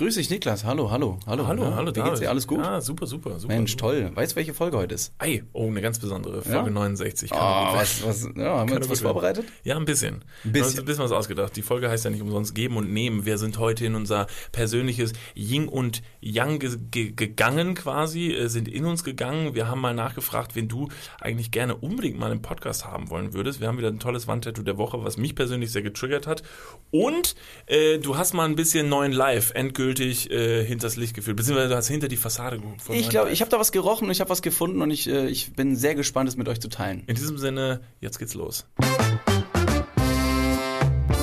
Grüß 0.00 0.14
dich, 0.14 0.30
Niklas. 0.30 0.64
Hallo, 0.64 0.90
hallo, 0.90 1.18
hallo. 1.26 1.46
Hallo, 1.46 1.62
Ja, 1.62 1.74
hallo, 1.74 1.94
Wie 1.94 2.00
geht's 2.00 2.20
dir? 2.20 2.30
Alles 2.30 2.46
gut? 2.46 2.60
Ja, 2.64 2.80
super, 2.80 3.06
super, 3.06 3.38
super. 3.38 3.52
Mensch, 3.54 3.72
super. 3.72 3.82
toll. 3.88 4.10
Weißt 4.14 4.32
du, 4.32 4.36
welche 4.36 4.54
Folge 4.54 4.78
heute 4.78 4.94
ist? 4.94 5.12
Ei, 5.18 5.42
oh, 5.52 5.66
eine 5.66 5.82
ganz 5.82 5.98
besondere. 5.98 6.40
Folge 6.40 6.68
Ja? 6.68 6.70
69. 6.70 7.28
Kann 7.28 7.38
Ah, 7.38 7.70
gut 7.72 7.80
was, 7.82 8.06
was, 8.06 8.22
ja, 8.34 8.60
haben 8.60 8.70
wir 8.70 8.76
uns 8.78 8.88
was 8.88 9.02
vorbereitet? 9.02 9.44
Ja, 9.62 9.76
ein 9.76 9.84
bisschen. 9.84 10.14
Ein 10.14 10.22
Wir 10.44 10.52
bisschen. 10.52 10.62
haben 10.62 10.70
uns 10.70 10.78
ein 10.78 10.84
bisschen 10.86 11.04
was 11.04 11.12
ausgedacht. 11.12 11.54
Die 11.54 11.60
Folge 11.60 11.90
heißt 11.90 12.06
ja 12.06 12.10
nicht 12.10 12.22
umsonst 12.22 12.54
Geben 12.54 12.78
und 12.78 12.90
Nehmen. 12.90 13.26
Wir 13.26 13.36
sind 13.36 13.58
heute 13.58 13.84
in 13.84 13.94
unser 13.94 14.26
persönliches 14.52 15.12
Yin 15.36 15.68
und 15.68 16.00
Yang 16.22 16.60
ge 16.60 16.76
ge 16.90 17.12
gegangen 17.12 17.74
quasi, 17.74 18.32
äh, 18.32 18.48
sind 18.48 18.68
in 18.68 18.86
uns 18.86 19.04
gegangen. 19.04 19.54
Wir 19.54 19.68
haben 19.68 19.82
mal 19.82 19.92
nachgefragt, 19.92 20.56
wen 20.56 20.66
du 20.66 20.88
eigentlich 21.20 21.50
gerne 21.50 21.76
unbedingt 21.76 22.18
mal 22.18 22.32
im 22.32 22.40
Podcast 22.40 22.86
haben 22.86 23.10
wollen 23.10 23.34
würdest. 23.34 23.60
Wir 23.60 23.68
haben 23.68 23.76
wieder 23.76 23.88
ein 23.88 23.98
tolles 23.98 24.26
Wandtattoo 24.26 24.62
der 24.62 24.78
Woche, 24.78 25.04
was 25.04 25.18
mich 25.18 25.34
persönlich 25.34 25.70
sehr 25.72 25.82
getriggert 25.82 26.26
hat. 26.26 26.42
Und 26.90 27.34
äh, 27.66 27.98
du 27.98 28.16
hast 28.16 28.32
mal 28.32 28.46
ein 28.46 28.56
bisschen 28.56 28.88
neuen 28.88 29.12
Live 29.12 29.50
endgültig 29.54 29.89
äh, 29.98 30.64
hinters 30.64 30.96
Licht 30.96 31.14
geführt. 31.14 31.36
Beziehungsweise 31.36 31.68
du 31.68 31.76
hast 31.76 31.88
hinter 31.88 32.08
die 32.08 32.16
Fassade 32.16 32.58
geguckt. 32.58 32.82
von 32.82 32.94
Ich 32.94 33.08
glaube, 33.08 33.30
ich 33.30 33.40
habe 33.40 33.50
da 33.50 33.58
was 33.58 33.72
gerochen 33.72 34.04
und 34.06 34.10
ich 34.10 34.20
habe 34.20 34.30
was 34.30 34.42
gefunden 34.42 34.82
und 34.82 34.90
ich, 34.90 35.08
äh, 35.08 35.28
ich 35.28 35.52
bin 35.54 35.76
sehr 35.76 35.94
gespannt, 35.94 36.28
es 36.28 36.36
mit 36.36 36.48
euch 36.48 36.60
zu 36.60 36.68
teilen. 36.68 37.02
In 37.06 37.16
diesem 37.16 37.38
Sinne, 37.38 37.80
jetzt 38.00 38.18
geht's 38.18 38.34
los. 38.34 38.66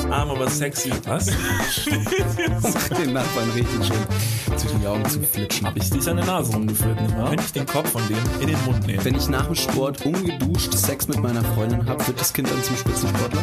Arm 0.10 0.32
aber 0.32 0.50
sexy. 0.50 0.92
Was? 1.06 1.26
Den 2.98 3.14
Nachbarn 3.14 3.50
richtig 3.52 3.86
schön 3.86 4.58
zwischen 4.58 4.80
die 4.80 4.88
Augen 4.88 5.06
zu 5.06 5.22
flitschen. 5.22 5.68
Hab 5.68 5.76
ich 5.76 5.90
dich 5.90 6.08
an 6.10 6.18
der 6.18 6.26
Nase 6.26 6.54
rumgeführt, 6.54 7.02
nicht 7.02 7.18
wahr? 7.18 7.30
Könnte 7.30 7.44
ich 7.46 7.52
den 7.52 7.66
Kopf 7.66 7.92
von 7.92 8.02
dem 8.08 8.18
in 8.40 8.48
den 8.48 8.66
Mund 8.66 8.88
nehmen? 8.88 9.04
Wenn 9.04 9.16
ich 9.16 9.28
nach 9.28 9.46
dem 9.46 9.56
Sport 9.56 10.06
ungeduscht 10.06 10.74
Sex 10.74 11.08
mit 11.08 11.20
meiner 11.20 11.44
Freundin 11.44 11.86
habe, 11.86 12.06
wird 12.08 12.20
das 12.20 12.34
Kind 12.34 12.50
dann 12.50 12.64
zum 12.64 12.78
Spitzensportler? 12.78 13.42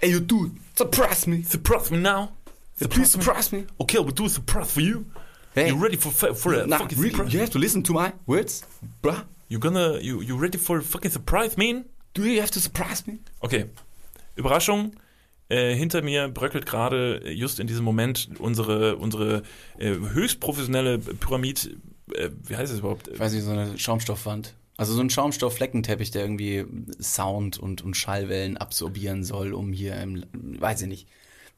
Ey, 0.00 0.12
you 0.12 0.20
dude, 0.20 0.52
surprise 0.78 1.26
me. 1.26 1.42
Surprise 1.42 1.90
me 1.90 1.98
now. 1.98 2.28
Please 2.90 3.10
surprise 3.10 3.52
me. 3.52 3.64
Okay, 3.80 3.98
we'll 3.98 4.14
do 4.14 4.26
a 4.26 4.28
surprise 4.28 4.70
for 4.72 4.80
you. 4.82 5.04
Hey. 5.54 5.68
You 5.68 5.76
ready 5.82 5.96
for 5.96 6.10
for 6.34 6.54
a 6.54 6.66
Nah, 6.66 6.78
fucking 6.78 6.98
really, 6.98 7.10
surprise? 7.10 7.32
you 7.34 7.40
have 7.40 7.50
to 7.50 7.58
listen 7.58 7.82
to 7.82 7.92
my 7.92 8.12
words, 8.26 8.62
bruh. 9.02 9.24
You 9.48 9.58
gonna 9.58 9.98
you 10.00 10.22
you 10.22 10.36
ready 10.40 10.58
for 10.58 10.78
a 10.78 10.82
fucking 10.82 11.10
surprise, 11.12 11.56
man? 11.56 11.84
Do 12.14 12.22
you 12.22 12.40
have 12.40 12.50
to 12.52 12.60
surprise 12.60 13.02
me? 13.06 13.18
Okay. 13.40 13.64
Überraschung. 14.36 14.92
Äh, 15.50 15.74
hinter 15.74 16.02
mir 16.02 16.28
bröckelt 16.28 16.66
gerade 16.66 17.22
äh, 17.24 17.32
just 17.32 17.58
in 17.58 17.66
diesem 17.66 17.84
Moment 17.84 18.28
unsere 18.38 18.96
unsere 18.96 19.42
äh, 19.78 19.94
höchst 20.14 20.38
professionelle 20.40 20.98
Pyramid. 20.98 21.76
Äh, 22.14 22.30
wie 22.46 22.54
heißt 22.56 22.72
es 22.72 22.78
überhaupt? 22.80 23.08
Ich 23.08 23.18
weiß 23.18 23.32
nicht, 23.32 23.44
so 23.44 23.50
eine 23.52 23.76
Schaumstoffwand. 23.78 24.52
Also 24.78 24.94
so 24.94 25.00
ein 25.00 25.10
Schaumstofffleckenteppich, 25.10 26.12
der 26.12 26.22
irgendwie 26.22 26.64
Sound 27.02 27.58
und, 27.58 27.82
und 27.82 27.96
Schallwellen 27.96 28.56
absorbieren 28.56 29.24
soll, 29.24 29.52
um 29.52 29.72
hier 29.72 29.96
im, 29.96 30.24
weiß 30.32 30.82
ich 30.82 30.88
nicht. 30.88 31.08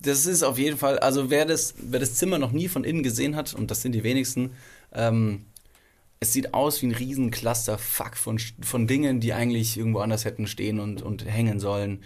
Das 0.01 0.25
ist 0.25 0.43
auf 0.43 0.59
jeden 0.59 0.79
Fall, 0.79 0.99
also 0.99 1.29
wer 1.29 1.45
das, 1.45 1.75
wer 1.77 2.01
das 2.01 2.15
Zimmer 2.15 2.39
noch 2.39 2.51
nie 2.51 2.67
von 2.67 2.83
innen 2.83 3.03
gesehen 3.03 3.37
hat, 3.37 3.53
und 3.53 3.71
das 3.71 3.83
sind 3.83 3.93
die 3.93 4.05
wenigsten, 4.05 4.53
ähm, 4.95 5.45
es 6.19 6.33
sieht 6.33 6.55
aus 6.55 6.81
wie 6.81 6.87
ein 6.87 6.95
riesen 6.95 7.31
Clusterfuck 7.31 8.17
von, 8.17 8.39
von 8.63 8.87
Dingen, 8.87 9.21
die 9.21 9.35
eigentlich 9.35 9.77
irgendwo 9.77 9.99
anders 9.99 10.25
hätten 10.25 10.47
stehen 10.47 10.81
und, 10.81 11.03
und 11.03 11.27
hängen 11.27 11.61
sollen. 11.61 12.03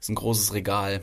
Es 0.00 0.06
ist 0.06 0.08
ein 0.10 0.14
großes 0.16 0.52
Regal. 0.52 1.00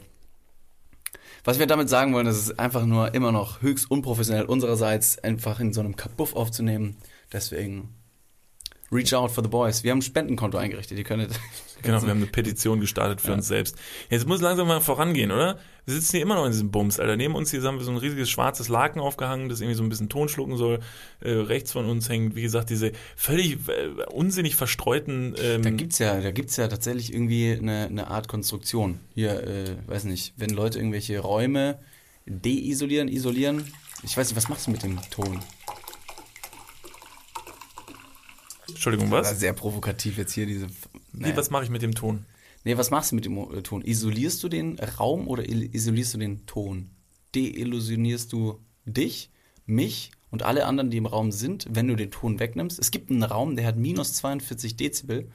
Was 1.46 1.60
wir 1.60 1.68
damit 1.68 1.88
sagen 1.88 2.14
wollen, 2.14 2.26
das 2.26 2.38
ist 2.38 2.60
einfach 2.60 2.86
nur 2.86 3.14
immer 3.14 3.32
noch 3.32 3.62
höchst 3.62 3.90
unprofessionell 3.90 4.44
unsererseits, 4.44 5.20
einfach 5.20 5.62
in 5.62 5.72
so 5.72 5.80
einem 5.80 5.96
Kabuff 5.96 6.36
aufzunehmen. 6.36 6.98
Deswegen 7.32 7.96
reach 8.94 9.14
out 9.14 9.32
for 9.32 9.44
the 9.44 9.50
boys. 9.50 9.84
Wir 9.84 9.92
haben 9.92 10.00
ein 10.00 10.04
Spendenkonto 10.04 10.58
eingerichtet. 10.58 10.98
Ihr 10.98 11.04
könntet. 11.04 11.32
Genau, 11.86 12.02
wir 12.02 12.12
haben 12.12 12.20
eine 12.20 12.28
Petition 12.28 12.80
gestartet 12.80 13.20
für 13.20 13.28
Ja. 13.28 13.34
uns 13.34 13.46
selbst. 13.50 13.76
Jetzt 14.10 14.26
muss 14.26 14.40
langsam 14.40 14.70
mal 14.70 14.80
vorangehen, 14.80 15.32
oder? 15.34 15.60
Wir 15.86 15.96
sitzen 15.96 16.12
hier 16.12 16.22
immer 16.22 16.36
noch 16.36 16.46
in 16.46 16.54
diesem 16.54 16.72
Bums, 16.72 16.98
Alter. 16.98 17.18
Neben 17.18 17.36
uns 17.36 17.52
hier 17.52 17.62
haben 17.64 17.78
wir 17.78 17.84
so 17.84 17.92
ein 17.92 17.98
riesiges 17.98 18.30
schwarzes 18.30 18.70
Laken 18.70 19.02
aufgehangen, 19.02 19.50
das 19.50 19.60
irgendwie 19.60 19.76
so 19.76 19.84
ein 19.84 19.90
bisschen 19.90 20.08
Ton 20.08 20.30
schlucken 20.30 20.56
soll. 20.56 20.80
Äh, 21.20 21.32
rechts 21.32 21.74
von 21.74 21.84
uns 21.90 22.08
hängen, 22.08 22.38
wie 22.38 22.42
gesagt, 22.42 22.70
diese 22.70 22.94
völlig 23.18 23.58
äh, 23.68 23.90
unsinnig 24.14 24.56
verstreuten. 24.56 25.36
Ähm, 25.44 25.62
Da 25.62 25.72
gibt's 25.72 26.00
ja, 26.00 26.22
da 26.22 26.32
gibt's 26.32 26.56
ja 26.56 26.70
tatsächlich 26.70 27.12
irgendwie 27.14 27.52
eine, 27.52 27.88
eine 27.88 28.08
Art 28.08 28.30
Konstruktion. 28.30 29.02
Hier, 29.14 29.44
äh, 29.46 29.76
weiß 29.86 30.06
nicht, 30.06 30.36
wenn 30.38 30.52
Leute 30.52 30.78
irgendwelche 30.80 31.20
Räume 31.20 31.80
deisolieren, 32.26 33.10
isolieren. 33.10 33.70
Ich 34.04 34.16
weiß 34.16 34.30
nicht, 34.30 34.38
was 34.38 34.48
machst 34.48 34.68
du 34.68 34.72
mit 34.72 34.84
dem 34.84 35.00
Ton? 35.12 35.42
Entschuldigung, 38.68 39.10
Das 39.12 39.32
was? 39.32 39.40
sehr 39.40 39.54
provokativ 39.54 40.18
jetzt 40.18 40.34
hier 40.34 40.46
diese. 40.46 40.68
Wie, 41.12 41.36
was 41.36 41.50
mache 41.50 41.64
ich 41.64 41.70
mit 41.70 41.82
dem 41.82 41.94
Ton? 41.96 42.26
Nee, 42.64 42.78
was 42.78 42.92
machst 42.92 43.12
du 43.12 43.16
mit 43.16 43.26
dem 43.26 43.38
äh, 43.38 43.62
Ton? 43.62 43.82
Isolierst 43.84 44.42
du 44.44 44.50
den 44.50 44.80
Raum 44.80 45.28
oder 45.28 45.44
isolierst 45.48 46.14
du 46.14 46.18
den 46.18 46.46
Ton? 46.46 46.90
Deillusionierst 47.36 48.32
du 48.32 48.60
dich, 48.86 49.30
mich 49.66 50.12
und 50.32 50.44
alle 50.44 50.66
anderen, 50.66 50.90
die 50.90 50.98
im 50.98 51.06
Raum 51.06 51.32
sind, 51.32 51.68
wenn 51.70 51.88
du 51.88 51.96
den 51.96 52.12
Ton 52.12 52.40
wegnimmst? 52.40 52.80
Es 52.80 52.92
gibt 52.92 53.12
einen 53.12 53.24
Raum, 53.24 53.56
der 53.56 53.66
hat 53.66 53.76
minus 53.76 54.14
42 54.14 54.78
Dezibel. 54.78 55.30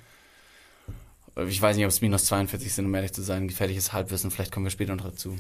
Ich 1.47 1.61
weiß 1.61 1.77
nicht, 1.77 1.85
ob 1.85 1.91
es 1.91 2.01
minus 2.01 2.25
42 2.25 2.73
sind, 2.73 2.87
um 2.87 2.95
ehrlich 2.95 3.13
zu 3.13 3.23
sein. 3.23 3.47
Gefährliches 3.47 3.93
Halbwissen, 3.93 4.31
vielleicht 4.31 4.51
kommen 4.51 4.67
wir 4.67 4.71
später 4.71 4.97
noch 4.97 5.05
dazu. 5.05 5.37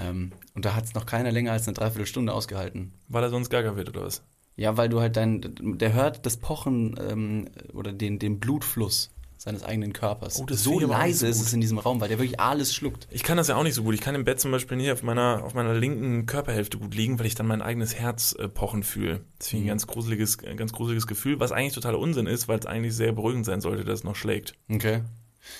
Ähm, 0.00 0.32
und 0.54 0.64
da 0.64 0.74
hat 0.74 0.84
es 0.84 0.94
noch 0.94 1.06
keiner 1.06 1.30
länger 1.30 1.52
als 1.52 1.68
eine 1.68 1.74
Dreiviertelstunde 1.74 2.32
ausgehalten. 2.32 2.92
Weil 3.08 3.22
er 3.22 3.30
sonst 3.30 3.50
gaga 3.50 3.76
wird, 3.76 3.90
oder 3.90 4.02
was? 4.02 4.22
Ja, 4.58 4.76
weil 4.76 4.88
du 4.88 5.00
halt 5.00 5.16
dein, 5.16 5.54
der 5.78 5.92
hört 5.92 6.26
das 6.26 6.36
Pochen 6.36 6.98
ähm, 7.08 7.48
oder 7.74 7.92
den, 7.92 8.18
den 8.18 8.40
Blutfluss 8.40 9.10
seines 9.36 9.62
eigenen 9.62 9.92
Körpers. 9.92 10.42
Oh, 10.42 10.46
so 10.50 10.80
leise 10.80 11.20
so 11.20 11.26
ist 11.26 11.40
es 11.40 11.52
in 11.52 11.60
diesem 11.60 11.78
Raum, 11.78 12.00
weil 12.00 12.08
der 12.08 12.18
wirklich 12.18 12.40
alles 12.40 12.74
schluckt. 12.74 13.06
Ich 13.12 13.22
kann 13.22 13.36
das 13.36 13.46
ja 13.46 13.54
auch 13.54 13.62
nicht 13.62 13.74
so 13.74 13.84
gut. 13.84 13.94
Ich 13.94 14.00
kann 14.00 14.16
im 14.16 14.24
Bett 14.24 14.40
zum 14.40 14.50
Beispiel 14.50 14.76
nicht 14.76 14.90
auf 14.90 15.04
meiner, 15.04 15.44
auf 15.44 15.54
meiner 15.54 15.74
linken 15.74 16.26
Körperhälfte 16.26 16.76
gut 16.76 16.92
liegen, 16.92 17.20
weil 17.20 17.26
ich 17.26 17.36
dann 17.36 17.46
mein 17.46 17.62
eigenes 17.62 17.94
Herz 17.94 18.34
äh, 18.36 18.48
pochen 18.48 18.82
fühle. 18.82 19.20
Das 19.38 19.46
finde 19.46 19.62
ich 19.62 19.66
ein 19.66 19.74
ganz 19.74 19.86
gruseliges, 19.86 20.42
äh, 20.42 20.56
ganz 20.56 20.72
gruseliges 20.72 21.06
Gefühl, 21.06 21.38
was 21.38 21.52
eigentlich 21.52 21.74
totaler 21.74 22.00
Unsinn 22.00 22.26
ist, 22.26 22.48
weil 22.48 22.58
es 22.58 22.66
eigentlich 22.66 22.96
sehr 22.96 23.12
beruhigend 23.12 23.46
sein 23.46 23.60
sollte, 23.60 23.84
dass 23.84 24.00
es 24.00 24.04
noch 24.04 24.16
schlägt. 24.16 24.54
Okay. 24.68 25.02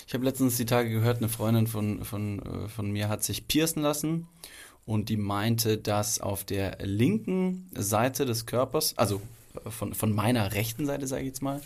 Ich 0.08 0.12
habe 0.12 0.24
letztens 0.24 0.56
die 0.56 0.66
Tage 0.66 0.90
gehört, 0.90 1.18
eine 1.18 1.28
Freundin 1.28 1.68
von, 1.68 2.04
von, 2.04 2.40
äh, 2.40 2.68
von 2.68 2.90
mir 2.90 3.08
hat 3.08 3.22
sich 3.22 3.46
piercen 3.46 3.80
lassen 3.80 4.26
und 4.88 5.10
die 5.10 5.18
meinte, 5.18 5.76
dass 5.76 6.18
auf 6.18 6.44
der 6.44 6.78
linken 6.80 7.70
Seite 7.76 8.24
des 8.24 8.46
Körpers, 8.46 8.96
also 8.96 9.20
äh, 9.66 9.70
von, 9.70 9.92
von 9.92 10.14
meiner 10.14 10.54
rechten 10.54 10.86
Seite, 10.86 11.06
sage 11.06 11.22
ich 11.22 11.28
jetzt 11.28 11.42
mal, 11.42 11.60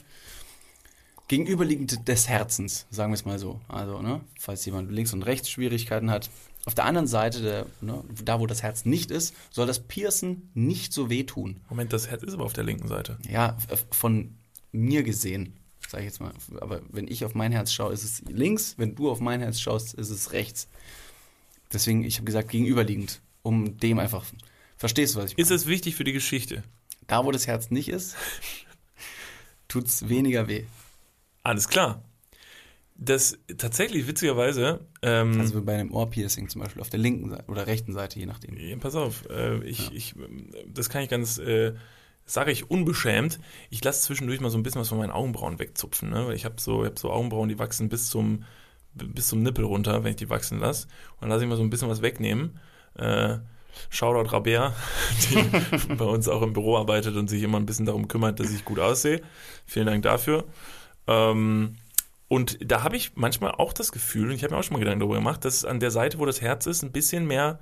gegenüberliegend 1.28 2.08
des 2.08 2.28
Herzens, 2.28 2.84
sagen 2.90 3.12
wir 3.12 3.14
es 3.14 3.24
mal 3.24 3.38
so. 3.38 3.60
Also, 3.68 4.02
ne, 4.02 4.22
falls 4.40 4.66
jemand 4.66 4.90
links 4.90 5.12
und 5.12 5.22
rechts 5.22 5.48
Schwierigkeiten 5.48 6.10
hat. 6.10 6.30
Auf 6.64 6.74
der 6.74 6.84
anderen 6.84 7.06
Seite, 7.06 7.42
der, 7.42 7.66
ne, 7.80 8.02
da 8.24 8.40
wo 8.40 8.48
das 8.48 8.64
Herz 8.64 8.84
nicht 8.86 9.12
ist, 9.12 9.36
soll 9.52 9.68
das 9.68 9.78
Piercen 9.78 10.50
nicht 10.54 10.92
so 10.92 11.08
wehtun. 11.08 11.60
Moment, 11.70 11.92
das 11.92 12.10
Herz 12.10 12.24
ist 12.24 12.34
aber 12.34 12.44
auf 12.44 12.54
der 12.54 12.64
linken 12.64 12.88
Seite. 12.88 13.18
Ja, 13.30 13.56
von 13.92 14.34
mir 14.72 15.04
gesehen, 15.04 15.52
sage 15.88 16.02
ich 16.02 16.08
jetzt 16.08 16.20
mal. 16.20 16.32
Aber 16.60 16.80
wenn 16.90 17.06
ich 17.06 17.24
auf 17.24 17.36
mein 17.36 17.52
Herz 17.52 17.72
schaue, 17.72 17.92
ist 17.92 18.02
es 18.02 18.22
links. 18.22 18.74
Wenn 18.78 18.96
du 18.96 19.08
auf 19.08 19.20
mein 19.20 19.40
Herz 19.40 19.60
schaust, 19.60 19.94
ist 19.94 20.10
es 20.10 20.32
rechts. 20.32 20.66
Deswegen, 21.72 22.04
ich 22.04 22.16
habe 22.16 22.24
gesagt, 22.24 22.50
gegenüberliegend, 22.50 23.20
um 23.42 23.78
dem 23.78 23.98
einfach. 23.98 24.24
Verstehst 24.76 25.14
du, 25.14 25.20
was 25.20 25.30
ich 25.30 25.36
meine? 25.36 25.42
Ist 25.42 25.50
es 25.50 25.66
wichtig 25.66 25.94
für 25.94 26.04
die 26.04 26.12
Geschichte? 26.12 26.62
Da, 27.06 27.24
wo 27.24 27.30
das 27.30 27.46
Herz 27.46 27.70
nicht 27.70 27.88
ist, 27.88 28.16
tut's 29.68 30.08
weniger 30.08 30.48
weh. 30.48 30.64
Alles 31.42 31.68
klar. 31.68 32.02
Das 32.94 33.38
tatsächlich 33.58 34.06
witzigerweise, 34.06 34.86
ähm, 35.02 35.40
Also 35.40 35.62
bei 35.62 35.74
einem 35.74 35.92
Ohrpiercing 35.92 36.48
zum 36.48 36.62
Beispiel 36.62 36.80
auf 36.82 36.90
der 36.90 37.00
linken 37.00 37.30
Seite 37.30 37.44
oder 37.48 37.66
rechten 37.66 37.92
Seite, 37.94 38.18
je 38.20 38.26
nachdem. 38.26 38.56
Ja, 38.56 38.76
pass 38.76 38.94
auf, 38.94 39.28
äh, 39.28 39.58
ich, 39.64 39.92
ich, 39.92 40.14
ähm, 40.16 40.50
das 40.68 40.88
kann 40.88 41.02
ich 41.02 41.08
ganz, 41.08 41.38
äh, 41.38 41.74
sage 42.26 42.52
ich 42.52 42.70
unbeschämt. 42.70 43.40
Ich 43.70 43.82
lasse 43.82 44.02
zwischendurch 44.02 44.40
mal 44.40 44.50
so 44.50 44.58
ein 44.58 44.62
bisschen 44.62 44.80
was 44.80 44.88
von 44.88 44.98
meinen 44.98 45.10
Augenbrauen 45.10 45.58
wegzupfen, 45.58 46.10
ne? 46.10 46.26
Weil 46.28 46.36
ich 46.36 46.44
habe 46.44 46.60
so, 46.60 46.84
ich 46.84 46.90
hab 46.90 46.98
so 46.98 47.10
Augenbrauen, 47.10 47.48
die 47.48 47.58
wachsen 47.58 47.88
bis 47.88 48.08
zum, 48.08 48.44
bis 48.94 49.28
zum 49.28 49.42
Nippel 49.42 49.64
runter, 49.64 50.04
wenn 50.04 50.10
ich 50.10 50.16
die 50.16 50.30
wachsen 50.30 50.58
lasse. 50.58 50.86
Und 51.14 51.22
dann 51.22 51.30
lasse 51.30 51.44
ich 51.44 51.48
mal 51.48 51.56
so 51.56 51.62
ein 51.62 51.70
bisschen 51.70 51.88
was 51.88 52.02
wegnehmen. 52.02 52.58
Äh, 52.96 53.38
Shoutout 53.88 54.30
Rabea, 54.30 54.74
die 55.30 55.94
bei 55.94 56.04
uns 56.04 56.28
auch 56.28 56.42
im 56.42 56.52
Büro 56.52 56.76
arbeitet 56.76 57.16
und 57.16 57.28
sich 57.28 57.42
immer 57.42 57.58
ein 57.58 57.66
bisschen 57.66 57.86
darum 57.86 58.08
kümmert, 58.08 58.38
dass 58.38 58.50
ich 58.52 58.64
gut 58.64 58.78
aussehe. 58.78 59.22
Vielen 59.66 59.86
Dank 59.86 60.02
dafür. 60.02 60.44
Ähm, 61.06 61.76
und 62.28 62.58
da 62.62 62.82
habe 62.82 62.96
ich 62.96 63.12
manchmal 63.14 63.52
auch 63.52 63.72
das 63.72 63.92
Gefühl, 63.92 64.28
und 64.28 64.34
ich 64.34 64.42
habe 64.42 64.54
mir 64.54 64.60
auch 64.60 64.64
schon 64.64 64.74
mal 64.74 64.78
Gedanken 64.80 65.00
darüber 65.00 65.16
gemacht, 65.16 65.44
dass 65.44 65.54
es 65.56 65.64
an 65.64 65.80
der 65.80 65.90
Seite, 65.90 66.18
wo 66.18 66.26
das 66.26 66.40
Herz 66.40 66.66
ist, 66.66 66.82
ein 66.82 66.92
bisschen 66.92 67.26
mehr, 67.26 67.58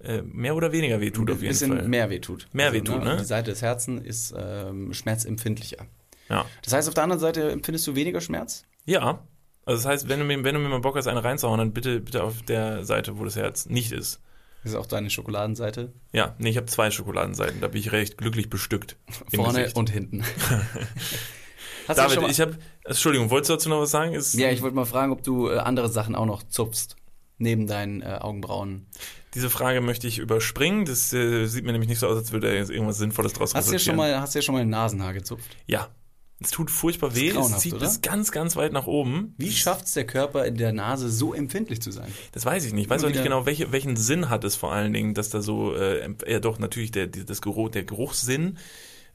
äh, 0.00 0.22
mehr 0.22 0.56
oder 0.56 0.72
weniger 0.72 1.00
weh 1.00 1.10
tut 1.10 1.30
auf 1.30 1.36
Ein 1.36 1.42
jeden 1.42 1.52
bisschen 1.52 1.76
Fall. 1.76 1.88
mehr 1.88 2.08
wehtut. 2.10 2.48
Mehr 2.52 2.72
wehtut, 2.72 3.02
ne? 3.02 3.16
Die 3.18 3.24
Seite 3.24 3.50
des 3.50 3.62
Herzens 3.62 4.02
ist 4.02 4.34
ähm, 4.36 4.92
schmerzempfindlicher. 4.94 5.86
Ja. 6.28 6.46
Das 6.62 6.72
heißt, 6.72 6.88
auf 6.88 6.94
der 6.94 7.04
anderen 7.04 7.20
Seite 7.20 7.50
empfindest 7.50 7.86
du 7.86 7.94
weniger 7.94 8.20
Schmerz? 8.20 8.64
ja. 8.84 9.22
Also 9.66 9.82
das 9.82 9.86
heißt, 9.86 10.08
wenn 10.08 10.20
du, 10.20 10.24
mir, 10.24 10.42
wenn 10.44 10.54
du 10.54 10.60
mir 10.60 10.68
mal 10.68 10.80
Bock 10.80 10.96
hast, 10.96 11.08
eine 11.08 11.22
reinzuhauen, 11.22 11.58
dann 11.58 11.72
bitte, 11.72 12.00
bitte 12.00 12.22
auf 12.22 12.40
der 12.42 12.84
Seite, 12.84 13.18
wo 13.18 13.24
das 13.24 13.34
Herz 13.34 13.66
nicht 13.66 13.92
ist. 13.92 14.20
Das 14.62 14.72
ist 14.72 14.78
auch 14.78 14.86
deine 14.86 15.10
Schokoladenseite. 15.10 15.92
Ja, 16.12 16.34
nee, 16.38 16.50
ich 16.50 16.56
habe 16.56 16.66
zwei 16.66 16.90
Schokoladenseiten, 16.90 17.60
da 17.60 17.68
bin 17.68 17.80
ich 17.80 17.92
recht 17.92 18.16
glücklich 18.16 18.48
bestückt. 18.48 18.96
Vorne 19.34 19.70
und 19.74 19.90
hinten. 19.90 20.24
Hast 21.88 21.98
du 21.98 22.02
David, 22.02 22.30
ich 22.30 22.40
habe, 22.40 22.56
Entschuldigung, 22.84 23.30
wolltest 23.30 23.50
du 23.50 23.54
dazu 23.54 23.68
noch 23.68 23.80
was 23.80 23.90
sagen? 23.90 24.14
Ist, 24.14 24.34
ja, 24.34 24.50
ich 24.50 24.62
wollte 24.62 24.74
mal 24.74 24.86
fragen, 24.86 25.12
ob 25.12 25.22
du 25.22 25.48
äh, 25.48 25.58
andere 25.58 25.88
Sachen 25.88 26.14
auch 26.14 26.26
noch 26.26 26.42
zupfst. 26.44 26.96
Neben 27.38 27.66
deinen 27.66 28.00
äh, 28.00 28.18
Augenbrauen. 28.20 28.86
Diese 29.34 29.50
Frage 29.50 29.82
möchte 29.82 30.06
ich 30.06 30.18
überspringen. 30.18 30.86
Das 30.86 31.12
äh, 31.12 31.46
sieht 31.46 31.64
mir 31.64 31.72
nämlich 31.72 31.90
nicht 31.90 31.98
so 31.98 32.06
aus, 32.06 32.16
als 32.16 32.32
würde 32.32 32.48
da 32.48 32.54
jetzt 32.54 32.70
irgendwas 32.70 32.96
Sinnvolles 32.96 33.34
draus 33.34 33.54
hast 33.54 33.70
du 33.70 33.78
schon 33.78 33.96
mal 33.96 34.18
Hast 34.18 34.34
du 34.34 34.38
ja 34.38 34.42
schon 34.42 34.54
mal 34.54 34.62
ein 34.62 34.70
Nasenhaar 34.70 35.12
gezupft? 35.12 35.56
Ja. 35.66 35.90
Es 36.38 36.50
tut 36.50 36.70
furchtbar 36.70 37.16
weh, 37.16 37.30
es 37.30 37.58
zieht 37.58 37.72
oder? 37.72 37.86
bis 37.86 38.02
ganz, 38.02 38.30
ganz 38.30 38.56
weit 38.56 38.72
nach 38.72 38.86
oben. 38.86 39.34
Wie 39.38 39.50
schafft 39.50 39.86
es 39.86 39.94
der 39.94 40.06
Körper 40.06 40.44
in 40.44 40.56
der 40.56 40.72
Nase 40.72 41.10
so 41.10 41.32
empfindlich 41.32 41.80
zu 41.80 41.90
sein? 41.90 42.12
Das 42.32 42.44
weiß 42.44 42.66
ich 42.66 42.74
nicht. 42.74 42.84
Ich 42.84 42.90
weiß 42.90 43.04
auch 43.04 43.08
nicht 43.08 43.22
genau, 43.22 43.46
welche, 43.46 43.72
welchen 43.72 43.96
Sinn 43.96 44.28
hat 44.28 44.44
es 44.44 44.54
vor 44.54 44.70
allen 44.70 44.92
Dingen, 44.92 45.14
dass 45.14 45.30
da 45.30 45.40
so, 45.40 45.74
äh, 45.74 46.06
ja 46.26 46.38
doch, 46.38 46.58
natürlich 46.58 46.90
der, 46.90 47.06
das 47.06 47.40
Geruch, 47.40 47.70
der 47.70 47.84
Geruchssinn, 47.84 48.58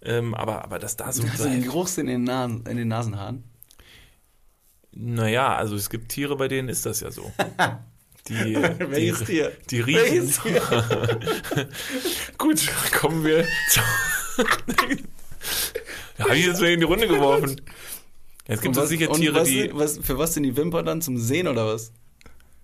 ähm, 0.01 0.33
aber, 0.33 0.63
aber 0.63 0.79
dass 0.79 0.97
da 0.97 1.11
so... 1.11 1.21
Du 1.21 1.43
den 1.43 1.61
Geruchssinn 1.61 2.07
in 2.07 2.13
den, 2.13 2.23
Nasen, 2.23 2.65
in 2.65 2.77
den 2.77 2.87
Nasenhaaren? 2.87 3.43
Naja, 4.91 5.55
also 5.55 5.75
es 5.75 5.91
gibt 5.91 6.09
Tiere, 6.09 6.37
bei 6.37 6.47
denen 6.47 6.69
ist 6.69 6.87
das 6.87 7.01
ja 7.01 7.11
so. 7.11 7.31
Die, 8.27 8.55
Welches 8.55 9.19
die, 9.19 9.25
Tier? 9.25 9.51
Die 9.71 9.79
riechen. 9.79 10.27
Gut, 12.37 12.69
kommen 12.93 13.23
wir 13.23 13.45
zu. 13.69 13.81
Ja, 16.21 16.29
habe 16.29 16.37
ich 16.37 16.45
jetzt 16.45 16.61
mal 16.61 16.71
in 16.71 16.79
die 16.79 16.85
Runde 16.85 17.07
geworfen. 17.09 17.61
Es 18.47 18.61
gibt 18.61 18.75
so 18.75 18.85
sicher 18.85 19.11
Tiere, 19.11 19.35
was, 19.35 19.47
die. 19.47 19.69
Was, 19.73 19.97
für 19.99 20.17
was 20.17 20.33
sind 20.33 20.43
die 20.43 20.57
Wimpern 20.57 20.85
dann? 20.85 21.01
Zum 21.01 21.17
Sehen 21.17 21.47
oder 21.47 21.67
was? 21.67 21.93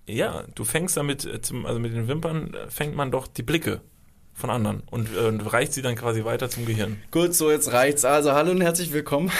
Ja, 0.06 0.44
du 0.54 0.64
fängst 0.64 0.96
damit, 0.96 1.24
äh, 1.24 1.40
zum, 1.40 1.66
also 1.66 1.78
mit 1.78 1.92
den 1.92 2.08
Wimpern 2.08 2.54
äh, 2.54 2.70
fängt 2.70 2.96
man 2.96 3.10
doch 3.10 3.26
die 3.26 3.42
Blicke 3.42 3.82
von 4.32 4.50
anderen 4.50 4.82
und, 4.90 5.08
äh, 5.14 5.26
und 5.26 5.40
reicht 5.40 5.72
sie 5.72 5.82
dann 5.82 5.96
quasi 5.96 6.24
weiter 6.24 6.48
zum 6.48 6.64
Gehirn. 6.64 7.02
Gut, 7.10 7.34
so 7.34 7.50
jetzt 7.50 7.72
reicht's. 7.72 8.04
Also 8.04 8.32
hallo 8.32 8.50
und 8.52 8.60
herzlich 8.60 8.92
willkommen. 8.92 9.30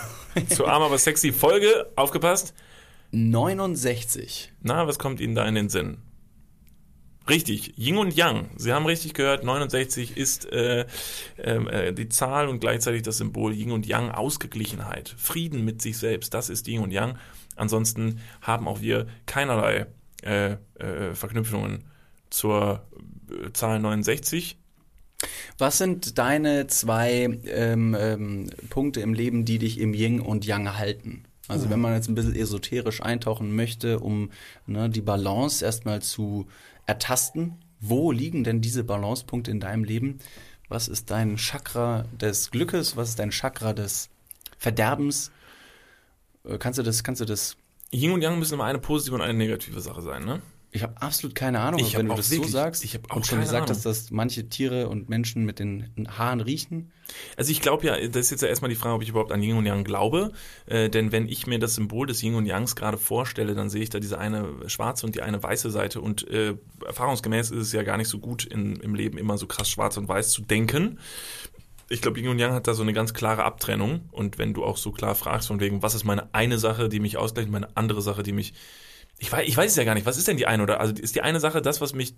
Zu 0.50 0.66
arm 0.66 0.82
aber 0.82 0.98
sexy 0.98 1.32
Folge, 1.32 1.90
aufgepasst. 1.96 2.54
69. 3.12 4.52
Na, 4.60 4.86
was 4.86 4.98
kommt 4.98 5.20
Ihnen 5.20 5.34
da 5.34 5.46
in 5.46 5.54
den 5.54 5.68
Sinn? 5.68 5.98
Richtig, 7.28 7.74
Yin 7.76 7.98
und 7.98 8.16
Yang. 8.16 8.48
Sie 8.56 8.72
haben 8.72 8.86
richtig 8.86 9.14
gehört, 9.14 9.44
69 9.44 10.16
ist 10.16 10.50
äh, 10.50 10.86
ähm, 11.36 11.68
äh, 11.68 11.92
die 11.92 12.08
Zahl 12.08 12.48
und 12.48 12.60
gleichzeitig 12.60 13.02
das 13.02 13.18
Symbol 13.18 13.52
Yin 13.52 13.72
und 13.72 13.86
Yang, 13.86 14.10
Ausgeglichenheit, 14.12 15.14
Frieden 15.18 15.64
mit 15.64 15.82
sich 15.82 15.98
selbst, 15.98 16.32
das 16.32 16.48
ist 16.48 16.66
Yin 16.68 16.80
und 16.80 16.90
Yang. 16.90 17.18
Ansonsten 17.56 18.20
haben 18.40 18.66
auch 18.66 18.80
wir 18.80 19.06
keinerlei 19.26 19.86
äh, 20.22 20.56
äh, 20.78 21.14
Verknüpfungen 21.14 21.84
zur 22.30 22.86
äh, 23.30 23.52
Zahl 23.52 23.80
69. 23.80 24.56
Was 25.58 25.78
sind 25.78 26.18
deine 26.18 26.68
zwei 26.68 27.40
ähm, 27.46 27.96
ähm, 27.98 28.50
Punkte 28.70 29.00
im 29.00 29.12
Leben, 29.12 29.44
die 29.44 29.58
dich 29.58 29.80
im 29.80 29.92
Yin 29.92 30.20
und 30.20 30.46
Yang 30.46 30.78
halten? 30.78 31.24
Also 31.48 31.66
mhm. 31.66 31.70
wenn 31.70 31.80
man 31.80 31.94
jetzt 31.94 32.08
ein 32.08 32.14
bisschen 32.14 32.36
esoterisch 32.36 33.02
eintauchen 33.02 33.54
möchte, 33.54 33.98
um 34.00 34.30
ne, 34.66 34.88
die 34.88 35.00
Balance 35.00 35.64
erstmal 35.64 36.00
zu 36.02 36.46
ertasten, 36.88 37.58
wo 37.80 38.10
liegen 38.10 38.42
denn 38.42 38.60
diese 38.60 38.82
Balancepunkte 38.82 39.50
in 39.50 39.60
deinem 39.60 39.84
Leben? 39.84 40.18
Was 40.68 40.88
ist 40.88 41.10
dein 41.10 41.36
Chakra 41.36 42.04
des 42.20 42.50
Glückes? 42.50 42.96
Was 42.96 43.10
ist 43.10 43.18
dein 43.18 43.30
Chakra 43.30 43.72
des 43.72 44.10
Verderbens? 44.58 45.30
Äh, 46.44 46.58
kannst 46.58 46.78
du 46.78 46.82
das, 46.82 47.04
kannst 47.04 47.20
du 47.20 47.24
das? 47.24 47.56
Yin 47.92 48.10
und 48.10 48.22
Yang 48.22 48.38
müssen 48.38 48.54
immer 48.54 48.64
eine 48.64 48.78
positive 48.78 49.14
und 49.14 49.22
eine 49.22 49.34
negative 49.34 49.80
Sache 49.80 50.02
sein, 50.02 50.24
ne? 50.24 50.42
Ich 50.70 50.82
habe 50.82 51.00
absolut 51.00 51.34
keine 51.34 51.60
Ahnung, 51.60 51.80
ich 51.80 51.96
wenn 51.96 52.08
du 52.08 52.14
das 52.14 52.30
wirklich, 52.30 52.50
so 52.50 52.58
sagst. 52.58 52.84
Ich 52.84 52.94
habe 52.94 53.10
auch 53.10 53.16
und 53.16 53.26
schon 53.26 53.40
gesagt 53.40 53.70
Ahnung. 53.70 53.82
dass 53.82 54.10
manche 54.10 54.48
Tiere 54.50 54.88
und 54.88 55.08
Menschen 55.08 55.44
mit 55.44 55.58
den 55.58 55.88
Haaren 56.10 56.40
riechen. 56.40 56.92
Also 57.38 57.50
ich 57.52 57.62
glaube 57.62 57.86
ja, 57.86 57.96
das 57.96 58.26
ist 58.26 58.30
jetzt 58.32 58.42
ja 58.42 58.48
erstmal 58.48 58.68
die 58.68 58.74
Frage, 58.74 58.94
ob 58.94 59.02
ich 59.02 59.08
überhaupt 59.08 59.32
an 59.32 59.42
Yin 59.42 59.56
und 59.56 59.64
Yang 59.64 59.84
glaube. 59.84 60.32
Äh, 60.66 60.90
denn 60.90 61.10
wenn 61.10 61.26
ich 61.26 61.46
mir 61.46 61.58
das 61.58 61.74
Symbol 61.74 62.06
des 62.06 62.22
Yin 62.22 62.34
und 62.34 62.44
Yangs 62.44 62.76
gerade 62.76 62.98
vorstelle, 62.98 63.54
dann 63.54 63.70
sehe 63.70 63.82
ich 63.82 63.88
da 63.88 63.98
diese 63.98 64.18
eine 64.18 64.46
schwarze 64.66 65.06
und 65.06 65.14
die 65.14 65.22
eine 65.22 65.42
weiße 65.42 65.70
Seite. 65.70 66.02
Und 66.02 66.28
äh, 66.28 66.54
erfahrungsgemäß 66.84 67.50
ist 67.50 67.68
es 67.68 67.72
ja 67.72 67.82
gar 67.82 67.96
nicht 67.96 68.08
so 68.08 68.18
gut 68.18 68.44
in, 68.44 68.76
im 68.76 68.94
Leben 68.94 69.16
immer 69.16 69.38
so 69.38 69.46
krass 69.46 69.70
schwarz 69.70 69.96
und 69.96 70.06
weiß 70.06 70.30
zu 70.30 70.42
denken. 70.42 70.98
Ich 71.88 72.02
glaube, 72.02 72.20
Yin 72.20 72.28
und 72.28 72.38
Yang 72.38 72.52
hat 72.52 72.66
da 72.66 72.74
so 72.74 72.82
eine 72.82 72.92
ganz 72.92 73.14
klare 73.14 73.44
Abtrennung. 73.44 74.02
Und 74.12 74.36
wenn 74.36 74.52
du 74.52 74.64
auch 74.64 74.76
so 74.76 74.92
klar 74.92 75.14
fragst, 75.14 75.48
von 75.48 75.60
wegen, 75.60 75.82
was 75.82 75.94
ist 75.94 76.04
meine 76.04 76.34
eine 76.34 76.58
Sache, 76.58 76.90
die 76.90 77.00
mich 77.00 77.16
ausgleicht, 77.16 77.50
meine 77.50 77.74
andere 77.74 78.02
Sache, 78.02 78.22
die 78.22 78.32
mich 78.32 78.52
ich 79.18 79.30
weiß, 79.30 79.46
ich 79.46 79.56
weiß 79.56 79.70
es 79.70 79.76
ja 79.76 79.84
gar 79.84 79.94
nicht. 79.94 80.06
Was 80.06 80.18
ist 80.18 80.28
denn 80.28 80.36
die 80.36 80.46
eine 80.46 80.62
oder? 80.62 80.80
Also 80.80 80.94
ist 80.94 81.14
die 81.14 81.22
eine 81.22 81.40
Sache 81.40 81.60
das, 81.62 81.80
was 81.80 81.94
mich 81.94 82.14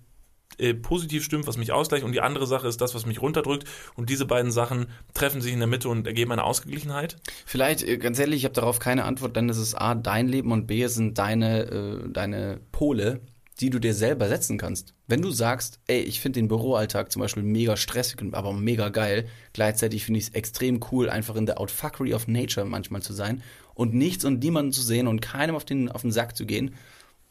äh, 0.57 0.73
positiv 0.73 1.23
stimmt, 1.23 1.47
was 1.47 1.57
mich 1.57 1.71
ausgleicht, 1.71 2.03
und 2.03 2.11
die 2.11 2.21
andere 2.21 2.45
Sache 2.45 2.67
ist 2.67 2.81
das, 2.81 2.93
was 2.93 3.05
mich 3.05 3.21
runterdrückt. 3.21 3.65
Und 3.95 4.09
diese 4.09 4.25
beiden 4.25 4.51
Sachen 4.51 4.87
treffen 5.13 5.41
sich 5.41 5.53
in 5.53 5.59
der 5.59 5.67
Mitte 5.67 5.89
und 5.89 6.05
ergeben 6.05 6.31
eine 6.31 6.43
Ausgeglichenheit. 6.43 7.17
Vielleicht, 7.45 7.83
äh, 7.83 7.97
ganz 7.97 8.19
ehrlich, 8.19 8.37
ich 8.37 8.45
habe 8.45 8.53
darauf 8.53 8.79
keine 8.79 9.05
Antwort, 9.05 9.35
denn 9.35 9.49
es 9.49 9.57
ist 9.57 9.75
A, 9.75 9.95
dein 9.95 10.27
Leben 10.27 10.51
und 10.51 10.67
B, 10.67 10.83
es 10.83 10.95
sind 10.95 11.17
deine, 11.17 11.63
äh, 11.63 12.09
deine 12.09 12.59
Pole, 12.71 13.21
die 13.59 13.69
du 13.69 13.79
dir 13.79 13.93
selber 13.93 14.27
setzen 14.27 14.57
kannst. 14.57 14.93
Wenn 15.07 15.21
du 15.21 15.29
sagst, 15.29 15.79
ey, 15.87 16.01
ich 16.01 16.19
finde 16.19 16.39
den 16.39 16.47
Büroalltag 16.47 17.11
zum 17.11 17.21
Beispiel 17.21 17.43
mega 17.43 17.77
stressig, 17.77 18.21
aber 18.31 18.53
mega 18.53 18.89
geil, 18.89 19.27
gleichzeitig 19.53 20.03
finde 20.03 20.19
ich 20.19 20.27
es 20.27 20.33
extrem 20.33 20.79
cool, 20.91 21.09
einfach 21.09 21.35
in 21.35 21.45
der 21.45 21.59
Outfuckery 21.59 22.13
of 22.13 22.27
Nature 22.27 22.65
manchmal 22.65 23.01
zu 23.01 23.13
sein 23.13 23.43
und 23.73 23.93
nichts 23.93 24.25
und 24.25 24.43
niemanden 24.43 24.71
zu 24.71 24.81
sehen 24.81 25.07
und 25.07 25.21
keinem 25.21 25.55
auf 25.55 25.65
den, 25.65 25.89
auf 25.89 26.01
den 26.01 26.11
Sack 26.11 26.35
zu 26.35 26.45
gehen, 26.45 26.75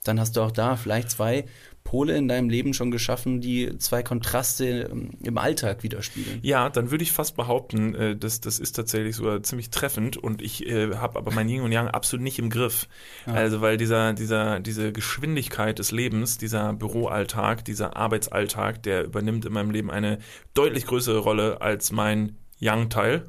dann 0.04 0.18
hast 0.18 0.36
du 0.36 0.42
auch 0.42 0.50
da 0.50 0.76
vielleicht 0.76 1.10
zwei 1.10 1.44
Pole 1.84 2.16
in 2.16 2.28
deinem 2.28 2.48
Leben 2.48 2.72
schon 2.72 2.90
geschaffen, 2.90 3.40
die 3.40 3.76
zwei 3.78 4.02
Kontraste 4.02 4.88
ähm, 4.90 5.10
im 5.22 5.38
Alltag 5.38 5.82
widerspiegeln. 5.82 6.38
Ja, 6.42 6.68
dann 6.68 6.90
würde 6.90 7.02
ich 7.02 7.10
fast 7.10 7.36
behaupten, 7.36 7.94
äh, 7.94 8.16
dass 8.16 8.40
das 8.40 8.58
ist 8.58 8.72
tatsächlich 8.72 9.16
sogar 9.16 9.42
ziemlich 9.42 9.70
treffend 9.70 10.16
und 10.16 10.42
ich 10.42 10.66
äh, 10.66 10.94
habe 10.96 11.18
aber 11.18 11.32
mein 11.32 11.48
Yin 11.48 11.62
und 11.62 11.72
Yang 11.72 11.88
absolut 11.88 12.22
nicht 12.22 12.38
im 12.38 12.50
Griff. 12.50 12.86
Ja. 13.26 13.34
Also 13.34 13.60
weil 13.60 13.76
dieser, 13.76 14.12
dieser, 14.12 14.60
diese 14.60 14.92
Geschwindigkeit 14.92 15.78
des 15.78 15.90
Lebens, 15.90 16.38
dieser 16.38 16.74
Büroalltag, 16.74 17.64
dieser 17.64 17.96
Arbeitsalltag, 17.96 18.82
der 18.82 19.04
übernimmt 19.04 19.44
in 19.46 19.52
meinem 19.52 19.70
Leben 19.70 19.90
eine 19.90 20.18
deutlich 20.54 20.86
größere 20.86 21.18
Rolle 21.18 21.60
als 21.60 21.92
mein 21.92 22.36
Yang-Teil. 22.58 23.26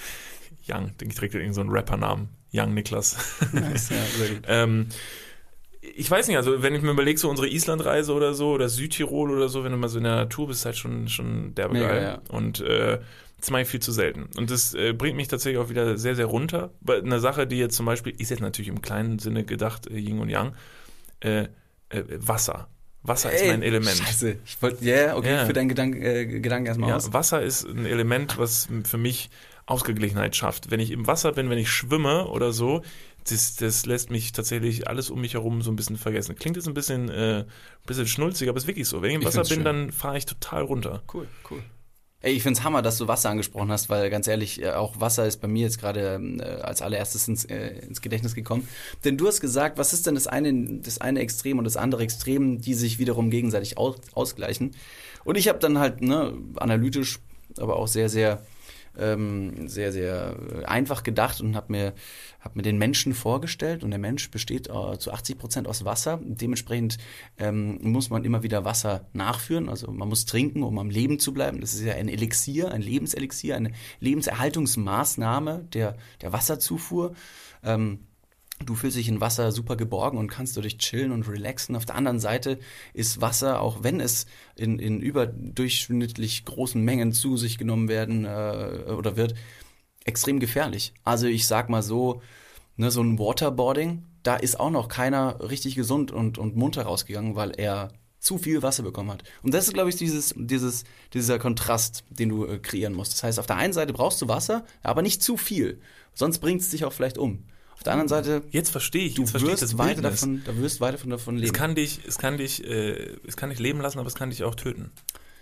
Young, 0.66 0.96
denke 0.96 1.12
ich, 1.12 1.14
trägt 1.16 1.34
irgendeinen 1.34 1.54
so 1.54 1.60
einen 1.60 1.70
Rappernamen. 1.70 2.28
Young 2.52 2.74
Niklas. 2.74 3.16
Nice, 3.52 3.90
ja, 3.90 3.96
sehr 4.16 4.28
gut. 4.28 4.42
ähm, 4.48 4.86
ich 5.80 6.10
weiß 6.10 6.28
nicht, 6.28 6.36
also 6.36 6.62
wenn 6.62 6.74
ich 6.74 6.82
mir 6.82 6.90
überlege, 6.90 7.18
so 7.18 7.30
unsere 7.30 7.48
Islandreise 7.48 8.12
oder 8.12 8.34
so 8.34 8.50
oder 8.50 8.68
Südtirol 8.68 9.30
oder 9.30 9.48
so, 9.48 9.64
wenn 9.64 9.72
du 9.72 9.78
mal 9.78 9.88
so 9.88 9.98
in 9.98 10.04
der 10.04 10.16
Natur 10.16 10.48
bist, 10.48 10.60
ist 10.60 10.66
halt 10.66 10.76
schon, 10.76 11.08
schon 11.08 11.54
derbe 11.54 11.74
Mega, 11.74 11.88
geil. 11.88 12.02
Ja. 12.02 12.36
Und 12.36 12.60
äh, 12.60 12.98
das 13.38 13.50
mache 13.50 13.62
ich 13.62 13.68
viel 13.68 13.80
zu 13.80 13.92
selten. 13.92 14.28
Und 14.36 14.50
das 14.50 14.74
äh, 14.74 14.92
bringt 14.92 15.16
mich 15.16 15.28
tatsächlich 15.28 15.58
auch 15.58 15.70
wieder 15.70 15.96
sehr, 15.96 16.14
sehr 16.14 16.26
runter. 16.26 16.70
Eine 16.86 17.20
Sache, 17.20 17.46
die 17.46 17.56
jetzt 17.56 17.76
zum 17.76 17.86
Beispiel, 17.86 18.14
ist 18.16 18.30
jetzt 18.30 18.40
natürlich 18.40 18.68
im 18.68 18.82
kleinen 18.82 19.18
Sinne 19.18 19.44
gedacht, 19.44 19.86
äh, 19.86 19.96
Yin 19.96 20.18
und 20.18 20.28
Yang, 20.28 20.54
äh, 21.20 21.44
äh, 21.88 22.04
Wasser. 22.18 22.68
Wasser 23.02 23.32
Ey, 23.32 23.36
ist 23.36 23.46
mein 23.46 23.62
Element. 23.62 23.96
Scheiße, 23.96 24.36
ich 24.44 24.60
wollte, 24.60 24.84
ja, 24.84 24.94
yeah, 24.94 25.16
okay, 25.16 25.28
yeah. 25.30 25.46
für 25.46 25.54
deinen 25.54 25.70
Gedanken, 25.70 26.02
äh, 26.02 26.26
Gedanken 26.26 26.66
erstmal 26.66 26.90
ja, 26.90 26.96
aus. 26.96 27.14
Wasser 27.14 27.40
ist 27.40 27.66
ein 27.66 27.86
Element, 27.86 28.36
was 28.36 28.68
für 28.84 28.98
mich 28.98 29.30
Ausgeglichenheit 29.64 30.36
schafft. 30.36 30.70
Wenn 30.70 30.80
ich 30.80 30.90
im 30.90 31.06
Wasser 31.06 31.32
bin, 31.32 31.48
wenn 31.48 31.56
ich 31.56 31.70
schwimme 31.70 32.26
oder 32.26 32.52
so, 32.52 32.82
das, 33.30 33.56
das 33.56 33.86
lässt 33.86 34.10
mich 34.10 34.32
tatsächlich 34.32 34.88
alles 34.88 35.10
um 35.10 35.20
mich 35.20 35.34
herum 35.34 35.62
so 35.62 35.70
ein 35.70 35.76
bisschen 35.76 35.96
vergessen. 35.96 36.36
Klingt 36.36 36.56
jetzt 36.56 36.68
ein 36.68 36.74
bisschen, 36.74 37.08
äh, 37.08 37.44
bisschen 37.86 38.06
schnulzig, 38.06 38.48
aber 38.48 38.58
ist 38.58 38.66
wirklich 38.66 38.88
so. 38.88 39.02
Wenn 39.02 39.10
ich 39.10 39.16
im 39.16 39.24
Wasser 39.24 39.42
bin, 39.42 39.48
schön. 39.48 39.64
dann 39.64 39.92
fahre 39.92 40.18
ich 40.18 40.26
total 40.26 40.62
runter. 40.62 41.02
Cool, 41.12 41.26
cool. 41.50 41.62
Ey, 42.22 42.34
ich 42.34 42.42
find's 42.42 42.62
Hammer, 42.64 42.82
dass 42.82 42.98
du 42.98 43.08
Wasser 43.08 43.30
angesprochen 43.30 43.72
hast, 43.72 43.88
weil 43.88 44.10
ganz 44.10 44.28
ehrlich, 44.28 44.60
äh, 44.60 44.72
auch 44.72 45.00
Wasser 45.00 45.26
ist 45.26 45.40
bei 45.40 45.48
mir 45.48 45.62
jetzt 45.62 45.80
gerade 45.80 46.20
äh, 46.38 46.60
als 46.60 46.82
allererstes 46.82 47.26
ins, 47.28 47.46
äh, 47.46 47.78
ins 47.78 48.02
Gedächtnis 48.02 48.34
gekommen. 48.34 48.68
Denn 49.04 49.16
du 49.16 49.26
hast 49.26 49.40
gesagt, 49.40 49.78
was 49.78 49.94
ist 49.94 50.06
denn 50.06 50.16
das 50.16 50.26
eine, 50.26 50.80
das 50.80 51.00
eine 51.00 51.20
Extrem 51.20 51.56
und 51.56 51.64
das 51.64 51.78
andere 51.78 52.02
Extrem, 52.02 52.60
die 52.60 52.74
sich 52.74 52.98
wiederum 52.98 53.30
gegenseitig 53.30 53.78
aus, 53.78 53.96
ausgleichen? 54.12 54.72
Und 55.24 55.38
ich 55.38 55.48
habe 55.48 55.58
dann 55.60 55.78
halt 55.78 56.02
ne, 56.02 56.34
analytisch, 56.56 57.20
aber 57.58 57.76
auch 57.76 57.88
sehr, 57.88 58.10
sehr 58.10 58.42
ähm, 58.98 59.68
sehr, 59.68 59.92
sehr 59.92 60.36
einfach 60.66 61.02
gedacht 61.02 61.40
und 61.40 61.56
habe 61.56 61.72
mir, 61.72 61.94
hab 62.40 62.56
mir 62.56 62.62
den 62.62 62.78
Menschen 62.78 63.14
vorgestellt 63.14 63.84
und 63.84 63.90
der 63.90 63.98
Mensch 63.98 64.30
besteht 64.30 64.68
äh, 64.68 64.98
zu 64.98 65.12
80 65.12 65.38
Prozent 65.38 65.68
aus 65.68 65.84
Wasser. 65.84 66.20
Dementsprechend 66.22 66.98
ähm, 67.38 67.78
muss 67.82 68.10
man 68.10 68.24
immer 68.24 68.42
wieder 68.42 68.64
Wasser 68.64 69.06
nachführen, 69.12 69.68
also 69.68 69.90
man 69.90 70.08
muss 70.08 70.26
trinken, 70.26 70.62
um 70.62 70.78
am 70.78 70.90
Leben 70.90 71.18
zu 71.18 71.32
bleiben. 71.32 71.60
Das 71.60 71.74
ist 71.74 71.82
ja 71.82 71.94
ein 71.94 72.08
Elixier, 72.08 72.72
ein 72.72 72.82
Lebenselixier, 72.82 73.56
eine 73.56 73.72
Lebenserhaltungsmaßnahme 74.00 75.66
der, 75.72 75.96
der 76.20 76.32
Wasserzufuhr. 76.32 77.14
Ähm, 77.62 78.00
Du 78.64 78.74
fühlst 78.74 78.98
dich 78.98 79.08
in 79.08 79.20
Wasser 79.20 79.52
super 79.52 79.76
geborgen 79.76 80.18
und 80.18 80.28
kannst 80.28 80.56
dadurch 80.56 80.76
chillen 80.76 81.12
und 81.12 81.26
relaxen. 81.28 81.76
Auf 81.76 81.86
der 81.86 81.94
anderen 81.94 82.20
Seite 82.20 82.58
ist 82.92 83.20
Wasser, 83.20 83.62
auch 83.62 83.82
wenn 83.82 84.00
es 84.00 84.26
in, 84.54 84.78
in 84.78 85.00
überdurchschnittlich 85.00 86.44
großen 86.44 86.82
Mengen 86.82 87.12
zu 87.12 87.38
sich 87.38 87.56
genommen 87.56 87.88
werden 87.88 88.26
äh, 88.26 88.92
oder 88.92 89.16
wird, 89.16 89.34
extrem 90.04 90.40
gefährlich. 90.40 90.92
Also 91.04 91.26
ich 91.26 91.46
sag 91.46 91.70
mal 91.70 91.82
so, 91.82 92.22
ne, 92.76 92.90
so 92.90 93.02
ein 93.02 93.18
Waterboarding, 93.18 94.04
da 94.22 94.36
ist 94.36 94.60
auch 94.60 94.70
noch 94.70 94.88
keiner 94.88 95.40
richtig 95.40 95.74
gesund 95.74 96.12
und, 96.12 96.36
und 96.36 96.54
munter 96.54 96.82
rausgegangen, 96.82 97.36
weil 97.36 97.52
er 97.52 97.92
zu 98.18 98.36
viel 98.36 98.62
Wasser 98.62 98.82
bekommen 98.82 99.10
hat. 99.10 99.24
Und 99.42 99.54
das 99.54 99.66
ist, 99.66 99.74
glaube 99.74 99.88
ich, 99.88 99.96
dieses, 99.96 100.34
dieses, 100.36 100.84
dieser 101.14 101.38
Kontrast, 101.38 102.04
den 102.10 102.28
du 102.28 102.44
äh, 102.44 102.58
kreieren 102.58 102.92
musst. 102.92 103.14
Das 103.14 103.22
heißt, 103.22 103.38
auf 103.38 103.46
der 103.46 103.56
einen 103.56 103.72
Seite 103.72 103.94
brauchst 103.94 104.20
du 104.20 104.28
Wasser, 104.28 104.64
aber 104.82 105.00
nicht 105.00 105.22
zu 105.22 105.38
viel. 105.38 105.80
Sonst 106.12 106.40
bringt 106.40 106.60
es 106.60 106.68
dich 106.68 106.84
auch 106.84 106.92
vielleicht 106.92 107.16
um. 107.16 107.44
Auf 107.80 107.84
der 107.84 107.92
anderen 107.94 108.08
Seite, 108.08 108.42
Jetzt 108.50 108.68
verstehe 108.70 109.06
ich, 109.06 109.14
du 109.14 109.22
jetzt 109.22 109.30
verstehe 109.30 109.48
ich 109.48 109.52
wirst 109.54 109.62
das 109.62 109.78
weiter 109.78 110.02
Wildnis. 110.02 110.20
davon, 110.20 110.42
da 110.44 110.54
wirst 110.58 110.80
weiter 110.82 110.98
von 110.98 111.08
davon 111.08 111.36
Es 111.36 111.40
leben. 111.40 111.52
kann 111.54 111.74
dich, 111.74 112.00
es 112.06 112.18
kann 112.18 112.36
dich, 112.36 112.62
äh, 112.62 113.16
es 113.26 113.36
kann 113.38 113.48
dich 113.48 113.58
leben 113.58 113.80
lassen, 113.80 113.98
aber 113.98 114.06
es 114.08 114.14
kann 114.14 114.28
dich 114.28 114.44
auch 114.44 114.54
töten. 114.54 114.90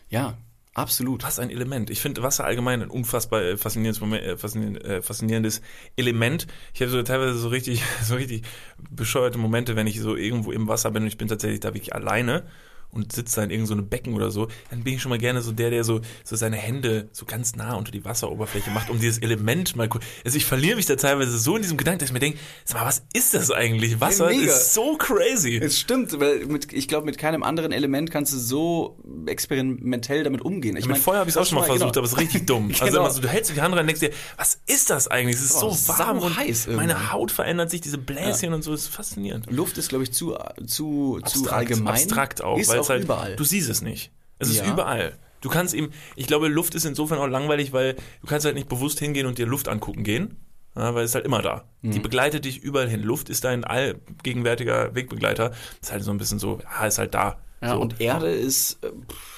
ja, 0.09 0.39
absolut. 0.75 1.25
Was 1.25 1.41
ein 1.41 1.51
Element. 1.51 1.91
Ich 1.91 2.01
finde 2.01 2.23
Wasser 2.23 2.45
allgemein 2.45 2.81
ein 2.83 2.91
unfassbar 2.91 3.43
äh, 3.43 3.57
faszinierendes, 3.57 4.01
Moment, 4.01 4.23
äh, 4.23 4.37
faszinierend, 4.37 4.85
äh, 4.85 5.03
faszinierendes 5.03 5.61
Element. 5.97 6.47
Ich 6.73 6.81
habe 6.81 6.93
so 6.93 7.03
teilweise 7.03 7.37
so 7.37 7.49
richtig, 7.49 7.83
so 8.05 8.15
richtig 8.15 8.45
bescheuerte 8.89 9.39
Momente, 9.39 9.75
wenn 9.75 9.89
ich 9.89 9.99
so 10.01 10.15
irgendwo 10.15 10.53
im 10.53 10.69
Wasser 10.69 10.93
bin 10.93 11.03
und 11.03 11.09
ich 11.09 11.19
bin 11.19 11.27
tatsächlich 11.27 11.59
da 11.59 11.71
wirklich 11.75 11.93
alleine 11.97 12.45
und 12.91 13.13
sitze 13.13 13.37
da 13.37 13.45
in 13.45 13.51
irgendeinem 13.51 13.67
so 13.69 13.75
einem 13.75 13.89
Becken 13.89 14.15
oder 14.15 14.31
so, 14.31 14.49
dann 14.71 14.83
bin 14.83 14.95
ich 14.95 15.03
schon 15.03 15.11
mal 15.11 15.19
gerne 15.19 15.43
so 15.43 15.53
der, 15.53 15.71
der 15.71 15.85
so, 15.85 16.01
so 16.25 16.37
seine 16.37 16.57
Hände 16.57 17.09
so 17.13 17.27
ganz 17.27 17.55
nah 17.57 17.75
unter 17.75 17.93
die 17.93 18.05
Wasseroberfläche 18.05 18.71
macht, 18.71 18.89
um 18.91 18.99
dieses 18.99 19.19
Element 19.19 19.77
mal 19.77 19.89
kurz. 19.89 20.05
Also 20.25 20.37
ich 20.37 20.45
verliere 20.47 20.77
mich 20.77 20.87
da 20.87 20.97
teilweise 20.97 21.39
so 21.39 21.57
in 21.57 21.63
diesem 21.63 21.77
Gedanken, 21.77 22.01
dass 22.01 22.09
ich 22.09 22.13
mir 22.15 22.21
denke, 22.21 22.39
sag 22.65 22.81
mal, 22.81 22.87
was 22.87 23.03
ist 23.13 23.35
das 23.35 23.51
eigentlich? 23.51 24.01
Wasser 24.01 24.29
mega. 24.29 24.43
ist 24.53 24.75
so 24.75 24.97
crazy. 24.97 25.59
Es 25.59 25.79
stimmt, 25.79 26.19
weil 26.19 26.47
mit, 26.47 26.73
ich 26.73 26.89
glaube, 26.89 27.05
mit 27.07 27.19
keinem 27.19 27.43
anderen 27.43 27.73
Element 27.73 28.11
kannst 28.11 28.33
du 28.33 28.39
so 28.39 28.99
experimentell 29.27 30.25
damit 30.25 30.43
umgehen. 30.43 30.77
Ich 30.77 30.85
Mit 30.87 30.93
mein, 30.97 31.01
Feuer 31.03 31.19
habe 31.19 31.31
ich 31.31 31.37
es 31.37 31.41
auch 31.41 31.47
schon 31.47 31.59
mal 31.59 31.65
versucht, 31.65 31.95
genau. 31.95 31.99
aber 32.01 32.07
es 32.07 32.13
ist 32.13 32.19
richtig 32.19 32.47
dumm. 32.47 32.71
Also 32.81 32.85
Genau. 32.87 33.01
immer 33.01 33.11
so, 33.11 33.21
du 33.21 33.29
hältst 33.29 33.55
die 33.55 33.61
Hand 33.61 33.75
rein 33.75 33.81
und 33.83 33.87
denkst 33.87 34.01
dir, 34.01 34.11
was 34.37 34.61
ist 34.67 34.89
das 34.91 35.09
eigentlich? 35.09 35.37
Es 35.37 35.43
ist 35.43 35.63
Oh, 35.63 35.71
so 35.73 35.89
warm 35.99 36.19
und 36.21 36.37
meine 36.37 36.93
irgendwie. 36.93 37.09
Haut 37.13 37.31
verändert 37.31 37.71
sich, 37.71 37.81
diese 37.81 37.99
Bläschen 37.99 38.55
und 38.55 38.63
so, 38.63 38.71
das 38.73 38.83
ist 38.83 38.89
faszinierend. 38.89 39.51
Luft 39.51 39.77
ist, 39.79 39.89
glaube 39.89 40.05
ich, 40.05 40.13
zu, 40.13 40.35
zu, 40.67 40.67
zu 40.67 41.21
Abstrakt, 41.23 41.53
allgemein. 41.53 41.95
abstrakt 41.95 42.43
auch, 42.43 42.59
Ist 42.59 42.71
weil 42.79 42.83
es 42.85 42.91
halt, 42.91 43.05
überall. 43.05 43.37
du 43.37 43.45
siehst 43.45 43.69
es 43.69 43.83
nicht. 43.83 44.11
Es 44.39 44.49
ist 44.49 44.59
Ja. 44.59 44.73
überall. 44.73 45.17
Du 45.41 45.49
kannst 45.49 45.73
ihm, 45.75 45.91
ich 46.17 46.27
glaube, 46.27 46.49
Luft 46.49 46.75
ist 46.75 46.85
insofern 46.85 47.19
auch 47.19 47.27
langweilig, 47.29 47.73
weil 47.73 47.95
du 48.21 48.27
kannst 48.27 48.45
halt 48.45 48.55
nicht 48.57 48.69
bewusst 48.69 48.99
hingehen 48.99 49.27
und 49.27 49.39
dir 49.39 49.47
Luft 49.47 49.69
angucken 49.69 50.03
gehen, 50.03 50.37
ja, 50.77 50.95
weil 50.95 51.05
es 51.05 51.11
ist 51.13 51.15
halt 51.15 51.25
immer 51.27 51.43
da. 51.43 51.65
Mhm. 51.83 51.93
Die 51.93 52.01
begleitet 52.01 52.45
dich 52.45 52.59
überall 52.59 52.89
hin. 52.89 53.03
Luft 53.03 53.29
ist 53.31 53.45
dein 53.45 53.63
allgegenwärtiger 53.65 54.95
Wegbegleiter. 54.95 55.53
Ist 55.81 55.93
halt 55.93 56.03
so 56.05 56.11
ein 56.11 56.19
bisschen 56.19 56.39
so, 56.39 56.59
ja, 56.63 56.87
ist 56.87 56.99
halt 56.99 57.15
da. 57.15 57.39
ja, 57.63 57.75
so, 57.75 57.81
und 57.81 58.01
Erde 58.01 58.31
ist, 58.31 58.79
äh, 58.85 58.91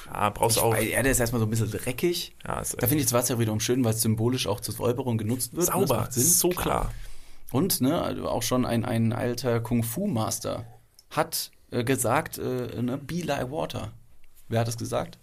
ja, 0.07 0.31
brauchst 0.31 0.57
du 0.57 0.63
auch. 0.63 0.73
weil 0.75 0.87
Erde 0.89 1.09
ist 1.11 1.21
erstmal 1.21 1.41
so 1.41 1.47
ein 1.47 1.51
bisschen 1.51 1.71
dreckig. 1.71 2.35
Ja, 2.47 2.61
ist, 2.61 2.75
Da 2.83 2.87
finde 2.87 2.99
ich 3.03 3.05
das 3.07 3.13
Wasser 3.13 3.39
wiederum 3.39 3.61
schön, 3.61 3.85
weil 3.85 3.93
es 3.95 4.03
symbolisch 4.03 4.47
auch 4.47 4.61
zur 4.61 4.75
Säuberung 4.75 5.19
genutzt 5.19 5.53
wird. 5.55 5.69
Das 5.69 5.75
sauber, 5.75 6.09
Sinn. 6.11 6.23
ist 6.23 6.39
so 6.41 6.49
klar. 6.51 6.93
Und 7.53 7.81
ne, 7.81 8.01
also 8.01 8.29
auch 8.29 8.43
schon 8.43 8.65
ein, 8.65 8.85
ein 8.85 9.13
alter 9.13 9.61
Kung-Fu-Master 9.61 10.65
hat 11.11 11.51
äh, 11.71 11.85
gesagt, 11.85 12.39
äh, 12.39 12.83
ne, 12.83 12.99
be 12.99 13.23
like 13.23 13.51
water. 13.51 13.93
Wer 14.49 14.61
hat 14.61 14.69
das 14.69 14.79
gesagt? 14.79 15.19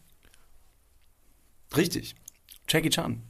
Richtig. 1.75 2.15
Jackie 2.67 2.89
Chan. 2.89 3.21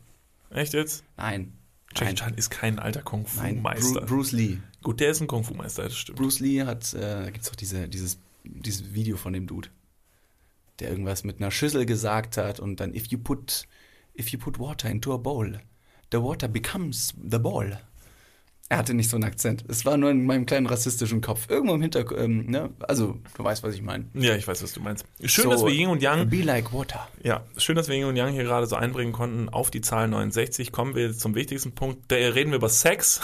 Echt 0.50 0.74
jetzt? 0.74 1.04
Nein. 1.18 1.54
Jackie. 1.96 2.16
Chan 2.16 2.34
ist 2.36 2.50
kein 2.50 2.80
alter 2.80 3.02
Kung 3.02 3.26
Fu 3.26 3.42
Nein, 3.42 3.62
Meister. 3.62 4.02
Bru 4.02 4.18
Bruce 4.18 4.32
Lee. 4.32 4.60
Gut, 4.84 5.00
der 5.00 5.12
ist 5.12 5.22
ein 5.22 5.28
Kung 5.28 5.44
Fu 5.44 5.54
Meister, 5.54 5.84
das 5.84 5.98
stimmt. 5.98 6.20
Bruce 6.20 6.40
Lee 6.40 6.64
hat, 6.64 6.94
äh, 6.94 7.00
da 7.00 7.26
gibt 7.26 7.44
es 7.44 7.50
doch 7.50 7.56
diese, 7.56 7.90
dieses, 7.90 8.20
dieses 8.44 8.94
Video 8.94 9.18
von 9.18 9.34
dem 9.34 9.48
Dude, 9.48 9.70
der 10.80 10.90
irgendwas 10.90 11.24
mit 11.24 11.40
einer 11.40 11.52
Schüssel 11.52 11.86
gesagt 11.86 12.38
hat 12.38 12.60
und 12.60 12.80
dann, 12.80 12.94
if 12.94 13.08
you 13.08 13.18
put, 13.18 13.68
if 14.18 14.30
you 14.30 14.40
put 14.40 14.60
water 14.60 14.90
into 14.90 15.14
a 15.14 15.18
bowl, 15.18 15.60
the 16.12 16.22
water 16.22 16.48
becomes 16.48 17.14
the 17.22 17.40
ball. 17.40 17.80
Er 18.70 18.80
hatte 18.80 18.94
nicht 18.94 19.10
so 19.10 19.16
einen 19.16 19.24
Akzent. 19.24 19.64
Es 19.70 19.86
war 19.86 19.96
nur 19.96 20.10
in 20.12 20.26
meinem 20.26 20.46
kleinen 20.46 20.66
rassistischen 20.66 21.22
Kopf. 21.22 21.50
Irgendwo 21.50 21.76
im 21.76 21.82
Hintergrund, 21.82 22.20
ähm, 22.20 22.46
ne? 22.48 22.70
Also, 22.80 23.18
du 23.38 23.44
weißt, 23.44 23.64
was 23.64 23.74
ich 23.74 23.82
meine. 23.82 24.08
Ja, 24.14 24.36
ich 24.36 24.46
weiß, 24.46 24.62
was 24.62 24.74
du 24.74 24.82
meinst. 24.82 25.06
Schön, 25.24 25.46
So, 25.46 25.52
dass 25.52 25.64
wir 25.64 25.72
Yin 25.72 25.88
und 25.88 26.02
Yang, 26.02 26.30
Be 26.30 26.42
like 26.42 26.74
water. 26.74 27.08
ja, 27.24 27.46
schön, 27.56 27.78
dass 27.78 27.88
wir 27.88 27.96
Yin 27.96 28.06
und 28.06 28.18
Yang 28.18 28.34
hier 28.34 28.44
gerade 28.44 28.68
so 28.68 28.76
einbringen 28.76 29.14
konnten 29.14 29.48
auf 29.48 29.72
die 29.72 29.80
Zahl 29.80 30.10
69. 30.10 30.74
Kommen 30.74 30.96
wir 30.96 31.14
zum 31.14 31.34
wichtigsten 31.34 31.72
Punkt. 31.76 32.12
Da 32.12 32.16
reden 32.18 32.52
wir 32.52 32.58
über 32.58 32.68
Sex. 32.68 33.22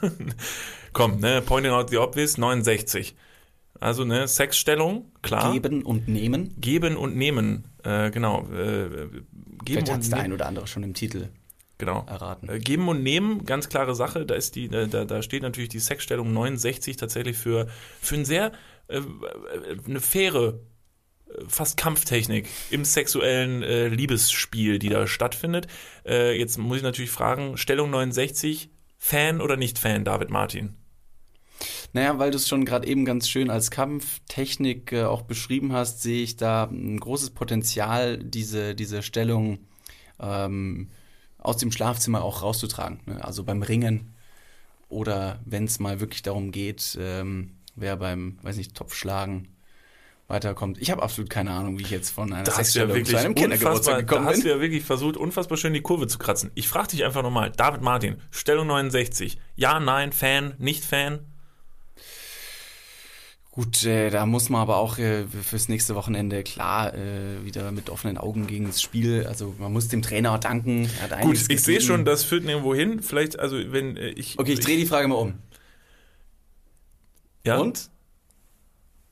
Komm, 0.92 1.18
ne, 1.18 1.42
pointing 1.42 1.72
out 1.72 1.90
the 1.90 1.96
obvious, 1.98 2.38
69. 2.38 3.16
Also, 3.80 4.04
ne, 4.04 4.28
Sexstellung, 4.28 5.10
klar. 5.22 5.52
Geben 5.52 5.82
und 5.82 6.06
nehmen. 6.06 6.54
Geben 6.60 6.96
und 6.96 7.16
nehmen, 7.16 7.64
äh, 7.82 8.10
genau. 8.12 8.46
Äh, 8.52 8.88
geben 8.88 9.26
Vielleicht 9.66 9.92
hat 9.92 10.00
es 10.02 10.10
der 10.10 10.20
ein 10.20 10.32
oder 10.32 10.46
andere 10.46 10.68
schon 10.68 10.84
im 10.84 10.94
Titel 10.94 11.28
Genau. 11.78 12.04
erraten. 12.08 12.48
Äh, 12.48 12.58
Geben 12.58 12.88
und 12.88 13.02
nehmen, 13.02 13.44
ganz 13.44 13.68
klare 13.68 13.94
Sache. 13.94 14.26
Da 14.26 14.34
ist 14.34 14.56
die, 14.56 14.68
da, 14.68 14.86
da 14.86 15.22
steht 15.22 15.42
natürlich 15.42 15.68
die 15.68 15.78
Sexstellung 15.78 16.32
69 16.32 16.96
tatsächlich 16.96 17.36
für, 17.36 17.68
für 18.00 18.16
ein 18.16 18.24
sehr, 18.24 18.52
äh, 18.88 18.98
äh, 18.98 19.02
eine 19.86 20.00
faire, 20.00 20.54
äh, 21.28 21.44
fast 21.46 21.76
Kampftechnik 21.76 22.48
im 22.70 22.84
sexuellen 22.84 23.62
äh, 23.62 23.86
Liebesspiel, 23.88 24.80
die 24.80 24.88
da 24.88 25.06
stattfindet. 25.06 25.68
Äh, 26.04 26.36
jetzt 26.36 26.58
muss 26.58 26.78
ich 26.78 26.82
natürlich 26.82 27.12
fragen, 27.12 27.56
Stellung 27.56 27.90
69, 27.90 28.70
Fan 28.98 29.40
oder 29.40 29.56
nicht 29.56 29.78
Fan, 29.78 30.04
David 30.04 30.30
Martin? 30.30 30.74
Naja, 31.92 32.18
weil 32.18 32.30
du 32.30 32.36
es 32.36 32.48
schon 32.48 32.64
gerade 32.64 32.86
eben 32.86 33.04
ganz 33.04 33.28
schön 33.28 33.50
als 33.50 33.70
Kampftechnik 33.70 34.92
äh, 34.92 35.04
auch 35.04 35.22
beschrieben 35.22 35.72
hast, 35.72 36.02
sehe 36.02 36.22
ich 36.22 36.36
da 36.36 36.64
ein 36.64 36.98
großes 36.98 37.30
Potenzial, 37.30 38.18
diese, 38.18 38.74
diese 38.74 39.02
Stellung 39.02 39.60
ähm, 40.20 40.88
aus 41.38 41.56
dem 41.56 41.72
Schlafzimmer 41.72 42.22
auch 42.22 42.42
rauszutragen. 42.42 43.00
Ne? 43.06 43.24
Also 43.24 43.44
beim 43.44 43.62
Ringen 43.62 44.14
oder 44.88 45.38
wenn 45.44 45.64
es 45.64 45.78
mal 45.78 46.00
wirklich 46.00 46.22
darum 46.22 46.50
geht, 46.50 46.98
ähm, 47.00 47.56
wer 47.76 47.96
beim, 47.96 48.38
weiß 48.42 48.56
nicht, 48.56 48.74
Topfschlagen 48.74 49.48
weiterkommt. 50.28 50.78
Ich 50.78 50.90
habe 50.90 51.02
absolut 51.02 51.30
keine 51.30 51.52
Ahnung, 51.52 51.78
wie 51.78 51.82
ich 51.82 51.90
jetzt 51.90 52.10
von 52.10 52.32
einer 52.32 52.44
Da 52.44 52.56
hast 52.56 52.74
du 52.74 52.80
ja 52.80 52.86
Sexstellung 52.86 52.94
wirklich 52.94 53.16
zu 53.16 53.18
einem 53.18 53.34
Kindergeburtstag 53.34 53.74
unfassbar, 53.74 53.94
da 53.94 54.00
gekommen 54.00 54.26
hast 54.26 54.38
du 54.38 54.42
bin. 54.42 54.50
ja 54.50 54.60
wirklich 54.60 54.84
versucht, 54.84 55.16
unfassbar 55.16 55.56
schön 55.56 55.72
die 55.72 55.80
Kurve 55.80 56.06
zu 56.06 56.18
kratzen. 56.18 56.50
Ich 56.54 56.68
frage 56.68 56.88
dich 56.88 57.04
einfach 57.04 57.22
nochmal, 57.22 57.50
David 57.50 57.80
Martin, 57.80 58.16
Stellung 58.30 58.66
69, 58.66 59.38
ja, 59.56 59.80
nein, 59.80 60.12
Fan, 60.12 60.54
nicht 60.58 60.84
Fan? 60.84 61.20
Gut, 63.58 63.84
äh, 63.84 64.10
da 64.10 64.24
muss 64.24 64.50
man 64.50 64.60
aber 64.60 64.76
auch 64.76 64.98
äh, 64.98 65.24
fürs 65.26 65.68
nächste 65.68 65.96
Wochenende 65.96 66.44
klar 66.44 66.94
äh, 66.94 67.44
wieder 67.44 67.72
mit 67.72 67.90
offenen 67.90 68.16
Augen 68.16 68.46
gegen 68.46 68.66
das 68.66 68.80
Spiel. 68.80 69.26
Also 69.26 69.52
man 69.58 69.72
muss 69.72 69.88
dem 69.88 70.00
Trainer 70.00 70.38
danken. 70.38 70.88
Er 71.00 71.10
hat 71.10 71.22
Gut, 71.22 71.44
ich 71.48 71.60
sehe 71.64 71.80
schon, 71.80 72.04
das 72.04 72.22
führt 72.22 72.44
nirgendwo 72.44 72.72
hin. 72.72 73.02
Vielleicht, 73.02 73.36
also 73.36 73.56
wenn 73.72 73.96
äh, 73.96 74.10
ich. 74.10 74.38
Okay, 74.38 74.52
ich 74.52 74.60
drehe 74.60 74.76
die 74.76 74.86
Frage 74.86 75.08
mal 75.08 75.16
um. 75.16 75.34
Ja? 77.44 77.58
Und? 77.58 77.90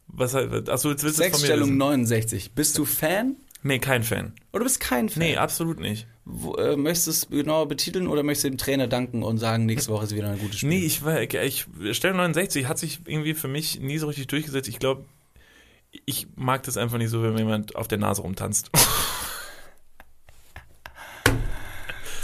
Was 0.06 0.34
halt, 0.34 0.70
achso, 0.70 0.90
jetzt 0.90 1.02
willst 1.02 1.18
du 1.18 1.24
es 1.24 1.40
von 1.40 1.42
mir 1.42 1.60
wissen. 1.62 1.76
69. 1.76 2.54
Bist 2.54 2.78
du 2.78 2.84
Fan 2.84 3.34
Nee, 3.66 3.80
kein 3.80 4.04
Fan. 4.04 4.32
oder 4.52 4.62
bist 4.62 4.78
kein 4.78 5.08
Fan? 5.08 5.18
Nee, 5.20 5.36
absolut 5.36 5.80
nicht. 5.80 6.06
Wo, 6.24 6.54
äh, 6.54 6.76
möchtest 6.76 7.06
du 7.06 7.10
es 7.10 7.28
genauer 7.28 7.66
betiteln 7.66 8.06
oder 8.06 8.22
möchtest 8.22 8.44
du 8.44 8.50
dem 8.50 8.58
Trainer 8.58 8.86
danken 8.86 9.22
und 9.24 9.38
sagen, 9.38 9.66
nächste 9.66 9.92
Woche 9.92 10.04
ist 10.04 10.14
wieder 10.14 10.30
ein 10.30 10.38
gutes 10.38 10.58
Spiel? 10.58 10.68
Nee, 10.68 10.84
ich 10.84 11.04
war, 11.04 11.20
ich, 11.20 11.66
Stellung 11.92 12.18
69 12.18 12.68
hat 12.68 12.78
sich 12.78 13.00
irgendwie 13.06 13.34
für 13.34 13.48
mich 13.48 13.80
nie 13.80 13.98
so 13.98 14.06
richtig 14.06 14.28
durchgesetzt. 14.28 14.68
Ich 14.68 14.78
glaube, 14.78 15.04
ich 16.04 16.28
mag 16.36 16.62
das 16.62 16.76
einfach 16.76 16.98
nicht 16.98 17.10
so, 17.10 17.22
wenn 17.24 17.32
mir 17.32 17.40
jemand 17.40 17.74
auf 17.74 17.88
der 17.88 17.98
Nase 17.98 18.22
rumtanzt. 18.22 18.70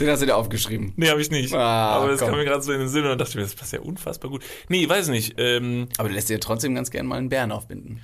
Den 0.00 0.08
hast 0.10 0.22
du 0.22 0.26
dir 0.26 0.36
aufgeschrieben. 0.36 0.92
nee, 0.96 1.10
habe 1.10 1.20
ich 1.20 1.30
nicht. 1.30 1.52
Ah, 1.54 1.96
Aber 1.96 2.08
das 2.08 2.18
komm. 2.20 2.30
kam 2.30 2.38
mir 2.38 2.44
gerade 2.44 2.62
so 2.62 2.72
in 2.72 2.80
den 2.80 2.88
Sinn 2.88 3.04
und 3.04 3.18
dachte 3.18 3.30
ich 3.30 3.36
mir, 3.36 3.42
das 3.42 3.54
passt 3.54 3.72
ja 3.72 3.80
unfassbar 3.80 4.30
gut. 4.30 4.42
Nee, 4.68 4.84
ich 4.84 4.88
weiß 4.88 5.08
nicht. 5.08 5.34
Ähm, 5.38 5.88
Aber 5.98 6.08
du 6.08 6.14
lässt 6.14 6.28
dir 6.28 6.40
trotzdem 6.40 6.74
ganz 6.74 6.90
gern 6.90 7.06
mal 7.06 7.18
einen 7.18 7.28
Bären 7.28 7.52
aufbinden. 7.52 8.00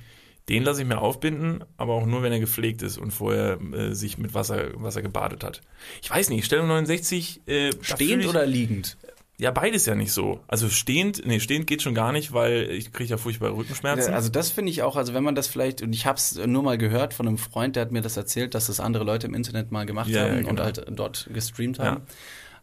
Den 0.49 0.63
lasse 0.63 0.81
ich 0.81 0.87
mir 0.87 0.99
aufbinden, 0.99 1.63
aber 1.77 1.93
auch 1.93 2.05
nur, 2.05 2.23
wenn 2.23 2.31
er 2.31 2.39
gepflegt 2.39 2.81
ist 2.81 2.97
und 2.97 3.11
vorher 3.11 3.59
äh, 3.71 3.93
sich 3.93 4.17
mit 4.17 4.33
Wasser, 4.33 4.69
Wasser 4.81 5.03
gebadet 5.03 5.43
hat. 5.43 5.61
Ich 6.01 6.09
weiß 6.09 6.29
nicht, 6.29 6.43
Stellung 6.43 6.67
69. 6.67 7.41
Äh, 7.47 7.71
Stehend 7.81 8.23
ich, 8.23 8.29
oder 8.29 8.45
liegend? 8.45 8.97
Ja, 9.37 9.51
beides 9.51 9.85
ja 9.85 9.95
nicht 9.95 10.11
so. 10.11 10.41
Also 10.47 10.67
stehend, 10.67 11.25
nee, 11.25 11.39
stehend 11.39 11.65
geht 11.65 11.81
schon 11.81 11.95
gar 11.95 12.11
nicht, 12.11 12.33
weil 12.33 12.69
ich 12.71 12.91
kriege 12.91 13.11
ja 13.11 13.17
furchtbare 13.17 13.55
Rückenschmerzen. 13.55 14.13
Also 14.13 14.27
das 14.27 14.51
finde 14.51 14.71
ich 14.71 14.81
auch, 14.83 14.97
also 14.97 15.13
wenn 15.13 15.23
man 15.23 15.33
das 15.33 15.47
vielleicht, 15.47 15.81
und 15.81 15.93
ich 15.93 16.05
habe 16.05 16.17
es 16.17 16.35
nur 16.35 16.61
mal 16.61 16.77
gehört 16.77 17.13
von 17.13 17.25
einem 17.25 17.37
Freund, 17.37 17.77
der 17.77 17.81
hat 17.83 17.91
mir 17.93 18.01
das 18.01 18.17
erzählt, 18.17 18.53
dass 18.53 18.67
das 18.67 18.81
andere 18.81 19.05
Leute 19.05 19.27
im 19.27 19.33
Internet 19.33 19.71
mal 19.71 19.85
gemacht 19.85 20.09
Ja, 20.09 20.25
ja, 20.25 20.31
haben 20.31 20.37
genau. 20.39 20.49
und 20.49 20.59
halt 20.59 20.85
dort 20.89 21.29
gestreamt 21.31 21.79
haben. 21.79 22.01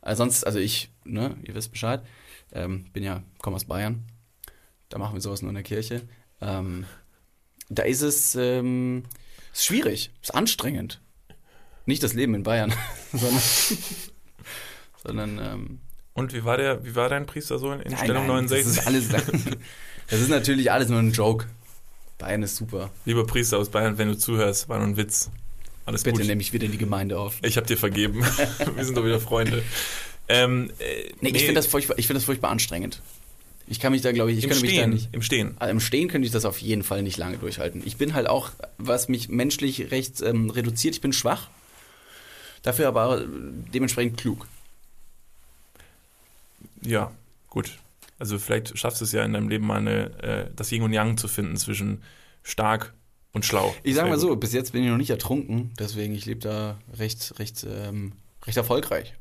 Also 0.02 0.25
sonst, 0.25 0.45
also 0.45 0.59
ich, 0.59 0.90
ne, 1.05 1.37
ihr 1.45 1.55
wisst 1.55 1.73
Bescheid, 1.73 2.02
ähm, 2.52 2.85
bin 2.93 3.02
ja, 3.02 3.23
komme 3.38 3.57
aus 3.57 3.64
Bayern, 3.64 4.05
da 4.90 4.99
machen 4.99 5.14
wir 5.14 5.23
sowas 5.23 5.40
nur 5.40 5.49
in 5.49 5.55
der 5.55 5.64
Kirche. 5.64 6.02
Ähm, 6.43 6.85
da 7.68 7.82
ist 7.82 8.02
es 8.02 8.35
ähm, 8.35 9.04
ist 9.52 9.64
schwierig, 9.66 10.11
ist 10.23 10.35
anstrengend. 10.35 11.00
Nicht 11.87 12.02
das 12.02 12.14
Leben 12.14 12.35
in 12.35 12.42
Bayern, 12.42 12.73
sondern, 13.12 13.42
sondern 15.02 15.38
ähm, 15.38 15.78
und 16.14 16.32
wie 16.32 16.44
war 16.44 16.56
der, 16.56 16.85
wie 16.85 16.94
war 16.94 17.08
dein 17.08 17.26
Priester 17.26 17.58
so 17.58 17.73
in, 17.73 17.80
in 17.80 17.92
Nein, 17.92 17.99
Stellung 18.04 18.26
nein, 18.26 18.46
69? 18.46 18.64
Das 18.64 18.78
ist, 18.78 18.87
alles, 18.87 19.08
das 20.11 20.20
ist 20.20 20.28
natürlich 20.30 20.73
alles 20.73 20.88
nur 20.88 20.99
ein 20.99 21.12
Joke. 21.12 21.46
Bayern 22.18 22.42
ist 22.42 22.56
super. 22.56 22.90
Lieber 23.04 23.26
Priester 23.26 23.58
aus 23.58 23.68
Bayern, 23.68 23.99
wenn 23.99 24.08
du 24.08 24.16
zuhörst, 24.16 24.68
war 24.68 24.78
nur 24.78 24.87
ein 24.88 24.96
Witz. 24.96 25.30
Alles 25.85 26.02
Bitte 26.02 26.18
gut. 26.20 26.26
nehme 26.26 26.40
ich 26.40 26.52
wieder 26.52 26.64
in 26.66 26.73
die 26.73 26.78
Gemeinde 26.78 27.18
auf. 27.18 27.37
Ich 27.42 27.56
habe 27.56 27.66
dir 27.66 27.76
vergeben. 27.76 28.25
Wir 28.75 28.85
sind 28.85 28.96
doch 28.96 29.04
wieder 29.04 29.20
Freunde. 29.20 29.62
Ähm, 30.28 30.73
äh, 30.78 31.12
Nee, 31.20 31.28
ich 31.28 31.42
finde 31.42 31.54
das, 31.54 31.66
furchtbar- 31.66 31.99
ich 31.99 32.06
find 32.08 32.16
das 32.16 32.25
furchtbar 32.25 32.50
anstrengend. 32.50 33.02
Ich 33.68 33.80
kann 33.80 33.92
mich 33.92 34.02
da, 34.02 34.12
glaube 34.12 34.30
ich, 34.30 34.38
ich 34.38 34.44
im 34.44 34.50
könnte 34.50 34.62
mich 34.64 34.76
da 34.76 34.82
Stehen, 34.82 34.90
nicht. 34.90 35.08
im 35.12 35.23
Stehen. 35.23 35.56
Also 35.58 35.70
Im 35.73 35.80
Stehen 35.80 36.08
könnte 36.08 36.26
ich 36.26 36.32
das 36.32 36.44
auf 36.44 36.58
jeden 36.58 36.85
Fall 36.85 37.02
nicht 37.02 37.16
lange 37.16 37.38
durchhalten. 37.38 37.82
Ich 37.85 37.96
bin 37.96 38.14
halt 38.14 38.28
auch, 38.28 38.50
was 38.78 39.08
mich 39.08 39.28
menschlich 39.28 39.90
recht 39.90 40.23
ähm, 40.23 40.50
reduziert, 40.50 40.94
ich 40.94 41.00
bin 41.00 41.12
schwach. 41.12 41.49
Dafür 42.62 42.88
aber 42.88 43.25
dementsprechend 43.26 44.18
klug. 44.18 44.46
Ja, 46.82 47.12
gut. 47.49 47.78
Also 48.18 48.38
vielleicht 48.38 48.78
schaffst 48.78 49.00
du 49.00 49.04
es 49.04 49.12
ja 49.12 49.25
in 49.25 49.32
deinem 49.32 49.49
Leben 49.49 49.66
mal 49.66 49.78
eine, 49.78 50.23
äh, 50.23 50.50
das 50.54 50.73
Yin 50.73 50.82
und 50.82 50.92
Yang 50.92 51.18
zu 51.18 51.28
finden 51.28 51.56
zwischen 51.56 52.02
stark 52.42 52.94
und 53.32 53.44
schlau. 53.44 53.75
Ich 53.82 53.94
sag 53.94 54.08
mal 54.08 54.18
so, 54.18 54.35
bis 54.37 54.52
jetzt 54.52 54.73
bin 54.73 54.82
ich 54.82 54.88
noch 54.88 54.96
nicht 54.96 55.11
ertrunken, 55.11 55.73
deswegen 55.78 56.14
ich 56.14 56.25
lebe 56.25 56.40
da 56.40 56.78
recht, 56.96 57.38
recht, 57.38 57.66
ähm, 57.68 58.12
recht 58.46 58.56
erfolgreich. 58.56 59.14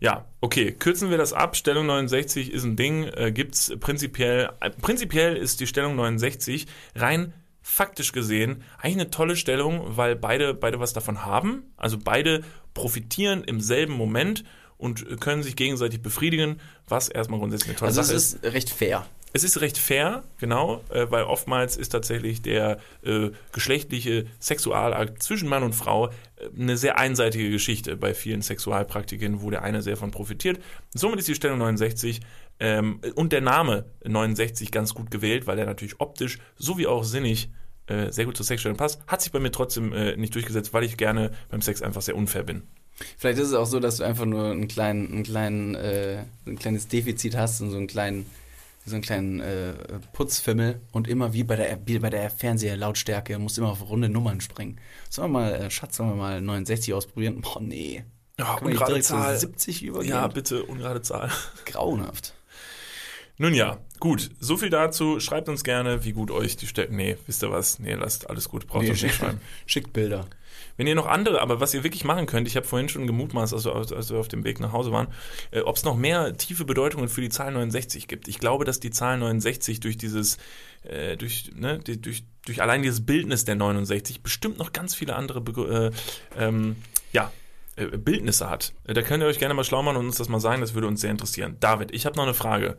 Ja, 0.00 0.26
okay, 0.40 0.72
kürzen 0.72 1.10
wir 1.10 1.18
das 1.18 1.32
ab. 1.32 1.56
Stellung 1.56 1.86
69 1.86 2.52
ist 2.52 2.64
ein 2.64 2.76
Ding, 2.76 3.04
äh, 3.04 3.32
gibt's 3.32 3.72
prinzipiell, 3.80 4.50
äh, 4.60 4.70
prinzipiell 4.70 5.36
ist 5.36 5.60
die 5.60 5.66
Stellung 5.66 5.96
69 5.96 6.66
rein 6.94 7.32
faktisch 7.60 8.12
gesehen 8.12 8.62
eigentlich 8.78 8.94
eine 8.94 9.10
tolle 9.10 9.36
Stellung, 9.36 9.96
weil 9.96 10.16
beide, 10.16 10.54
beide 10.54 10.80
was 10.80 10.94
davon 10.94 11.26
haben. 11.26 11.64
Also 11.76 11.98
beide 12.02 12.42
profitieren 12.72 13.44
im 13.44 13.60
selben 13.60 13.92
Moment 13.92 14.44
und 14.78 15.20
können 15.20 15.42
sich 15.42 15.54
gegenseitig 15.56 16.00
befriedigen, 16.00 16.60
was 16.86 17.08
erstmal 17.08 17.40
grundsätzlich 17.40 17.70
eine 17.70 17.78
tolle 17.78 17.88
Also 17.88 18.02
Sache 18.02 18.16
es 18.16 18.34
ist 18.34 18.44
recht 18.44 18.70
fair. 18.70 19.04
Es 19.32 19.44
ist 19.44 19.60
recht 19.60 19.78
fair, 19.78 20.24
genau, 20.38 20.82
äh, 20.90 21.06
weil 21.10 21.24
oftmals 21.24 21.76
ist 21.76 21.90
tatsächlich 21.90 22.42
der 22.42 22.78
äh, 23.02 23.30
geschlechtliche 23.52 24.26
Sexualakt 24.40 25.22
zwischen 25.22 25.48
Mann 25.48 25.62
und 25.62 25.74
Frau 25.74 26.08
äh, 26.08 26.10
eine 26.58 26.76
sehr 26.76 26.98
einseitige 26.98 27.50
Geschichte 27.50 27.96
bei 27.96 28.14
vielen 28.14 28.42
Sexualpraktiken, 28.42 29.42
wo 29.42 29.50
der 29.50 29.62
eine 29.62 29.82
sehr 29.82 29.96
von 29.96 30.10
profitiert. 30.10 30.60
Somit 30.94 31.18
ist 31.20 31.28
die 31.28 31.34
Stellung 31.34 31.58
69 31.58 32.20
ähm, 32.60 33.00
und 33.14 33.32
der 33.32 33.40
Name 33.40 33.84
69 34.04 34.70
ganz 34.70 34.94
gut 34.94 35.10
gewählt, 35.10 35.46
weil 35.46 35.58
er 35.58 35.66
natürlich 35.66 36.00
optisch 36.00 36.38
sowie 36.56 36.86
auch 36.86 37.04
sinnig 37.04 37.50
äh, 37.86 38.12
sehr 38.12 38.24
gut 38.24 38.36
zur 38.36 38.46
Sexstellung 38.46 38.76
passt. 38.76 39.00
Hat 39.06 39.22
sich 39.22 39.32
bei 39.32 39.40
mir 39.40 39.50
trotzdem 39.50 39.92
äh, 39.92 40.16
nicht 40.16 40.34
durchgesetzt, 40.34 40.72
weil 40.72 40.84
ich 40.84 40.96
gerne 40.96 41.32
beim 41.50 41.62
Sex 41.62 41.82
einfach 41.82 42.02
sehr 42.02 42.16
unfair 42.16 42.44
bin. 42.44 42.62
Vielleicht 43.16 43.38
ist 43.38 43.48
es 43.48 43.54
auch 43.54 43.66
so, 43.66 43.80
dass 43.80 43.96
du 43.96 44.04
einfach 44.04 44.24
nur 44.24 44.50
einen 44.50 44.68
kleinen, 44.68 45.12
einen 45.12 45.22
kleinen, 45.22 45.74
äh, 45.74 46.24
ein 46.46 46.58
kleines 46.58 46.88
Defizit 46.88 47.36
hast 47.36 47.60
und 47.60 47.70
so 47.70 47.76
einen 47.76 47.86
kleinen, 47.86 48.26
so 48.88 48.96
einen 48.96 49.02
kleinen 49.02 49.40
äh, 49.40 49.74
Putzfimmel 50.12 50.80
und 50.92 51.08
immer 51.08 51.32
wie 51.32 51.44
bei 51.44 51.56
der 51.56 51.78
wie 51.86 51.98
bei 51.98 52.10
der 52.10 52.30
Fernseherlautstärke 52.30 53.38
musst 53.38 53.56
du 53.56 53.62
immer 53.62 53.70
auf 53.70 53.88
runde 53.88 54.08
Nummern 54.08 54.40
springen. 54.40 54.80
Sollen 55.08 55.32
wir 55.32 55.40
mal, 55.40 55.54
äh, 55.54 55.70
Schatz, 55.70 55.96
sollen 55.96 56.10
wir 56.10 56.16
mal 56.16 56.40
69 56.40 56.94
ausprobieren? 56.94 57.40
Boah, 57.40 57.60
nee. 57.60 58.04
Ja, 58.38 58.56
Kann 58.56 59.02
zu 59.02 59.36
70 59.36 59.82
übergehen? 59.82 60.10
Ja, 60.10 60.26
bitte, 60.28 60.62
ungerade 60.64 61.02
Zahl. 61.02 61.30
Grauenhaft. 61.64 62.34
Nun 63.36 63.54
ja, 63.54 63.78
gut. 64.00 64.30
So 64.40 64.56
viel 64.56 64.70
dazu. 64.70 65.20
Schreibt 65.20 65.48
uns 65.48 65.62
gerne, 65.62 66.04
wie 66.04 66.12
gut 66.12 66.30
euch 66.30 66.56
die 66.56 66.66
Stellung. 66.66 66.96
Nee, 66.96 67.16
wisst 67.26 67.42
ihr 67.42 67.50
was? 67.50 67.78
Nee, 67.78 67.94
lasst 67.94 68.28
alles 68.28 68.48
gut. 68.48 68.66
Braucht 68.66 68.82
Nee, 68.82 68.90
euch 68.90 69.02
nicht 69.02 69.14
schreiben. 69.16 69.40
Schickt 69.66 69.92
Bilder. 69.92 70.26
Wenn 70.78 70.86
ihr 70.86 70.94
noch 70.94 71.06
andere, 71.06 71.42
aber 71.42 71.60
was 71.60 71.74
ihr 71.74 71.84
wirklich 71.84 72.04
machen 72.04 72.24
könnt, 72.26 72.48
ich 72.48 72.56
habe 72.56 72.66
vorhin 72.66 72.88
schon 72.88 73.06
gemutmaßt, 73.06 73.52
als 73.52 73.66
als 73.66 74.10
wir 74.10 74.18
auf 74.18 74.28
dem 74.28 74.44
Weg 74.44 74.60
nach 74.60 74.72
Hause 74.72 74.92
waren, 74.92 75.08
äh, 75.50 75.60
ob 75.60 75.76
es 75.76 75.84
noch 75.84 75.96
mehr 75.96 76.36
tiefe 76.36 76.64
Bedeutungen 76.64 77.08
für 77.08 77.20
die 77.20 77.28
Zahl 77.28 77.52
69 77.52 78.08
gibt. 78.08 78.28
Ich 78.28 78.38
glaube, 78.38 78.64
dass 78.64 78.80
die 78.80 78.90
Zahl 78.90 79.18
69 79.18 79.80
durch 79.80 79.98
dieses, 79.98 80.38
äh, 80.84 81.16
durch, 81.16 81.50
ne, 81.54 81.80
die, 81.80 82.00
durch, 82.00 82.24
durch 82.46 82.62
allein 82.62 82.82
dieses 82.82 83.04
Bildnis 83.04 83.44
der 83.44 83.56
69 83.56 84.22
bestimmt 84.22 84.58
noch 84.58 84.72
ganz 84.72 84.94
viele 84.94 85.16
andere 85.16 85.40
Be 85.40 85.92
äh, 86.36 86.42
ähm, 86.42 86.76
ja, 87.12 87.32
äh, 87.74 87.86
Bildnisse 87.86 88.48
hat. 88.48 88.72
Äh, 88.84 88.94
Da 88.94 89.02
könnt 89.02 89.22
ihr 89.22 89.26
euch 89.26 89.40
gerne 89.40 89.54
mal 89.54 89.64
schlau 89.64 89.82
machen 89.82 89.96
und 89.96 90.06
uns 90.06 90.18
das 90.18 90.28
mal 90.28 90.40
sagen, 90.40 90.60
das 90.60 90.74
würde 90.74 90.86
uns 90.86 91.00
sehr 91.00 91.10
interessieren. 91.10 91.56
David, 91.58 91.92
ich 91.92 92.06
habe 92.06 92.16
noch 92.16 92.24
eine 92.24 92.34
Frage, 92.34 92.78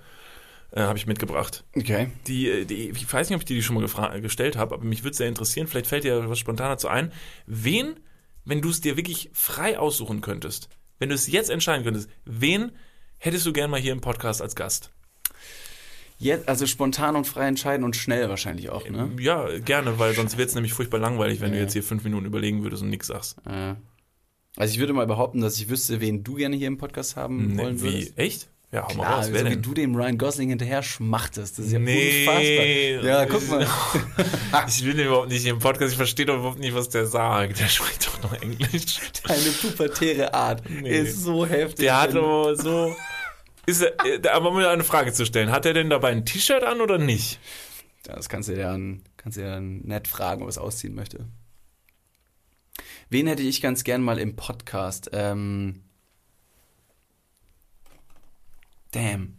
äh, 0.72 0.82
habe 0.82 0.98
ich 0.98 1.08
mitgebracht. 1.08 1.64
Okay. 1.76 2.10
Die, 2.28 2.50
äh, 2.50 2.66
die, 2.66 2.90
ich 2.90 3.12
weiß 3.12 3.30
nicht, 3.30 3.36
ob 3.36 3.42
ich 3.42 3.46
dir 3.46 3.56
die 3.56 3.64
schon 3.64 3.76
mal 3.82 4.22
gestellt 4.22 4.58
habe, 4.58 4.76
aber 4.76 4.84
mich 4.84 5.04
würde 5.04 5.16
sehr 5.18 5.28
interessieren. 5.28 5.68
Vielleicht 5.68 5.88
fällt 5.88 6.04
dir 6.04 6.30
was 6.30 6.40
spontan 6.40 6.70
dazu 6.70 6.88
ein. 6.88 7.12
Wen, 7.48 8.00
wenn 8.46 8.62
du 8.62 8.70
es 8.70 8.82
dir 8.82 8.98
wirklich 8.98 9.30
frei 9.34 9.78
aussuchen 9.80 10.22
könntest, 10.22 10.70
wenn 11.00 11.10
du 11.10 11.16
es 11.16 11.28
jetzt 11.28 11.50
entscheiden 11.50 11.84
könntest, 11.84 12.10
wen 12.26 12.72
hättest 13.18 13.46
du 13.46 13.54
gern 13.54 13.70
mal 13.72 13.80
hier 13.80 13.94
im 13.94 14.02
Podcast 14.02 14.42
als 14.42 14.56
Gast? 14.56 14.92
Jetzt, 16.22 16.50
also 16.50 16.66
spontan 16.66 17.16
und 17.16 17.26
frei 17.26 17.48
entscheiden 17.48 17.86
und 17.86 17.96
schnell 17.96 18.28
wahrscheinlich 18.28 18.70
auch, 18.70 18.88
ne? 18.90 19.10
Ja, 19.22 19.58
gerne, 19.60 20.00
weil 20.00 20.14
sonst 20.14 20.38
wird 20.38 20.50
es 20.50 20.56
nämlich 20.56 20.74
furchtbar 20.74 21.00
langweilig, 21.00 21.40
wenn 21.40 21.52
du 21.52 21.58
Ja. 21.58 21.64
jetzt 21.64 21.72
hier 21.74 21.84
fünf 21.84 22.04
Minuten 22.04 22.26
überlegen 22.26 22.62
würdest 22.64 22.84
und 22.84 22.90
nichts 22.90 23.08
sagst. 23.08 23.38
Also 24.58 24.74
ich 24.74 24.80
würde 24.80 24.92
mal 24.92 25.08
behaupten, 25.08 25.40
dass 25.40 25.58
ich 25.58 25.70
wüsste, 25.70 26.02
wen 26.02 26.24
du 26.26 26.36
gerne 26.36 26.58
hier 26.58 26.68
im 26.68 26.78
Podcast 26.78 27.16
haben 27.16 27.58
wollen 27.58 27.76
Ne, 27.78 27.82
würdest. 27.82 28.18
wie? 28.18 28.22
Echt? 28.22 28.50
Ja, 28.72 28.84
hau 28.88 28.94
mal 28.94 29.04
Klar, 29.06 29.18
raus. 29.18 29.26
so 29.28 29.34
Wer 29.34 29.46
wie 29.46 29.50
denn? 29.50 29.62
du 29.64 29.74
dem 29.74 29.96
Ryan 29.96 30.18
Gosling 30.20 30.50
hinterher 30.50 30.84
schmachtest. 30.84 31.58
Das 31.58 31.66
ist 31.66 31.72
ja 31.72 31.80
Nee. 31.80 32.28
unfassbar. 32.28 33.10
Ja, 33.10 33.26
guck 33.26 33.50
mal. 33.50 33.68
Ich 34.68 34.86
will 34.86 34.94
den 34.94 35.08
überhaupt 35.08 35.30
nicht 35.30 35.46
im 35.48 35.58
Podcast, 35.60 35.92
ich 35.92 35.98
verstehe 35.98 36.26
doch 36.28 36.36
überhaupt 36.36 36.60
nicht, 36.60 36.76
was 36.76 36.90
der 36.90 37.08
sagt. 37.08 37.60
Der 37.60 37.68
spricht 37.68 38.06
doch 38.08 38.22
noch 38.22 38.34
Englisch. 38.42 39.00
Deine 39.28 39.50
pubertäre 39.62 40.34
Art 40.36 40.64
Nee. 40.70 41.00
ist 41.00 41.24
so 41.24 41.46
heftig. 41.48 41.80
Der 41.80 42.00
hat 42.02 42.16
aber 42.16 42.56
so. 42.56 42.96
Ist 43.66 43.82
er, 43.82 43.94
äh, 44.06 44.28
aber 44.30 44.50
um 44.50 44.58
eine 44.58 44.84
Frage 44.84 45.14
zu 45.14 45.26
stellen, 45.26 45.52
hat 45.52 45.66
er 45.66 45.74
denn 45.74 45.90
dabei 45.90 46.10
ein 46.10 46.26
T-Shirt 46.26 46.64
an 46.64 46.82
oder 46.82 46.98
nicht? 47.00 47.40
Das 48.04 48.30
kannst 48.30 48.50
du 48.50 48.54
dir 48.54 48.64
dann, 48.64 49.02
kannst 49.18 49.38
du 49.38 49.42
dann 49.42 49.80
nett 49.82 50.08
fragen, 50.08 50.42
ob 50.42 50.48
er 50.48 50.50
es 50.50 50.58
ausziehen 50.60 50.94
möchte. 50.96 51.28
Wen 53.10 53.28
hätte 53.28 53.42
ich 53.44 53.62
ganz 53.62 53.84
gern 53.84 54.02
mal 54.04 54.20
im 54.20 54.36
Podcast? 54.36 55.10
Ähm, 55.14 55.84
damn. 58.92 59.36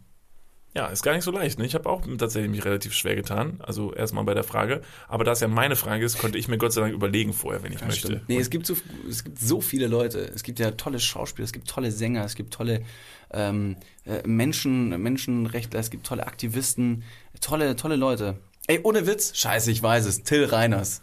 Ja, 0.73 0.87
ist 0.87 1.03
gar 1.03 1.13
nicht 1.13 1.25
so 1.25 1.31
leicht. 1.31 1.59
Ne? 1.59 1.65
Ich 1.65 1.75
habe 1.75 1.89
auch 1.89 2.01
tatsächlich 2.17 2.49
mich 2.49 2.63
relativ 2.63 2.93
schwer 2.93 3.15
getan. 3.15 3.59
Also 3.59 3.93
erstmal 3.93 4.23
bei 4.23 4.33
der 4.33 4.45
Frage. 4.45 4.81
Aber 5.09 5.25
da 5.25 5.33
es 5.33 5.41
ja 5.41 5.49
meine 5.49 5.75
Frage 5.75 6.05
ist, 6.05 6.17
konnte 6.17 6.37
ich 6.37 6.47
mir 6.47 6.57
Gott 6.57 6.71
sei 6.71 6.79
Dank 6.79 6.93
überlegen 6.93 7.33
vorher, 7.33 7.61
wenn 7.61 7.73
ich 7.73 7.81
Ja, 7.81 7.87
möchte. 7.87 8.07
stimmt. 8.07 8.29
Nee, 8.29 8.37
es 8.39 8.49
gibt, 8.49 8.65
so, 8.65 8.77
es 9.09 9.25
gibt 9.25 9.37
so 9.37 9.59
viele 9.59 9.87
Leute. 9.87 10.19
Es 10.33 10.43
gibt 10.43 10.59
ja 10.59 10.71
tolle 10.71 11.01
Schauspieler, 11.01 11.43
es 11.43 11.51
gibt 11.51 11.67
tolle 11.67 11.91
Sänger, 11.91 12.23
es 12.23 12.35
gibt 12.35 12.53
tolle 12.53 12.83
ähm, 13.31 13.75
äh, 14.05 14.25
Menschen, 14.25 14.89
Menschenrechtler, 15.01 15.81
es 15.81 15.89
gibt 15.89 16.05
tolle 16.05 16.25
Aktivisten, 16.25 17.03
tolle, 17.41 17.75
tolle 17.75 17.97
Leute. 17.97 18.37
Ey, 18.67 18.79
ohne 18.83 19.05
Witz, 19.07 19.35
scheiße, 19.37 19.71
ich 19.71 19.83
weiß 19.83 20.05
es, 20.05 20.23
Till 20.23 20.45
Reiners. 20.45 21.01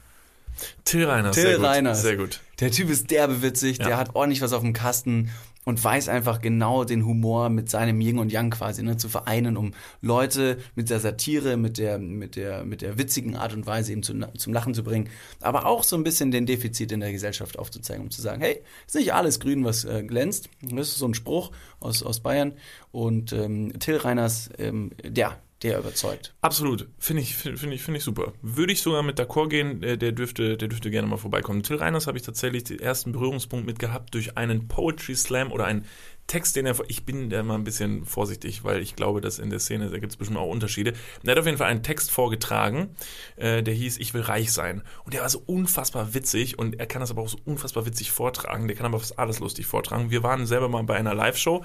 Till 0.85 1.05
Reiners. 1.05 1.35
Till 1.37 1.45
sehr 1.45 1.57
gut, 1.57 1.67
Reiners. 1.67 2.01
Sehr 2.03 2.17
gut. 2.17 2.41
Der 2.61 2.71
Typ 2.71 2.89
ist 2.89 3.11
derbewitzig, 3.11 3.79
Ja. 3.79 3.87
der 3.87 3.97
hat 3.99 4.15
ordentlich 4.17 4.41
was 4.41 4.53
auf 4.55 4.63
dem 4.63 4.73
Kasten 4.73 5.31
und 5.69 5.85
weiß 5.85 6.09
einfach 6.09 6.41
genau 6.41 6.85
den 6.85 7.05
Humor 7.05 7.51
mit 7.51 7.69
seinem 7.69 8.01
Yin 8.01 8.19
und 8.19 8.33
Yang 8.33 8.53
quasi 8.53 8.83
ne, 8.83 8.97
zu 8.97 9.11
vereinen, 9.11 9.59
um 9.59 9.73
Leute 10.01 10.57
mit 10.75 10.89
der 10.89 10.99
Satire, 10.99 11.59
mit 11.59 11.77
der, 11.77 11.99
mit 11.99 12.37
der, 12.37 12.65
mit 12.65 12.81
der 12.81 12.97
witzigen 12.97 13.37
Art 13.37 13.53
und 13.53 13.67
Weise 13.67 13.93
eben 13.93 14.03
zu, 14.03 14.15
zum 14.15 14.55
Lachen 14.55 14.73
zu 14.73 14.83
bringen, 14.83 15.11
aber 15.43 15.67
auch 15.67 15.83
so 15.83 15.95
ein 15.95 16.05
bisschen 16.05 16.31
den 16.31 16.47
Defizit 16.47 16.91
in 16.91 17.01
der 17.01 17.13
Gesellschaft 17.13 17.59
aufzuzeigen, 17.59 18.05
um 18.05 18.11
zu 18.11 18.23
sagen, 18.23 18.41
hey, 18.41 18.63
ist 18.87 18.95
nicht 18.95 19.13
alles 19.13 19.41
grün, 19.41 19.63
was 19.63 19.85
äh, 19.85 20.03
glänzt. 20.05 20.49
Das 20.63 20.89
ist 20.89 20.99
so 21.01 21.07
ein 21.07 21.13
Spruch 21.13 21.53
aus, 21.81 22.03
aus 22.03 22.21
Bayern 22.21 22.55
und 22.91 23.35
ähm, 23.35 23.79
Till 23.79 23.99
Reiners, 23.99 24.49
ähm, 24.57 24.93
der, 25.05 25.37
der 25.63 25.79
überzeugt. 25.79 26.35
Absolut. 26.41 26.89
Finde 26.99 27.23
ich, 27.23 27.35
find 27.35 27.73
ich, 27.73 27.83
finde 27.83 27.99
ich 27.99 28.05
super. 28.05 28.33
Würde 28.43 28.73
ich 28.73 28.81
sogar 28.81 29.03
mit 29.03 29.19
d'accord 29.19 29.49
gehen, 29.49 29.83
äh, 29.83 29.99
der 29.99 30.13
dürfte, 30.13 30.57
der 30.57 30.69
dürfte 30.69 30.91
gerne 30.91 31.09
mal 31.09 31.17
vorbeikommen. 31.17 31.63
Till 31.63 31.77
Reiners 31.77 32.07
habe 32.07 32.17
ich 32.17 32.25
tatsächlich 32.25 32.65
den 32.65 32.79
ersten 32.79 33.13
Berührungspunkt 33.13 33.67
mit 33.67 33.79
gehabt 33.79 34.15
durch 34.15 34.37
einen 34.37 34.69
Poetry 34.69 35.17
Slam 35.17 35.51
oder 35.51 35.65
einen 35.65 35.85
Text, 36.29 36.57
den 36.57 36.67
er, 36.67 36.77
ich 36.89 37.07
bin 37.07 37.31
da 37.31 37.43
mal 37.43 37.55
ein 37.55 37.65
bisschen 37.65 38.05
vorsichtig, 38.05 38.63
weil 38.63 38.83
ich 38.83 38.95
glaube, 38.95 39.23
dass 39.23 39.39
in 39.39 39.49
der 39.49 39.61
Szene, 39.61 39.89
da 39.89 39.99
gibt 39.99 40.13
es 40.13 40.17
bestimmt 40.19 40.39
auch 40.39 40.51
Unterschiede. 40.51 40.93
Er 41.25 41.31
hat 41.33 41.39
auf 41.39 41.47
jeden 41.47 41.57
Fall 41.57 41.71
einen 41.71 41.83
Text 41.83 42.11
vorgetragen, 42.11 42.95
äh, 43.37 43.63
der 43.63 43.73
hieß, 43.73 43.97
ich 43.97 44.13
will 44.13 44.21
reich 44.21 44.53
sein. 44.53 44.83
Und 45.05 45.15
der 45.15 45.23
war 45.23 45.31
so 45.31 45.43
unfassbar 45.47 46.13
witzig 46.13 46.59
und 46.59 46.79
er 46.79 46.87
kann 46.87 47.01
das 47.01 47.11
aber 47.11 47.23
auch 47.23 47.31
so 47.31 47.39
unfassbar 47.47 47.87
witzig 47.87 48.13
vortragen. 48.13 48.69
Der 48.69 48.77
kann 48.77 48.85
aber 48.85 49.01
fast 49.01 49.19
alles 49.19 49.41
lustig 49.41 49.67
vortragen. 49.67 50.11
Wir 50.11 50.23
waren 50.23 50.47
selber 50.47 50.69
mal 50.69 50.85
bei 50.85 50.97
einer 50.97 51.15
Live-Show 51.15 51.65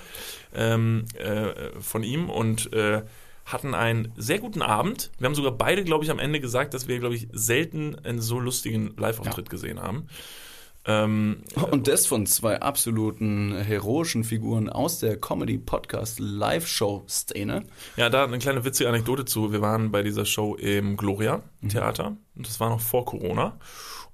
ähm, 0.56 1.06
äh, 1.16 1.82
von 1.82 2.04
ihm 2.04 2.30
und 2.30 2.72
äh, 2.72 3.04
hatten 3.46 3.74
einen 3.74 4.14
sehr 4.16 4.40
guten 4.40 4.62
Abend. 4.62 5.12
Wir 5.20 5.26
haben 5.26 5.36
sogar 5.36 5.52
beide, 5.52 5.84
glaube 5.84 6.06
ich, 6.06 6.12
am 6.12 6.20
Ende 6.20 6.40
gesagt, 6.40 6.74
dass 6.74 6.88
wir, 6.88 7.00
glaube 7.00 7.16
ich, 7.16 7.28
selten 7.32 7.96
einen 8.04 8.22
so 8.22 8.40
lustigen 8.40 8.94
Live-Auftritt 8.98 9.50
gesehen 9.50 9.82
haben. 9.82 10.08
Ähm, 10.86 11.44
Und 11.72 11.88
das 11.88 12.06
von 12.06 12.26
zwei 12.26 12.60
absoluten 12.62 13.56
heroischen 13.56 14.26
Figuren 14.26 14.68
aus 14.70 15.00
der 15.00 15.18
Comedy-Podcast-Live-Show-Szene. 15.18 17.64
ja, 17.96 18.10
da 18.10 18.26
eine 18.26 18.40
kleine 18.40 18.66
witzige 18.66 18.90
Anekdote 18.90 19.24
zu. 19.26 19.52
Wir 19.52 19.62
waren 19.62 19.92
bei 19.92 20.02
dieser 20.04 20.26
Show 20.26 20.56
im 20.56 20.98
Gloria 20.98 21.42
Theater. 21.68 22.18
Und 22.36 22.48
das 22.48 22.60
war 22.60 22.70
noch 22.70 22.82
vor 22.82 23.06
Corona. 23.06 23.58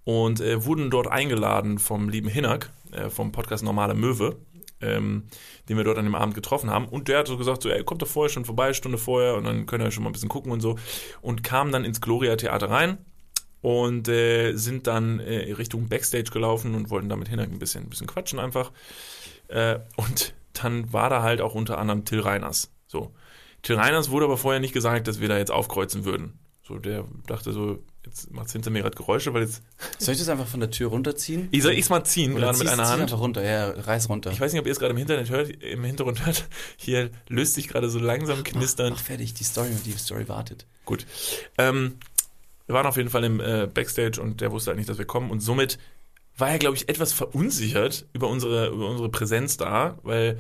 Und 0.04 0.42
äh, 0.42 0.65
wurden 0.65 0.89
dort 0.89 1.08
eingeladen 1.08 1.80
vom 1.80 2.10
lieben 2.10 2.30
Hinak, 2.30 2.72
äh, 2.92 3.10
vom 3.10 3.32
Podcast 3.32 3.63
Normale 3.63 3.94
Möwe, 3.94 4.38
ähm, 4.82 5.24
den 5.68 5.78
wir 5.78 5.84
dort 5.84 5.98
an 5.98 6.06
dem 6.06 6.15
Abend 6.15 6.36
getroffen 6.36 6.70
haben. 6.70 6.88
Und 6.88 7.08
der 7.08 7.20
hat 7.20 7.28
so 7.28 7.38
gesagt, 7.38 7.63
so, 7.63 7.70
ey, 7.70 7.84
kommt 7.84 8.02
doch 8.02 8.08
vorher 8.08 8.30
schon 8.30 8.46
vorbei, 8.46 8.74
Stunde 8.74 8.98
vorher, 8.98 9.36
und 9.36 9.44
dann 9.44 9.65
könnt 9.65 9.84
ihr 9.84 9.92
schon 9.92 10.04
mal 10.04 10.10
ein 10.10 10.13
bisschen 10.13 10.30
gucken 10.30 10.52
und 10.52 10.62
so. 10.62 10.78
Und 11.22 11.44
kam 11.44 11.72
dann 11.72 11.86
ins 11.86 12.02
Gloria 12.02 12.36
Theater 12.36 12.70
rein 12.70 12.98
und 13.62 14.08
äh, 14.08 14.54
sind 14.54 14.88
dann 14.88 15.20
äh, 15.20 15.54
Richtung 15.54 15.89
Backstage 15.89 16.32
gelaufen 16.32 16.76
und 16.76 16.89
wollten 16.89 17.10
da 17.10 17.15
mit 17.15 17.30
Hinak 17.30 17.52
ein 17.52 17.60
bisschen, 17.60 17.84
ein 17.84 17.89
bisschen 17.89 18.08
quatschen 18.08 18.39
einfach. 18.39 18.72
Äh, 19.48 19.80
und 19.96 20.34
dann 20.54 20.92
war 20.94 21.10
da 21.10 21.22
halt 21.22 21.42
auch 21.42 21.56
unter 21.56 21.78
anderem 21.78 22.06
Till 22.06 22.22
Reiners. 22.22 22.72
So. 22.88 23.13
Till 23.62 23.76
Reiners 23.76 24.10
wurde 24.10 24.26
aber 24.26 24.38
vorher 24.38 24.60
nicht 24.60 24.74
gesagt, 24.74 25.08
dass 25.08 25.20
wir 25.20 25.28
da 25.28 25.38
jetzt 25.38 25.52
aufkreuzen 25.52 26.06
würden. 26.06 26.39
So, 26.63 26.78
der 26.80 27.06
dachte 27.26 27.52
so, 27.52 27.80
Jetzt 28.10 28.32
macht 28.32 28.48
es 28.48 28.54
hinter 28.54 28.72
mir 28.72 28.82
gerade 28.82 28.95
Geräusche, 28.95 29.34
weil 29.36 29.43
jetzt. 29.43 29.62
Soll 30.00 30.13
ich 30.13 30.19
das 30.19 30.30
einfach 30.30 30.48
von 30.48 30.60
der 30.60 30.72
Tür 30.72 30.89
runterziehen? 30.89 31.48
Ich 31.52 31.62
soll 31.62 31.74
ich 31.74 31.82
es 31.82 31.89
mal 31.89 32.04
ziehen, 32.04 32.34
Oder 32.34 32.48
gerade 32.48 32.58
mit 32.58 32.67
einer 32.67 32.88
Hand. 32.88 33.04
einfach 33.04 33.19
runter, 33.19 33.43
ja, 33.43 33.69
reiß 33.69 34.10
runter. 34.10 34.32
Ich 34.32 34.41
weiß 34.41 34.52
nicht, 34.52 34.60
ob 34.60 34.65
ihr 34.65 34.72
es 34.72 34.80
gerade 34.80 34.93
im 34.93 34.98
Internet 34.98 35.30
hört, 35.30 35.50
im 35.63 35.84
Hintergrund 35.84 36.26
hört. 36.26 36.48
Hier 36.76 37.12
löst 37.28 37.54
sich 37.54 37.67
gerade 37.67 37.89
so 37.89 38.00
langsam 38.00 38.43
knisternd. 38.43 38.95
Mach 38.98 39.04
fertig, 39.04 39.36
die 39.36 39.43
Story, 39.43 39.69
die 39.86 39.91
Story 39.91 40.28
wartet. 40.28 40.65
Gut. 40.86 41.06
Ähm, 41.60 41.98
wir 42.65 42.74
waren 42.74 42.88
auf 42.88 42.98
jeden 42.98 43.10
Fall 43.10 43.24
im 43.24 43.39
äh, 43.39 43.67
Backstage 43.72 44.19
und 44.19 44.41
der 44.41 44.52
wusste 44.52 44.72
halt 44.72 44.78
nicht, 44.78 44.89
dass 44.89 44.98
wir 44.98 45.06
kommen 45.06 45.30
und 45.30 45.39
somit 45.41 45.78
war 46.36 46.50
er, 46.50 46.58
glaube 46.58 46.76
ich, 46.78 46.89
etwas 46.89 47.13
verunsichert 47.13 48.08
über 48.13 48.28
unsere, 48.28 48.69
über 48.69 48.89
unsere 48.89 49.10
Präsenz 49.10 49.58
da, 49.58 50.00
weil, 50.04 50.39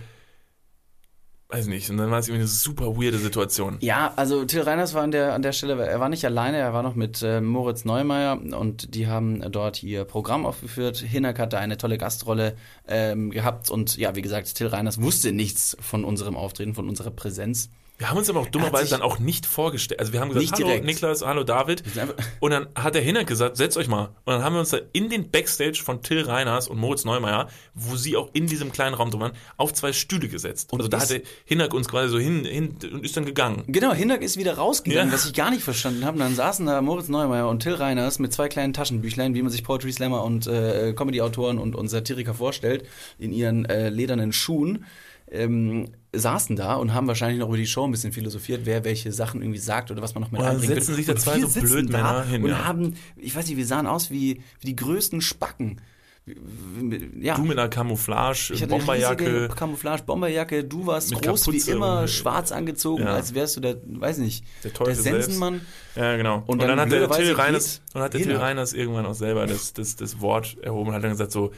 weiß 1.49 1.65
nicht, 1.65 1.89
und 1.89 1.97
dann 1.97 2.11
war 2.11 2.19
es 2.19 2.27
irgendwie 2.27 2.43
eine 2.43 2.47
super 2.47 2.95
weirde 2.95 3.17
Situation. 3.17 3.77
Ja, 3.79 4.13
also 4.15 4.45
Till 4.45 4.61
Reiners 4.61 4.93
war 4.93 5.01
an 5.01 5.09
der, 5.09 5.33
an 5.33 5.41
der 5.41 5.51
Stelle, 5.51 5.83
er 5.83 5.99
war 5.99 6.07
nicht 6.07 6.23
alleine, 6.23 6.57
er 6.57 6.73
war 6.73 6.83
noch 6.83 6.93
mit 6.93 7.23
äh, 7.23 7.41
Moritz 7.41 7.85
Neumeier 7.85 8.39
und 8.39 8.93
die 8.93 9.07
haben 9.07 9.41
dort 9.51 9.81
ihr 9.81 10.05
Programm 10.05 10.45
aufgeführt. 10.45 10.97
Hinak 10.97 11.39
hatte 11.39 11.57
eine 11.57 11.77
tolle 11.77 11.97
Gastrolle 11.97 12.55
ähm, 12.87 13.31
gehabt 13.31 13.71
und 13.71 13.97
ja, 13.97 14.15
wie 14.15 14.21
gesagt, 14.21 14.53
Till 14.55 14.67
Reiners 14.67 15.01
wusste 15.01 15.31
nichts 15.31 15.75
von 15.81 16.05
unserem 16.05 16.37
Auftreten, 16.37 16.75
von 16.75 16.87
unserer 16.87 17.11
Präsenz. 17.11 17.71
Wir 17.99 18.09
haben 18.09 18.17
uns 18.17 18.29
aber 18.29 18.39
auch 18.39 18.47
dummerweise 18.47 18.91
dann 18.91 19.01
auch 19.01 19.19
nicht 19.19 19.45
vorgestellt. 19.45 19.99
Also 19.99 20.13
wir 20.13 20.21
haben 20.21 20.29
gesagt, 20.31 20.53
hallo 20.53 20.65
direkt. 20.67 20.85
Niklas, 20.85 21.21
hallo 21.21 21.43
David. 21.43 21.83
Und 22.39 22.51
dann 22.51 22.67
hat 22.73 22.95
der 22.95 23.01
Hinak 23.01 23.27
gesagt, 23.27 23.57
setzt 23.57 23.75
euch 23.75 23.89
mal. 23.89 24.05
Und 24.23 24.33
dann 24.33 24.41
haben 24.41 24.53
wir 24.53 24.61
uns 24.61 24.69
da 24.69 24.77
in 24.93 25.09
den 25.09 25.29
Backstage 25.31 25.81
von 25.83 26.01
Till 26.01 26.21
Reiners 26.21 26.69
und 26.69 26.77
Moritz 26.79 27.03
Neumeier, 27.03 27.49
wo 27.73 27.97
sie 27.97 28.15
auch 28.15 28.29
in 28.31 28.47
diesem 28.47 28.71
kleinen 28.71 28.93
Raum 28.95 29.11
drin 29.11 29.19
waren, 29.19 29.31
auf 29.57 29.73
zwei 29.73 29.91
Stühle 29.91 30.29
gesetzt. 30.29 30.71
Und 30.71 30.79
also 30.79 30.87
da 30.87 31.01
hatte 31.01 31.23
Hinak 31.43 31.73
uns 31.73 31.89
quasi 31.89 32.07
so 32.09 32.19
hin, 32.19 32.45
hin 32.45 32.77
und 32.89 33.03
ist 33.03 33.17
dann 33.17 33.25
gegangen. 33.25 33.65
Genau, 33.67 33.91
Hinak 33.91 34.21
ist 34.21 34.37
wieder 34.37 34.53
rausgegangen, 34.53 35.09
Ja. 35.09 35.13
was 35.13 35.25
ich 35.25 35.33
gar 35.33 35.51
nicht 35.51 35.63
verstanden 35.63 36.05
habe. 36.05 36.13
Und 36.13 36.19
dann 36.21 36.35
saßen 36.35 36.65
da 36.65 36.81
Moritz 36.81 37.09
Neumeier 37.09 37.49
und 37.49 37.59
Till 37.61 37.73
Reiners 37.73 38.17
mit 38.19 38.31
zwei 38.31 38.47
kleinen 38.47 38.71
Taschenbüchlein, 38.71 39.33
wie 39.33 39.41
man 39.41 39.51
sich 39.51 39.65
Poetry 39.65 39.91
Slammer 39.91 40.23
und 40.23 40.47
äh, 40.47 40.93
Comedy-Autoren 40.95 41.57
und, 41.59 41.75
und 41.75 41.89
Satiriker 41.89 42.33
vorstellt, 42.33 42.85
in 43.17 43.33
ihren 43.33 43.65
äh, 43.65 43.89
ledernen 43.89 44.31
Schuhen. 44.31 44.85
Ähm, 45.29 45.89
saßen 46.13 46.55
da 46.55 46.75
und 46.75 46.93
haben 46.93 47.07
wahrscheinlich 47.07 47.39
noch 47.39 47.47
über 47.47 47.57
die 47.57 47.67
Show 47.67 47.85
ein 47.85 47.91
bisschen 47.91 48.11
philosophiert, 48.11 48.61
wer 48.65 48.83
welche 48.83 49.11
Sachen 49.11 49.41
irgendwie 49.41 49.59
sagt 49.59 49.91
oder 49.91 50.01
was 50.01 50.15
man 50.15 50.23
noch 50.23 50.31
dann 50.31 50.41
einbringen 50.43 50.73
setzen 50.75 50.95
sich 50.95 51.05
da 51.05 51.15
zwei 51.15 51.39
so 51.39 51.59
Blödmänner 51.59 52.13
da 52.13 52.23
hin, 52.23 52.43
und 52.43 52.49
ja. 52.49 52.65
haben, 52.65 52.95
ich 53.15 53.35
weiß 53.35 53.47
nicht, 53.47 53.57
wir 53.57 53.65
sahen 53.67 53.85
aus 53.85 54.09
wie, 54.09 54.41
wie 54.59 54.67
die 54.67 54.75
größten 54.75 55.21
Spacken. 55.21 55.81
Ja. 57.19 57.35
Du 57.35 57.43
mit 57.43 57.57
einer 57.57 57.69
Camouflage, 57.69 58.53
Ich 58.53 58.61
hatte 58.61 58.69
Bomberjacke. 58.69 59.49
Camouflage, 59.55 60.03
Bomberjacke, 60.03 60.63
du 60.63 60.85
warst 60.85 61.11
groß 61.11 61.45
Kapuze 61.45 61.67
wie 61.67 61.71
immer, 61.71 62.07
schwarz 62.07 62.51
angezogen, 62.51 63.03
Ja. 63.03 63.15
als 63.15 63.33
wärst 63.33 63.57
du 63.57 63.61
der, 63.61 63.77
weiß 63.83 64.19
nicht, 64.19 64.43
Der 64.63 64.73
Teufel 64.73 64.93
der. 64.93 65.03
Sensenmann. 65.03 65.61
Ja, 65.95 66.17
genau. 66.17 66.37
Und, 66.37 66.49
Und 66.49 66.59
dann, 66.61 66.69
dann 66.69 66.79
hat 66.81 66.91
der 66.91 67.09
Till 67.09 67.33
Reiners, 67.33 67.81
und 67.93 68.01
hat 68.01 68.13
der 68.13 68.21
Till. 68.21 68.35
Reiners 68.35 68.73
irgendwann 68.73 69.05
auch 69.05 69.13
selber 69.15 69.47
das, 69.47 69.73
das, 69.73 69.95
das 69.95 70.21
Wort 70.21 70.57
erhoben 70.61 70.89
und 70.89 70.95
hat 70.95 71.03
dann 71.03 71.11
gesagt 71.11 71.31
so, 71.31 71.51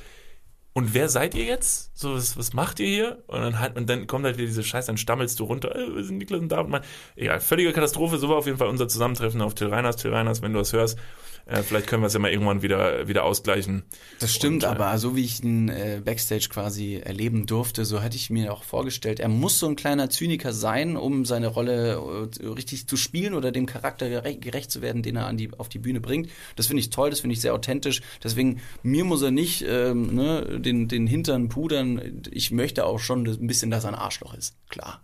und 0.74 0.94
wer 0.94 1.10
seid 1.10 1.36
ihr 1.36 1.44
jetzt? 1.44 1.98
So, 1.98 2.16
was, 2.16 2.38
was 2.38 2.54
macht 2.54 2.80
ihr 2.80 2.88
hier? 2.88 3.24
Und 3.28 3.42
dann 3.42 3.60
halt, 3.60 3.76
und 3.76 3.90
dann 3.90 4.08
kommt 4.08 4.24
halt 4.24 4.38
wieder 4.38 4.48
diese 4.48 4.64
Scheiße, 4.64 4.88
dann 4.88 4.98
stammelst 4.98 5.40
du 5.40 5.44
runter, 5.44 5.76
äh, 5.76 5.96
wir 5.96 6.04
sind 6.04 6.18
Niklas 6.18 6.40
und 6.40 6.50
David, 6.50 6.70
Mann. 6.70 6.84
Egal, 7.16 7.42
völlige 7.42 7.74
Katastrophe, 7.74 8.18
so 8.18 8.30
war 8.30 8.38
auf 8.38 8.46
jeden 8.46 8.58
Fall 8.58 8.70
unser 8.70 8.88
Zusammentreffen 8.88 9.42
auf 9.42 9.54
Till 9.54 9.68
Reiners. 9.68 9.98
Till 9.98 10.14
Reiners, 10.14 10.42
wenn 10.42 10.54
du 10.54 10.60
das 10.60 10.72
hörst, 10.72 10.98
äh, 11.46 11.64
vielleicht 11.64 11.88
können 11.88 12.04
wir 12.04 12.08
es 12.08 12.14
ja 12.14 12.20
mal 12.20 12.32
irgendwann 12.32 12.62
wieder, 12.62 13.08
wieder 13.08 13.24
ausgleichen. 13.24 13.84
Das 14.20 14.34
stimmt, 14.34 14.64
Und, 14.64 14.70
äh, 14.70 14.74
aber 14.74 14.98
so 14.98 15.16
wie 15.16 15.24
ich 15.24 15.44
ihn 15.44 15.70
äh, 15.70 16.02
Backstage 16.04 16.48
quasi 16.50 16.96
erleben 16.96 17.46
durfte, 17.46 17.86
so 17.86 18.02
hätte 18.02 18.16
ich 18.16 18.30
mir 18.30 18.54
auch 18.54 18.64
vorgestellt, 18.64 19.20
er 19.20 19.30
muss 19.30 19.60
so 19.60 19.68
ein 19.68 19.76
kleiner 19.76 20.10
Zyniker 20.10 20.54
sein, 20.54 20.98
um 20.98 21.26
seine 21.26 21.48
Rolle 21.48 22.30
äh, 22.42 22.48
richtig 22.48 22.88
zu 22.88 22.98
spielen 22.98 23.34
oder 23.34 23.52
dem 23.52 23.66
Charakter 23.66 24.10
gere 24.10 24.36
gerecht 24.36 24.72
zu 24.72 24.82
werden, 24.82 25.04
den 25.04 25.16
er 25.16 25.28
an 25.28 25.38
die, 25.38 25.52
auf 25.58 25.70
die 25.70 25.80
Bühne 25.80 26.00
bringt. 26.00 26.30
Das 26.56 26.68
finde 26.68 26.82
ich 26.82 26.90
toll, 26.90 27.10
das 27.10 27.22
finde 27.22 27.34
ich 27.34 27.42
sehr 27.42 27.54
authentisch. 27.54 28.02
Deswegen, 28.24 28.62
mir 28.84 29.04
muss 29.04 29.22
er 29.22 29.32
nicht 29.32 29.66
ähm, 29.68 30.14
ne, 30.16 30.60
den, 30.60 30.88
den 30.88 31.08
Hintern 31.08 31.50
pudern. 31.50 32.22
Ich 32.32 32.52
möchte 32.52 32.86
auch 32.86 33.00
schon 33.00 33.26
ein 33.26 33.48
bisschen, 33.48 33.72
dass 33.72 33.84
er 33.84 33.90
ein 33.90 33.96
Arschloch 33.96 34.34
ist. 34.34 34.56
Klar. 34.70 35.02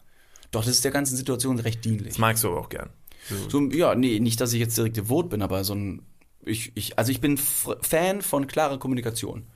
Doch, 0.52 0.64
das 0.64 0.76
ist 0.76 0.86
der 0.86 0.92
ganzen 0.92 1.18
Situation 1.18 1.60
recht 1.60 1.84
dienlich. 1.84 2.10
Das 2.10 2.18
magst 2.18 2.44
du 2.44 2.50
aber 2.50 2.60
auch 2.60 2.70
gern. 2.70 2.90
So, 3.50 3.62
ja, 3.72 3.94
nee, 3.96 4.20
nicht, 4.20 4.40
dass 4.40 4.54
ich 4.54 4.60
jetzt 4.60 4.78
direkt 4.78 4.96
devot 4.96 5.30
bin, 5.30 5.42
aber 5.42 5.64
so 5.64 5.76
ein, 5.76 6.02
ich, 6.48 6.72
ich, 6.76 6.98
also 6.98 7.12
ich 7.12 7.22
bin 7.22 7.38
Fan 7.38 8.22
von 8.22 8.48
klarer 8.48 8.80
Kommunikation. 8.80 9.48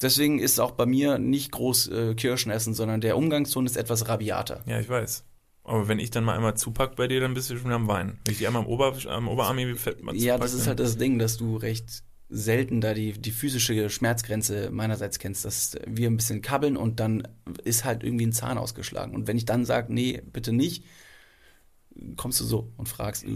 Deswegen 0.00 0.38
ist 0.38 0.60
auch 0.60 0.72
bei 0.72 0.86
mir 0.86 1.18
nicht 1.18 1.52
groß 1.52 1.88
äh, 1.88 2.14
Kirschen 2.14 2.52
essen, 2.52 2.74
sondern 2.74 3.00
der 3.00 3.16
Umgangston 3.16 3.66
ist 3.66 3.76
etwas 3.76 4.08
rabiater. 4.08 4.62
Ja, 4.66 4.78
ich 4.78 4.88
weiß. 4.88 5.24
Aber 5.64 5.88
wenn 5.88 5.98
ich 5.98 6.10
dann 6.10 6.22
mal 6.22 6.36
einmal 6.36 6.56
zupack 6.56 6.96
bei 6.96 7.08
dir, 7.08 7.20
dann 7.20 7.34
bist 7.34 7.50
du 7.50 7.56
schon 7.56 7.64
wieder 7.64 7.76
am 7.76 7.88
Weinen. 7.88 8.18
Wenn 8.24 8.32
ich 8.32 8.38
die 8.38 8.46
einmal 8.46 8.62
am, 8.62 8.68
Ober, 8.68 8.94
am 9.08 9.26
Oberarm 9.26 9.58
irgendwie 9.58 9.78
fett 9.78 10.02
mal 10.02 10.14
Ja, 10.14 10.38
das 10.38 10.52
ist 10.52 10.66
halt 10.66 10.78
das 10.78 10.96
Ding, 10.96 11.18
dass 11.18 11.38
du 11.38 11.56
recht 11.56 12.04
selten 12.28 12.80
da 12.80 12.92
die, 12.92 13.12
die 13.12 13.30
physische 13.30 13.88
Schmerzgrenze 13.88 14.70
meinerseits 14.70 15.18
kennst, 15.18 15.44
dass 15.44 15.76
wir 15.86 16.10
ein 16.10 16.16
bisschen 16.16 16.42
kabbeln 16.42 16.76
und 16.76 17.00
dann 17.00 17.26
ist 17.64 17.84
halt 17.84 18.04
irgendwie 18.04 18.26
ein 18.26 18.32
Zahn 18.32 18.58
ausgeschlagen. 18.58 19.14
Und 19.14 19.26
wenn 19.26 19.36
ich 19.36 19.44
dann 19.44 19.64
sage, 19.64 19.92
nee, 19.92 20.22
bitte 20.32 20.52
nicht, 20.52 20.84
kommst 22.16 22.40
du 22.40 22.44
so 22.44 22.72
und 22.76 22.88
fragst, 22.88 23.24
äh, 23.24 23.30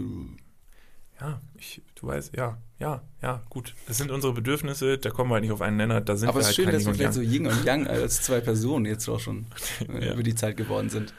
Ja, 1.21 1.39
ich, 1.57 1.81
du 1.95 2.07
weißt, 2.07 2.35
ja, 2.35 2.57
ja, 2.79 3.01
ja, 3.21 3.43
gut. 3.49 3.75
Das 3.87 3.97
sind 3.99 4.09
unsere 4.09 4.33
Bedürfnisse, 4.33 4.97
da 4.97 5.11
kommen 5.11 5.29
wir 5.29 5.35
halt 5.35 5.43
nicht 5.43 5.51
auf 5.53 5.61
einen 5.61 5.77
Nenner, 5.77 6.01
da 6.01 6.15
sind 6.17 6.29
Aber 6.29 6.37
wir 6.37 6.41
es 6.41 6.47
halt 6.47 6.57
ist 6.57 6.63
schön, 6.63 6.73
dass 6.73 6.85
wir 6.85 6.95
vielleicht 6.95 7.13
so 7.13 7.21
Yin 7.21 7.45
und 7.45 7.63
Yang 7.63 7.87
als 7.87 8.23
zwei 8.23 8.39
Personen 8.41 8.85
jetzt 8.85 9.07
auch 9.07 9.19
schon 9.19 9.45
äh, 9.87 10.07
Ja. 10.07 10.13
über 10.13 10.23
die 10.23 10.33
Zeit 10.33 10.57
geworden 10.57 10.89
sind. 10.89 11.13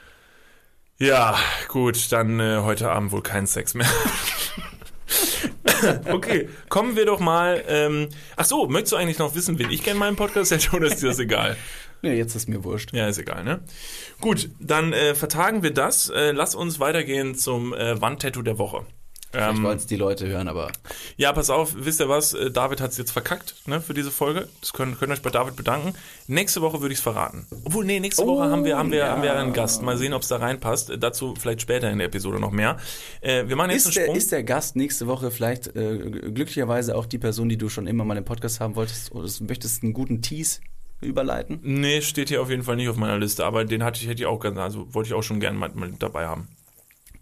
Ja, 0.99 1.39
gut, 1.69 2.11
dann 2.11 2.41
äh, 2.41 2.59
heute 2.63 2.91
Abend 2.91 3.13
wohl 3.13 3.23
kein 3.23 3.47
Sex 3.47 3.75
mehr. 3.75 3.89
okay, 6.13 6.49
kommen 6.69 6.97
wir 6.97 7.07
doch 7.07 7.21
mal. 7.21 7.63
Ähm, 7.69 8.09
ach 8.37 8.45
so, 8.45 8.69
möchtest 8.69 8.93
du 8.93 8.97
eigentlich 8.97 9.19
noch 9.19 9.35
wissen, 9.35 9.59
wen 9.59 9.71
ich 9.71 9.83
gerne 9.83 9.97
in 9.97 10.01
meinem 10.01 10.17
Podcast 10.17 10.51
hätte 10.51 10.75
oder 10.77 10.87
ist 10.89 11.03
dir 11.03 11.09
das 11.09 11.19
egal? 11.19 11.57
Nee, 12.05 12.15
jetzt 12.17 12.35
ist 12.35 12.49
mir 12.49 12.65
wurscht. 12.65 12.93
Ja, 12.93 13.07
ist 13.07 13.19
egal, 13.19 13.45
ne? 13.45 13.61
Gut, 14.21 14.51
dann 14.59 14.93
äh, 14.93 15.15
vertagen 15.15 15.63
wir 15.63 15.73
das. 15.73 16.11
Äh, 16.11 16.33
lass 16.33 16.57
uns 16.57 16.81
weitergehen 16.81 17.37
zum 17.37 17.73
äh, 17.75 18.01
Wandtattoo 18.01 18.43
der 18.43 18.59
Woche. 18.59 18.85
Vielleicht 19.33 19.57
Ähm, 19.59 19.65
wollen 19.65 19.79
es 19.79 19.87
die 19.87 19.97
Leute 19.97 20.29
hören, 20.29 20.47
aber 20.47 20.71
Ja, 21.17 21.33
pass 21.33 21.49
auf, 21.49 21.75
wisst 21.75 22.01
ihr 22.01 22.09
was? 22.09 22.35
Äh, 22.35 22.51
David 22.51 22.81
hat 22.83 22.91
es 22.91 22.99
jetzt 22.99 23.11
verkackt 23.13 23.55
ne, 23.67 23.81
für 23.81 23.95
diese 23.95 24.11
Folge. 24.11 24.49
Das 24.61 24.75
könnt, 24.75 24.99
könnt 24.99 25.11
ihr 25.11 25.15
euch 25.15 25.23
bei 25.23 25.31
David 25.31 25.57
bedanken. 25.57 25.95
Nächste 26.27 26.61
Woche 26.61 26.81
würde 26.83 26.93
ich 26.93 26.99
es 26.99 27.03
verraten. 27.03 27.47
Obwohl, 27.65 27.85
nee, 27.85 27.99
nächste 27.99 28.27
Woche 28.27 28.51
haben 28.51 28.65
wir, 28.65 28.77
haben, 28.77 28.93
wir, 28.93 28.99
ja. 28.99 29.09
haben 29.09 29.23
wir 29.23 29.35
einen 29.35 29.55
Gast. 29.55 29.83
Mal 29.83 29.97
sehen, 29.97 30.13
ob 30.13 30.23
es 30.23 30.29
da 30.29 30.37
reinpasst. 30.37 30.91
Äh, 30.91 30.99
Dazu 30.99 31.35
vielleicht 31.39 31.63
später 31.63 31.91
in 31.91 31.99
der 31.99 32.09
Episode 32.09 32.39
noch 32.39 32.51
mehr. 32.51 32.77
Äh, 33.23 33.49
wir 33.49 33.57
machen 33.57 33.71
jetzt 33.71 33.81
ist 33.81 33.87
einen 33.87 33.95
der, 33.95 34.03
Sprung. 34.05 34.17
ist 34.17 34.33
der 34.33 34.45
Gast 34.45 34.77
nächste 34.77 35.07
Woche 35.07 35.31
vielleicht 35.31 35.75
äh, 35.77 35.99
glücklicherweise 35.99 36.95
auch 36.95 37.07
die 37.07 37.19
Person, 37.19 37.49
die 37.49 37.57
du 37.57 37.69
schon 37.71 37.87
immer 37.87 38.05
mal 38.05 38.17
im 38.19 38.25
Podcast 38.25 38.61
haben 38.61 38.77
wolltest 38.77 39.13
oder 39.13 39.27
du 39.27 39.45
möchtest 39.45 39.83
einen 39.83 39.95
guten 39.95 40.21
Tease 40.21 40.61
überleiten? 41.01 41.59
nee, 41.63 42.01
steht 42.03 42.29
hier 42.29 42.43
auf 42.43 42.51
jeden 42.51 42.63
Fall 42.63 42.77
nicht 42.77 42.89
auf 42.89 42.97
meiner 42.97 43.19
Liste, 43.19 43.45
aber 43.45 43.65
den 43.65 43.83
hatte 43.83 44.01
ich, 44.01 44.09
hätte 44.09 44.23
ich 44.23 44.27
auch 44.27 44.39
ganz, 44.39 44.57
also 44.59 44.93
wollte 44.95 45.09
ich 45.09 45.15
auch 45.15 45.23
schon 45.23 45.41
gerne 45.41 45.59
mal, 45.59 45.71
mal 45.75 45.93
dabei 45.99 46.27
haben. 46.27 46.49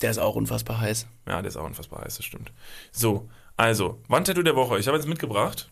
Der 0.02 0.10
ist 0.10 0.18
auch 0.18 0.34
unfassbar 0.36 0.80
heiß. 0.80 1.06
Ja, 1.28 1.42
der 1.42 1.48
ist 1.48 1.56
auch 1.56 1.64
unfassbar 1.64 2.02
heiß, 2.04 2.16
das 2.16 2.24
stimmt. 2.24 2.52
So, 2.92 3.28
also, 3.56 4.00
Wandtattoo 4.08 4.42
der 4.42 4.56
Woche. 4.56 4.78
Ich 4.78 4.86
habe 4.86 4.96
jetzt 4.96 5.06
mitgebracht. 5.06 5.70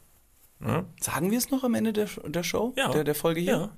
Ja, 0.61 0.85
Sagen 1.01 1.31
wir 1.31 1.39
es 1.39 1.51
noch 1.51 1.63
am 1.65 1.75
Ende 1.75 1.93
der, 1.93 2.09
der 2.27 2.43
Show? 2.43 2.75
Ja. 2.77 2.91
Der, 2.91 3.05
der 3.05 3.15
Folge 3.15 3.41
hier? 3.41 3.53
ja. 3.53 3.71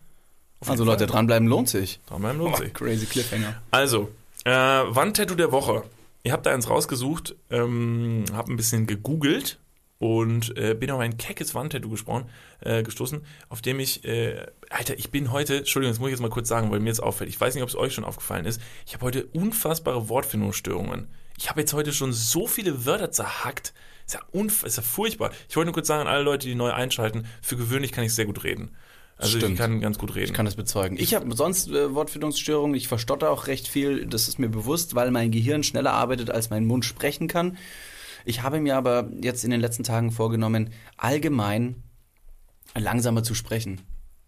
Also 0.63 0.73
jeden 0.83 0.87
Leute, 0.87 0.99
Fall. 1.07 1.15
dranbleiben 1.15 1.49
lohnt 1.49 1.69
sich. 1.71 2.01
Dranbleiben 2.07 2.39
lohnt 2.39 2.57
sich. 2.57 2.75
Crazy 2.75 3.07
Cliffhanger. 3.07 3.63
Also, 3.71 4.11
äh, 4.45 4.51
Wandtattoo 4.51 5.35
der 5.35 5.53
Woche. 5.53 5.85
Ich 6.23 6.33
habe 6.33 6.43
da 6.43 6.53
eins 6.53 6.69
rausgesucht, 6.69 7.35
ähm, 7.51 8.25
habe 8.35 8.53
ein 8.53 8.57
bisschen 8.57 8.87
gegoogelt 8.87 9.59
und 10.01 10.57
äh, 10.57 10.75
bin 10.75 10.91
auf 10.91 10.99
ein 10.99 11.19
keckes 11.19 11.55
Wandtattoo 11.55 11.91
gesprochen, 11.91 12.25
äh, 12.61 12.83
gestoßen, 12.83 13.21
auf 13.51 13.61
dem 13.61 13.79
ich, 13.79 14.03
äh, 14.05 14.47
Alter, 14.71 14.99
ich 14.99 15.11
bin 15.11 15.31
heute, 15.31 15.59
Entschuldigung, 15.59 15.93
das 15.93 16.01
muss 16.01 16.09
ich 16.09 16.13
jetzt 16.13 16.23
mal 16.23 16.31
kurz 16.31 16.49
sagen, 16.49 16.71
weil 16.71 16.81
mir 16.81 16.89
jetzt 16.89 17.03
auffällt, 17.03 17.29
ich 17.29 17.39
weiß 17.39 17.55
nicht, 17.55 17.63
ob 17.63 17.69
es 17.69 17.77
euch 17.77 17.93
schon 17.93 18.05
aufgefallen 18.05 18.47
ist, 18.47 18.63
ich 18.87 18.95
habe 18.95 19.05
heute 19.05 19.27
unfassbare 19.27 20.09
Wortfindungsstörungen. 20.09 21.09
Ich 21.37 21.51
habe 21.51 21.61
jetzt 21.61 21.75
heute 21.75 21.93
schon 21.93 22.15
so 22.15 22.47
viele 22.47 22.87
Wörter 22.87 23.13
zerhackt, 23.13 23.75
ist 24.07 24.15
ja, 24.15 24.21
unf 24.33 24.65
ist 24.65 24.79
ja 24.79 24.83
furchtbar. 24.83 25.33
Ich 25.51 25.57
wollte 25.57 25.67
nur 25.67 25.75
kurz 25.75 25.87
sagen 25.87 26.01
an 26.01 26.09
alle 26.09 26.25
Leute, 26.25 26.49
die 26.49 26.55
neu 26.55 26.73
einschalten, 26.73 27.27
für 27.43 27.57
gewöhnlich 27.57 27.93
kann 27.93 28.03
ich 28.03 28.15
sehr 28.15 28.25
gut 28.25 28.43
reden. 28.43 28.75
Also 29.19 29.37
ich 29.37 29.45
Stimmt. 29.45 29.59
kann 29.59 29.83
ganz 29.83 29.99
gut 29.99 30.15
reden. 30.15 30.29
Ich 30.29 30.33
kann 30.33 30.47
das 30.47 30.57
bezeugen. 30.57 30.97
Ich 30.99 31.15
habe 31.15 31.37
sonst 31.37 31.69
äh, 31.69 31.95
Wortfindungsstörungen. 31.95 32.75
Ich 32.75 32.89
verstotter 32.89 33.31
auch 33.31 33.49
recht 33.49 33.69
viel. 33.69 34.07
Das 34.07 34.29
ist 34.29 34.39
mir 34.39 34.49
bewusst, 34.49 34.95
weil 34.95 35.11
mein 35.11 35.31
Gehirn 35.31 35.63
schneller 35.63 35.93
arbeitet, 35.93 36.31
als 36.31 36.49
mein 36.49 36.65
Mund 36.65 36.87
sprechen 36.87 37.29
kann. 37.29 37.59
Ich 38.25 38.43
habe 38.43 38.61
mir 38.61 38.77
aber 38.77 39.11
jetzt 39.21 39.45
in 39.45 39.51
den 39.51 39.61
letzten 39.61 39.85
Tagen 39.85 40.11
vorgenommen, 40.11 40.71
allgemein 40.97 41.83
langsamer 42.75 43.23
zu 43.23 43.35
sprechen. 43.35 43.81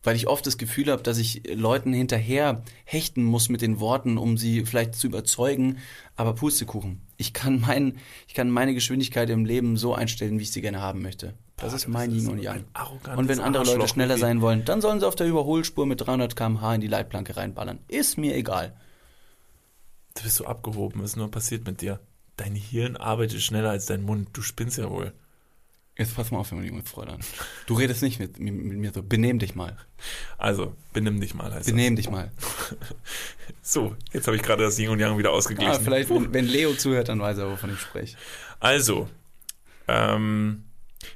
Weil 0.05 0.17
ich 0.17 0.27
oft 0.27 0.45
das 0.45 0.59
Gefühl 0.59 0.91
habe, 0.91 1.03
dass 1.03 1.19
ich 1.19 1.43
Leuten 1.55 1.93
hinterher 1.93 2.65
hechten 2.85 3.23
muss 3.23 3.49
mit 3.49 3.63
den 3.63 3.79
Worten, 3.79 4.19
um 4.19 4.37
sie 4.37 4.65
vielleicht 4.67 4.97
zu 4.97 5.07
überzeugen. 5.07 5.79
Aber 6.17 6.35
Pustekuchen. 6.35 7.03
Ich 7.19 7.33
kann, 7.33 7.61
mein, 7.61 7.99
ich 8.27 8.35
kann 8.35 8.51
meine 8.51 8.75
Geschwindigkeit 8.75 9.31
im 9.31 9.45
Leben 9.45 9.77
so 9.77 9.95
einstellen, 9.95 10.41
wie 10.41 10.43
ich 10.43 10.51
sie 10.51 10.61
gerne 10.61 10.81
haben 10.81 11.03
möchte. 11.03 11.35
Das 11.57 11.71
Boah, 11.71 11.77
ist 11.77 11.89
mein 11.89 12.11
Yin 12.11 12.29
und 12.29 12.43
Yang. 12.43 12.65
Und 13.17 13.29
wenn 13.29 13.39
andere 13.39 13.65
Leute 13.65 13.87
schneller 13.87 14.19
sein 14.19 14.41
wollen, 14.41 14.65
dann 14.65 14.81
sollen 14.81 14.99
sie 14.99 15.07
auf 15.07 15.15
der 15.15 15.29
Überholspur 15.29 15.87
mit 15.87 16.01
300 16.01 16.35
km/h 16.35 16.75
in 16.75 16.81
die 16.81 16.89
Leitplanke 16.89 17.37
reinballern. 17.37 17.79
Ist 17.87 18.19
mir 18.19 18.35
egal. 18.35 18.75
Du 20.17 20.25
bist 20.25 20.37
so 20.37 20.47
abgehoben, 20.47 21.01
was 21.01 21.11
ist 21.11 21.17
nur 21.17 21.31
passiert 21.31 21.65
mit 21.65 21.81
dir? 21.81 22.01
Dein 22.37 22.55
Hirn 22.55 22.97
arbeitet 22.97 23.43
schneller 23.43 23.71
als 23.71 23.87
dein 23.87 24.03
Mund. 24.03 24.29
Du 24.33 24.43
spinnst 24.43 24.79
ja 24.79 24.91
wohl. 24.91 25.13
Jetzt 25.99 26.17
pass 26.17 26.31
mal 26.31 26.39
auf, 26.39 26.51
wenn 26.51 26.65
man 26.65 26.75
mit 26.75 26.89
Freude 26.89 27.13
an. 27.13 27.21
Du 27.67 27.75
redest 27.75 28.03
nicht 28.03 28.19
mit, 28.19 28.39
mit, 28.39 28.55
mit, 28.55 28.79
mir 28.79 28.93
so. 28.95 29.03
Benehm 29.03 29.39
dich 29.39 29.55
mal. 29.55 29.77
Also, 30.39 30.75
benimm 30.95 31.21
dich 31.21 31.35
mal. 31.35 31.53
Heißt 31.53 31.67
Benehm 31.67 31.97
das. 31.97 32.05
dich 32.05 32.11
mal. 32.11 32.33
so, 33.63 33.95
jetzt 34.11 34.27
habe 34.27 34.37
ich 34.37 34.43
gerade 34.43 34.63
das 34.63 34.79
Yin 34.79 34.89
und 34.89 35.01
Yang 35.01 35.19
wieder 35.19 35.33
ausgeglichen. 35.33 35.71
Ah, 35.71 35.79
vielleicht, 35.79 36.09
wenn, 36.09 36.33
wenn, 36.33 36.47
Leo 36.47 36.73
zuhört, 36.73 37.11
dann 37.11 37.21
weiß 37.21 37.37
er, 37.37 37.51
wovon 37.51 37.75
ich 37.75 37.81
spreche. 37.81 38.17
Also, 38.59 39.11
ähm, 39.87 40.65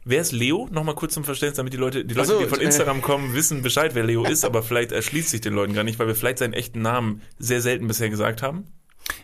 wer 0.04 0.20
ist 0.20 0.32
Leo? 0.32 0.68
Nochmal 0.70 0.94
kurz 0.94 1.14
zum 1.14 1.24
Verständnis, 1.24 1.56
damit 1.56 1.72
die 1.72 1.78
Leute, 1.78 2.04
die 2.04 2.14
Leute, 2.14 2.28
so, 2.28 2.38
die 2.38 2.46
von 2.46 2.60
äh, 2.60 2.64
Instagram 2.64 3.00
kommen, 3.00 3.34
wissen 3.34 3.62
Bescheid, 3.62 3.94
wer 3.94 4.04
Leo 4.04 4.24
ist, 4.28 4.44
aber 4.44 4.62
vielleicht 4.62 4.92
erschließt 4.92 5.30
sich 5.30 5.40
den 5.40 5.54
Leuten 5.54 5.72
gar 5.72 5.84
nicht, 5.84 5.98
weil 5.98 6.06
wir 6.06 6.14
vielleicht 6.14 6.38
seinen 6.38 6.52
echten 6.52 6.82
Namen 6.82 7.22
sehr 7.38 7.62
selten 7.62 7.88
bisher 7.88 8.10
gesagt 8.10 8.42
haben. 8.42 8.64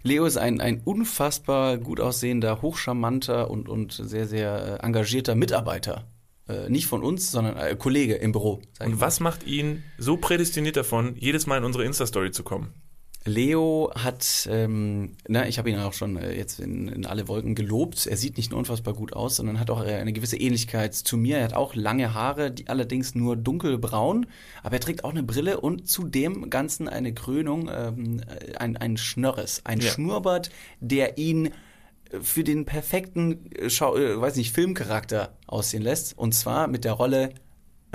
Leo 0.02 0.24
ist 0.24 0.36
ein, 0.36 0.60
ein 0.60 0.80
unfassbar 0.84 1.78
gut 1.78 2.00
aussehender, 2.00 2.60
hochcharmanter 2.62 3.50
und, 3.50 3.68
und 3.68 3.92
sehr, 3.92 4.26
sehr 4.26 4.80
äh, 4.80 4.86
engagierter 4.86 5.34
Mitarbeiter. 5.34 6.06
Äh, 6.48 6.68
nicht 6.68 6.86
von 6.86 7.02
uns, 7.02 7.30
sondern 7.30 7.56
äh, 7.56 7.76
Kollege 7.76 8.14
im 8.14 8.32
Büro. 8.32 8.60
Und 8.80 9.00
was 9.00 9.20
macht 9.20 9.46
ihn 9.46 9.84
so 9.98 10.16
prädestiniert 10.16 10.76
davon, 10.76 11.14
jedes 11.16 11.46
Mal 11.46 11.58
in 11.58 11.64
unsere 11.64 11.84
Insta-Story 11.84 12.32
zu 12.32 12.42
kommen? 12.42 12.74
Leo 13.24 13.92
hat, 13.94 14.48
ähm, 14.50 15.16
na, 15.28 15.46
ich 15.46 15.58
habe 15.58 15.70
ihn 15.70 15.78
auch 15.78 15.92
schon 15.92 16.16
äh, 16.16 16.32
jetzt 16.32 16.58
in, 16.60 16.88
in 16.88 17.06
alle 17.06 17.28
Wolken 17.28 17.54
gelobt. 17.54 18.06
Er 18.06 18.16
sieht 18.16 18.36
nicht 18.36 18.50
nur 18.50 18.58
unfassbar 18.58 18.94
gut 18.94 19.12
aus, 19.12 19.36
sondern 19.36 19.60
hat 19.60 19.70
auch 19.70 19.84
äh, 19.84 19.94
eine 19.94 20.12
gewisse 20.12 20.36
Ähnlichkeit 20.36 20.94
zu 20.94 21.16
mir. 21.16 21.38
Er 21.38 21.44
hat 21.44 21.54
auch 21.54 21.74
lange 21.74 22.14
Haare, 22.14 22.50
die 22.50 22.68
allerdings 22.68 23.14
nur 23.14 23.36
dunkelbraun, 23.36 24.26
aber 24.62 24.74
er 24.74 24.80
trägt 24.80 25.04
auch 25.04 25.10
eine 25.10 25.22
Brille 25.22 25.60
und 25.60 25.88
zu 25.88 26.04
dem 26.04 26.50
Ganzen 26.50 26.88
eine 26.88 27.14
Krönung, 27.14 27.70
ähm, 27.72 28.22
ein, 28.58 28.76
ein 28.76 28.96
Schnörres, 28.96 29.62
ein 29.64 29.80
ja. 29.80 29.90
Schnurrbart, 29.90 30.50
der 30.80 31.18
ihn 31.18 31.50
für 32.20 32.44
den 32.44 32.64
perfekten, 32.64 33.50
äh, 33.52 33.70
Schau 33.70 33.96
äh, 33.96 34.20
weiß 34.20 34.36
nicht, 34.36 34.52
Filmcharakter 34.52 35.36
aussehen 35.46 35.82
lässt. 35.82 36.18
Und 36.18 36.34
zwar 36.34 36.66
mit 36.66 36.84
der 36.84 36.92
Rolle 36.92 37.30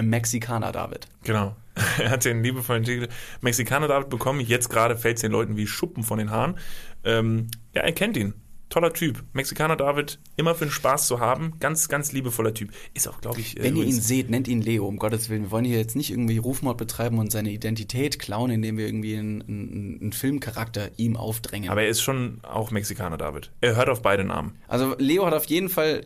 Mexikaner 0.01 0.71
David. 0.71 1.07
Genau. 1.23 1.55
er 1.99 2.09
hat 2.09 2.25
den 2.25 2.43
liebevollen 2.43 2.83
Titel 2.83 3.07
Mexikaner 3.41 3.87
David 3.87 4.09
bekommen. 4.09 4.39
Jetzt 4.39 4.69
gerade 4.69 4.97
fällt 4.97 5.17
es 5.17 5.21
den 5.21 5.31
Leuten 5.31 5.57
wie 5.57 5.67
Schuppen 5.67 6.03
von 6.03 6.17
den 6.19 6.31
Haaren. 6.31 6.57
Ähm, 7.03 7.47
ja, 7.73 7.81
er 7.81 7.91
kennt 7.91 8.17
ihn. 8.17 8.33
Toller 8.69 8.91
Typ. 8.91 9.23
Mexikaner 9.31 9.77
David, 9.77 10.19
immer 10.35 10.53
für 10.53 10.65
den 10.65 10.71
Spaß 10.71 11.07
zu 11.07 11.21
haben. 11.21 11.53
Ganz, 11.59 11.87
ganz 11.87 12.11
liebevoller 12.11 12.53
Typ. 12.53 12.71
Ist 12.93 13.07
auch, 13.07 13.21
glaube 13.21 13.39
ich. 13.39 13.57
Äh, 13.57 13.63
Wenn 13.63 13.77
ihr 13.77 13.85
ihn 13.85 13.93
seht, 13.93 14.29
nennt 14.29 14.49
ihn 14.49 14.61
Leo, 14.61 14.85
um 14.85 14.97
Gottes 14.97 15.29
Willen. 15.29 15.43
Wir 15.43 15.51
wollen 15.51 15.63
hier 15.63 15.77
jetzt 15.77 15.95
nicht 15.95 16.11
irgendwie 16.11 16.37
Rufmord 16.37 16.77
betreiben 16.77 17.17
und 17.17 17.31
seine 17.31 17.49
Identität 17.51 18.19
klauen, 18.19 18.51
indem 18.51 18.77
wir 18.77 18.85
irgendwie 18.85 19.15
einen, 19.15 19.41
einen, 19.41 19.99
einen 20.01 20.11
Filmcharakter 20.11 20.91
ihm 20.97 21.15
aufdrängen. 21.15 21.69
Aber 21.69 21.83
er 21.83 21.87
ist 21.87 22.01
schon 22.01 22.41
auch 22.43 22.71
Mexikaner 22.71 23.17
David. 23.17 23.51
Er 23.61 23.77
hört 23.77 23.87
auf 23.87 24.01
beide 24.01 24.25
Namen. 24.25 24.57
Also 24.67 24.95
Leo 24.97 25.25
hat 25.25 25.33
auf 25.33 25.45
jeden 25.45 25.69
Fall 25.69 26.05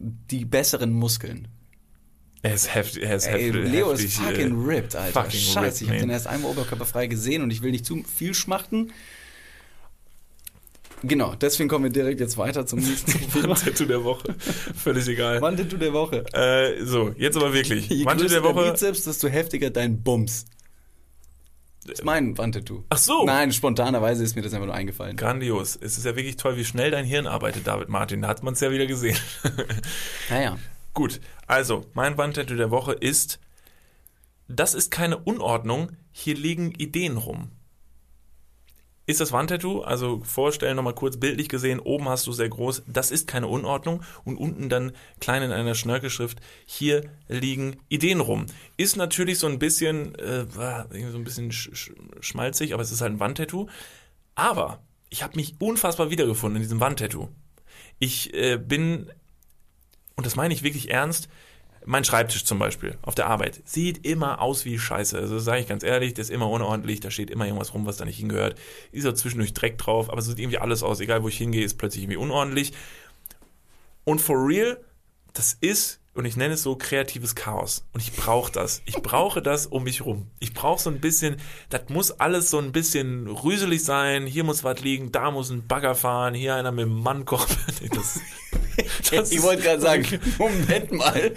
die 0.00 0.44
besseren 0.44 0.92
Muskeln. 0.92 1.48
Er 2.44 2.52
ist 2.52 2.74
heftig. 2.74 3.02
Er 3.02 3.16
ist 3.16 3.26
Ey, 3.26 3.50
heftig 3.52 3.72
Leo 3.72 3.90
ist 3.90 4.18
fucking 4.18 4.68
äh, 4.68 4.68
ripped, 4.68 4.94
Alter. 4.94 5.22
Fucking 5.22 5.40
Scheiße, 5.40 5.62
ripped, 5.62 5.80
ich 5.80 5.88
habe 5.88 5.98
den 6.00 6.10
erst 6.10 6.26
einmal 6.26 6.50
oberkörperfrei 6.50 7.06
gesehen 7.06 7.42
und 7.42 7.50
ich 7.50 7.62
will 7.62 7.70
nicht 7.70 7.86
zu 7.86 8.02
viel 8.04 8.34
schmachten. 8.34 8.92
Genau, 11.02 11.34
deswegen 11.36 11.70
kommen 11.70 11.84
wir 11.84 11.90
direkt 11.90 12.20
jetzt 12.20 12.36
weiter 12.36 12.66
zum 12.66 12.80
nächsten 12.80 13.12
Thema. 13.32 13.54
Tattoo 13.54 13.86
der 13.86 14.04
Woche. 14.04 14.34
Völlig 14.76 15.08
egal. 15.08 15.40
Tattoo 15.40 15.78
der 15.78 15.94
Woche. 15.94 16.26
Äh, 16.34 16.84
so, 16.84 17.14
jetzt 17.16 17.38
aber 17.38 17.54
wirklich. 17.54 17.88
Je 17.88 18.04
Tattoo 18.04 18.28
der 18.28 18.42
Woche. 18.42 18.72
Bizeps, 18.72 19.04
desto 19.04 19.28
heftiger 19.28 19.70
dein 19.70 20.02
Bums. 20.02 20.44
Das 21.86 22.00
ist 22.00 22.04
mein 22.04 22.36
Wandtattoo. 22.36 22.84
Ach 22.90 22.98
so. 22.98 23.24
Nein, 23.24 23.52
spontanerweise 23.52 24.22
ist 24.22 24.36
mir 24.36 24.42
das 24.42 24.52
einfach 24.52 24.66
nur 24.66 24.74
eingefallen. 24.74 25.16
Grandios. 25.16 25.78
Es 25.80 25.96
ist 25.96 26.04
ja 26.04 26.14
wirklich 26.14 26.36
toll, 26.36 26.58
wie 26.58 26.64
schnell 26.66 26.90
dein 26.90 27.06
Hirn 27.06 27.26
arbeitet, 27.26 27.66
David 27.66 27.88
Martin. 27.88 28.20
Da 28.20 28.28
hat 28.28 28.42
man 28.42 28.52
es 28.52 28.60
ja 28.60 28.70
wieder 28.70 28.84
gesehen. 28.86 29.16
Naja. 30.28 30.58
Gut, 30.94 31.20
also 31.48 31.84
mein 31.92 32.16
Wandtattoo 32.16 32.54
der 32.54 32.70
Woche 32.70 32.92
ist, 32.92 33.40
das 34.46 34.74
ist 34.74 34.92
keine 34.92 35.18
Unordnung, 35.18 35.90
hier 36.12 36.36
liegen 36.36 36.70
Ideen 36.70 37.16
rum. 37.16 37.50
Ist 39.06 39.20
das 39.20 39.32
Wandtattoo, 39.32 39.82
also 39.82 40.22
vorstellen 40.24 40.76
nochmal 40.76 40.94
kurz 40.94 41.18
bildlich 41.18 41.50
gesehen, 41.50 41.80
oben 41.80 42.08
hast 42.08 42.26
du 42.26 42.32
sehr 42.32 42.48
groß, 42.48 42.84
das 42.86 43.10
ist 43.10 43.26
keine 43.26 43.48
Unordnung 43.48 44.02
und 44.24 44.38
unten 44.38 44.70
dann 44.70 44.92
klein 45.20 45.42
in 45.42 45.52
einer 45.52 45.74
Schnörkelschrift, 45.74 46.40
hier 46.64 47.10
liegen 47.28 47.76
Ideen 47.90 48.20
rum. 48.20 48.46
Ist 48.78 48.96
natürlich 48.96 49.38
so 49.38 49.46
ein 49.46 49.58
bisschen, 49.58 50.14
äh, 50.14 50.46
so 50.46 51.18
ein 51.18 51.24
bisschen 51.24 51.52
sch 51.52 51.70
sch 51.74 51.92
schmalzig, 52.20 52.72
aber 52.72 52.82
es 52.82 52.92
ist 52.92 53.02
halt 53.02 53.12
ein 53.12 53.20
Wandtattoo. 53.20 53.66
Aber 54.36 54.82
ich 55.10 55.22
habe 55.22 55.36
mich 55.36 55.56
unfassbar 55.58 56.08
wiedergefunden 56.08 56.56
in 56.56 56.62
diesem 56.62 56.80
Wandtattoo. 56.80 57.28
Ich 57.98 58.32
äh, 58.32 58.56
bin 58.56 59.10
und 60.16 60.26
das 60.26 60.36
meine 60.36 60.54
ich 60.54 60.62
wirklich 60.62 60.90
ernst, 60.90 61.28
mein 61.86 62.04
Schreibtisch 62.04 62.44
zum 62.44 62.58
Beispiel 62.58 62.96
auf 63.02 63.14
der 63.14 63.26
Arbeit 63.26 63.60
sieht 63.66 64.06
immer 64.06 64.40
aus 64.40 64.64
wie 64.64 64.78
Scheiße. 64.78 65.18
Also 65.18 65.38
sage 65.38 65.60
ich 65.60 65.68
ganz 65.68 65.82
ehrlich, 65.82 66.14
der 66.14 66.22
ist 66.22 66.30
immer 66.30 66.48
unordentlich, 66.48 67.00
da 67.00 67.10
steht 67.10 67.30
immer 67.30 67.44
irgendwas 67.44 67.74
rum, 67.74 67.84
was 67.84 67.98
da 67.98 68.04
nicht 68.04 68.18
hingehört. 68.18 68.58
Ist 68.90 69.06
auch 69.06 69.12
zwischendurch 69.12 69.52
Dreck 69.52 69.76
drauf, 69.76 70.08
aber 70.08 70.18
es 70.18 70.26
sieht 70.26 70.38
irgendwie 70.38 70.58
alles 70.58 70.82
aus. 70.82 71.00
Egal 71.00 71.22
wo 71.22 71.28
ich 71.28 71.36
hingehe, 71.36 71.64
ist 71.64 71.76
plötzlich 71.76 72.04
irgendwie 72.04 72.16
unordentlich. 72.16 72.72
Und 74.04 74.20
for 74.20 74.46
real, 74.46 74.82
das 75.34 75.58
ist 75.60 76.00
und 76.14 76.26
ich 76.26 76.36
nenne 76.36 76.54
es 76.54 76.62
so 76.62 76.76
kreatives 76.76 77.34
Chaos. 77.34 77.84
Und 77.92 78.00
ich 78.00 78.12
brauche 78.12 78.52
das. 78.52 78.82
Ich 78.84 78.94
brauche 79.02 79.42
das 79.42 79.66
um 79.66 79.82
mich 79.82 80.04
rum. 80.04 80.30
Ich 80.38 80.54
brauche 80.54 80.80
so 80.80 80.88
ein 80.88 81.00
bisschen, 81.00 81.36
das 81.70 81.88
muss 81.88 82.12
alles 82.12 82.50
so 82.50 82.58
ein 82.58 82.70
bisschen 82.70 83.26
rüselig 83.26 83.84
sein. 83.84 84.26
Hier 84.26 84.44
muss 84.44 84.62
was 84.62 84.80
liegen, 84.80 85.10
da 85.10 85.32
muss 85.32 85.50
ein 85.50 85.66
Bagger 85.66 85.96
fahren, 85.96 86.34
hier 86.34 86.54
einer 86.54 86.70
mit 86.70 86.84
dem 86.84 87.02
Mannkorb. 87.02 87.48
das, 87.90 88.20
das 89.10 89.30
ich 89.32 89.42
wollte 89.42 89.62
gerade 89.62 89.80
sagen, 89.80 90.04
Moment 90.38 90.92
mal. 90.92 91.32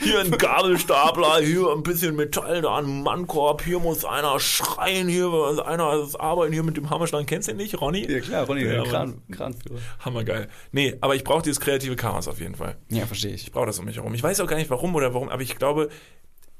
Hier 0.00 0.20
ein 0.20 0.30
Gabelstapler, 0.30 1.40
hier 1.40 1.70
ein 1.72 1.82
bisschen 1.82 2.14
Metall, 2.14 2.60
da 2.60 2.76
ein 2.76 3.02
Mannkorb, 3.02 3.62
hier 3.64 3.78
muss 3.78 4.04
einer 4.04 4.38
schreien, 4.38 5.08
hier 5.08 5.28
muss 5.28 5.58
einer 5.58 6.06
arbeiten, 6.18 6.52
hier 6.52 6.62
mit 6.62 6.76
dem 6.76 6.90
Hammerschlag. 6.90 7.26
Kennst 7.26 7.48
du 7.48 7.52
den 7.52 7.58
nicht, 7.58 7.80
Ronny? 7.80 8.10
Ja 8.10 8.20
klar, 8.20 8.44
Ronny, 8.44 8.64
der 8.64 8.82
Kran, 8.82 9.22
Kranführer. 9.30 9.78
Hammergeil. 10.00 10.48
Nee, 10.72 10.96
aber 11.00 11.14
ich 11.14 11.24
brauche 11.24 11.42
dieses 11.42 11.58
kreative 11.58 11.96
Chaos 11.96 12.28
auf 12.28 12.38
jeden 12.38 12.54
Fall. 12.54 12.76
Ja, 12.90 13.06
verstehe 13.06 13.32
ich. 13.32 13.44
Ich 13.44 13.52
brauche 13.52 13.66
das 13.66 13.78
um 13.78 13.86
mich 13.86 13.96
herum. 13.96 14.12
Ich 14.14 14.22
weiß 14.22 14.40
auch 14.40 14.46
gar 14.46 14.56
nicht 14.56 14.68
warum 14.70 14.94
oder 14.94 15.14
warum, 15.14 15.30
aber 15.30 15.42
ich 15.42 15.56
glaube, 15.56 15.88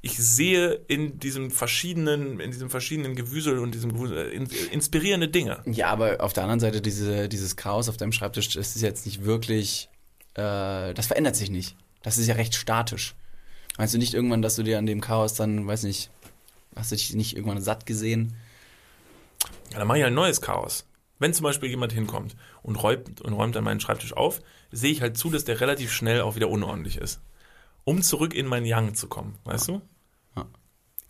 ich 0.04 0.18
sehe 0.18 0.80
in 0.86 1.18
diesem 1.18 1.50
verschiedenen, 1.50 2.38
in 2.38 2.50
diesem 2.50 2.68
verschiedenen 2.68 3.14
Gewüsel 3.14 3.58
und 3.58 3.74
diesem 3.74 3.92
Gewusel 3.92 4.30
inspirierende 4.70 5.28
Dinge. 5.28 5.62
Ja, 5.64 5.88
aber 5.88 6.20
auf 6.20 6.34
der 6.34 6.42
anderen 6.42 6.60
Seite, 6.60 6.82
diese, 6.82 7.26
dieses 7.26 7.56
Chaos 7.56 7.88
auf 7.88 7.96
deinem 7.96 8.12
Schreibtisch, 8.12 8.50
das 8.50 8.76
ist 8.76 8.82
jetzt 8.82 9.06
nicht 9.06 9.24
wirklich, 9.24 9.88
äh, 10.34 10.94
das 10.94 11.06
verändert 11.06 11.36
sich 11.36 11.50
nicht. 11.50 11.76
Das 12.02 12.18
ist 12.18 12.26
ja 12.26 12.34
recht 12.34 12.54
statisch. 12.54 13.14
Meinst 13.78 13.94
du 13.94 13.98
nicht 13.98 14.14
irgendwann, 14.14 14.42
dass 14.42 14.56
du 14.56 14.62
dir 14.62 14.78
an 14.78 14.86
dem 14.86 15.00
Chaos 15.00 15.34
dann, 15.34 15.66
weiß 15.66 15.82
nicht, 15.84 16.10
hast 16.76 16.92
du 16.92 16.96
dich 16.96 17.14
nicht 17.14 17.36
irgendwann 17.36 17.60
satt 17.60 17.86
gesehen? 17.86 18.34
Ja, 19.72 19.78
dann 19.78 19.88
mache 19.88 19.98
ich 19.98 20.04
ein 20.04 20.14
neues 20.14 20.40
Chaos. 20.40 20.86
Wenn 21.18 21.34
zum 21.34 21.44
Beispiel 21.44 21.70
jemand 21.70 21.92
hinkommt 21.92 22.36
und 22.62 22.76
räumt, 22.76 23.20
und 23.20 23.32
räumt 23.32 23.56
dann 23.56 23.64
meinen 23.64 23.80
Schreibtisch 23.80 24.12
auf, 24.12 24.40
sehe 24.70 24.92
ich 24.92 25.00
halt 25.00 25.16
zu, 25.16 25.30
dass 25.30 25.44
der 25.44 25.60
relativ 25.60 25.92
schnell 25.92 26.20
auch 26.20 26.36
wieder 26.36 26.48
unordentlich 26.48 26.98
ist. 26.98 27.20
Um 27.84 28.02
zurück 28.02 28.34
in 28.34 28.46
mein 28.46 28.64
Yang 28.64 28.94
zu 28.94 29.08
kommen, 29.08 29.38
weißt 29.44 29.68
ja. 29.68 29.74
du? 29.74 29.82
Ja. 30.36 30.46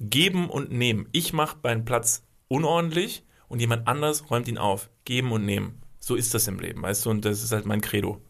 Geben 0.01 0.51
und 0.51 0.73
nehmen. 0.73 1.09
Ich 1.13 1.33
mache 1.33 1.59
meinen 1.63 1.85
Platz 1.85 2.23
unordentlich 2.49 3.25
und 3.49 3.61
jemand 3.61 3.89
anders 3.89 4.31
räumt 4.31 4.49
ihn 4.49 4.59
auf. 4.59 4.91
Geben 5.05 5.33
und 5.33 5.45
nehmen. 5.45 5.83
So 6.01 6.17
ist 6.17 6.35
das 6.35 6.49
im 6.49 6.59
Leben, 6.59 6.83
weißt 6.83 7.07
du? 7.07 7.11
Und 7.11 7.25
das 7.25 7.43
ist 7.43 7.53
halt 7.53 7.67
mein 7.67 7.81
Credo. 7.81 8.21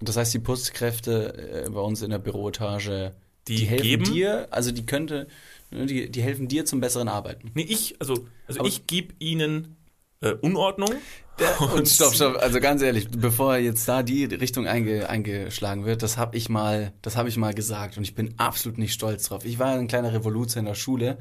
Das 0.00 0.16
heißt, 0.16 0.34
die 0.34 0.38
Putzkräfte 0.38 1.64
äh, 1.66 1.70
bei 1.70 1.80
uns 1.80 2.02
in 2.02 2.10
der 2.10 2.18
Büroetage, 2.18 3.14
die, 3.48 3.56
die 3.56 3.64
helfen 3.66 3.82
geben, 3.82 4.04
dir, 4.04 4.48
also 4.50 4.72
die 4.72 4.84
könnte, 4.84 5.26
ne, 5.70 5.86
die, 5.86 6.10
die 6.10 6.22
helfen 6.22 6.48
dir 6.48 6.64
zum 6.64 6.80
besseren 6.80 7.08
Arbeiten. 7.08 7.50
Nee, 7.54 7.66
ich, 7.68 7.96
also, 8.00 8.26
also 8.46 8.64
ich 8.64 8.86
gebe 8.86 9.14
ihnen 9.18 9.76
äh, 10.20 10.32
Unordnung. 10.32 10.90
Der, 11.38 11.60
und 11.74 11.86
stopp, 11.88 12.14
stopp, 12.14 12.36
also 12.36 12.60
ganz 12.60 12.82
ehrlich, 12.82 13.08
bevor 13.10 13.56
jetzt 13.56 13.86
da 13.88 14.02
die 14.02 14.24
Richtung 14.24 14.66
einge, 14.66 15.08
eingeschlagen 15.08 15.84
wird, 15.84 16.02
das 16.02 16.16
habe 16.16 16.36
ich 16.36 16.48
mal, 16.48 16.92
das 17.02 17.16
habe 17.16 17.28
ich 17.28 17.36
mal 17.36 17.54
gesagt 17.54 17.96
und 17.96 18.02
ich 18.02 18.14
bin 18.14 18.34
absolut 18.38 18.78
nicht 18.78 18.92
stolz 18.92 19.28
drauf. 19.28 19.44
Ich 19.44 19.58
war 19.58 19.74
ein 19.74 19.88
kleiner 19.88 20.12
Revoluzer 20.12 20.60
in 20.60 20.66
der 20.66 20.74
Schule 20.74 21.18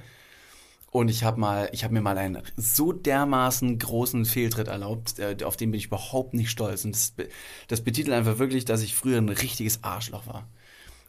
und 0.96 1.10
ich 1.10 1.26
habe 1.26 1.38
mal, 1.38 1.68
ich 1.74 1.84
habe 1.84 1.94
mir 1.94 2.02
mal 2.02 2.18
einen 2.18 2.42
so 2.56 2.94
dermaßen 2.94 3.78
großen 3.78 4.24
Fehltritt 4.24 4.70
erlaubt, 4.70 5.20
äh, 5.20 5.36
auf 5.44 5.58
den 5.58 5.72
bin 5.72 5.78
ich 5.78 5.88
überhaupt 5.88 6.34
nicht 6.34 6.50
stolz. 6.50 6.86
Und 6.86 6.96
das, 6.96 7.14
das 7.68 7.82
betitelt 7.82 8.16
einfach 8.16 8.40
wirklich, 8.40 8.64
dass 8.64 8.82
ich 8.82 8.96
früher 8.96 9.18
ein 9.18 9.28
richtiges 9.28 9.84
Arschloch 9.84 10.26
war. 10.26 10.48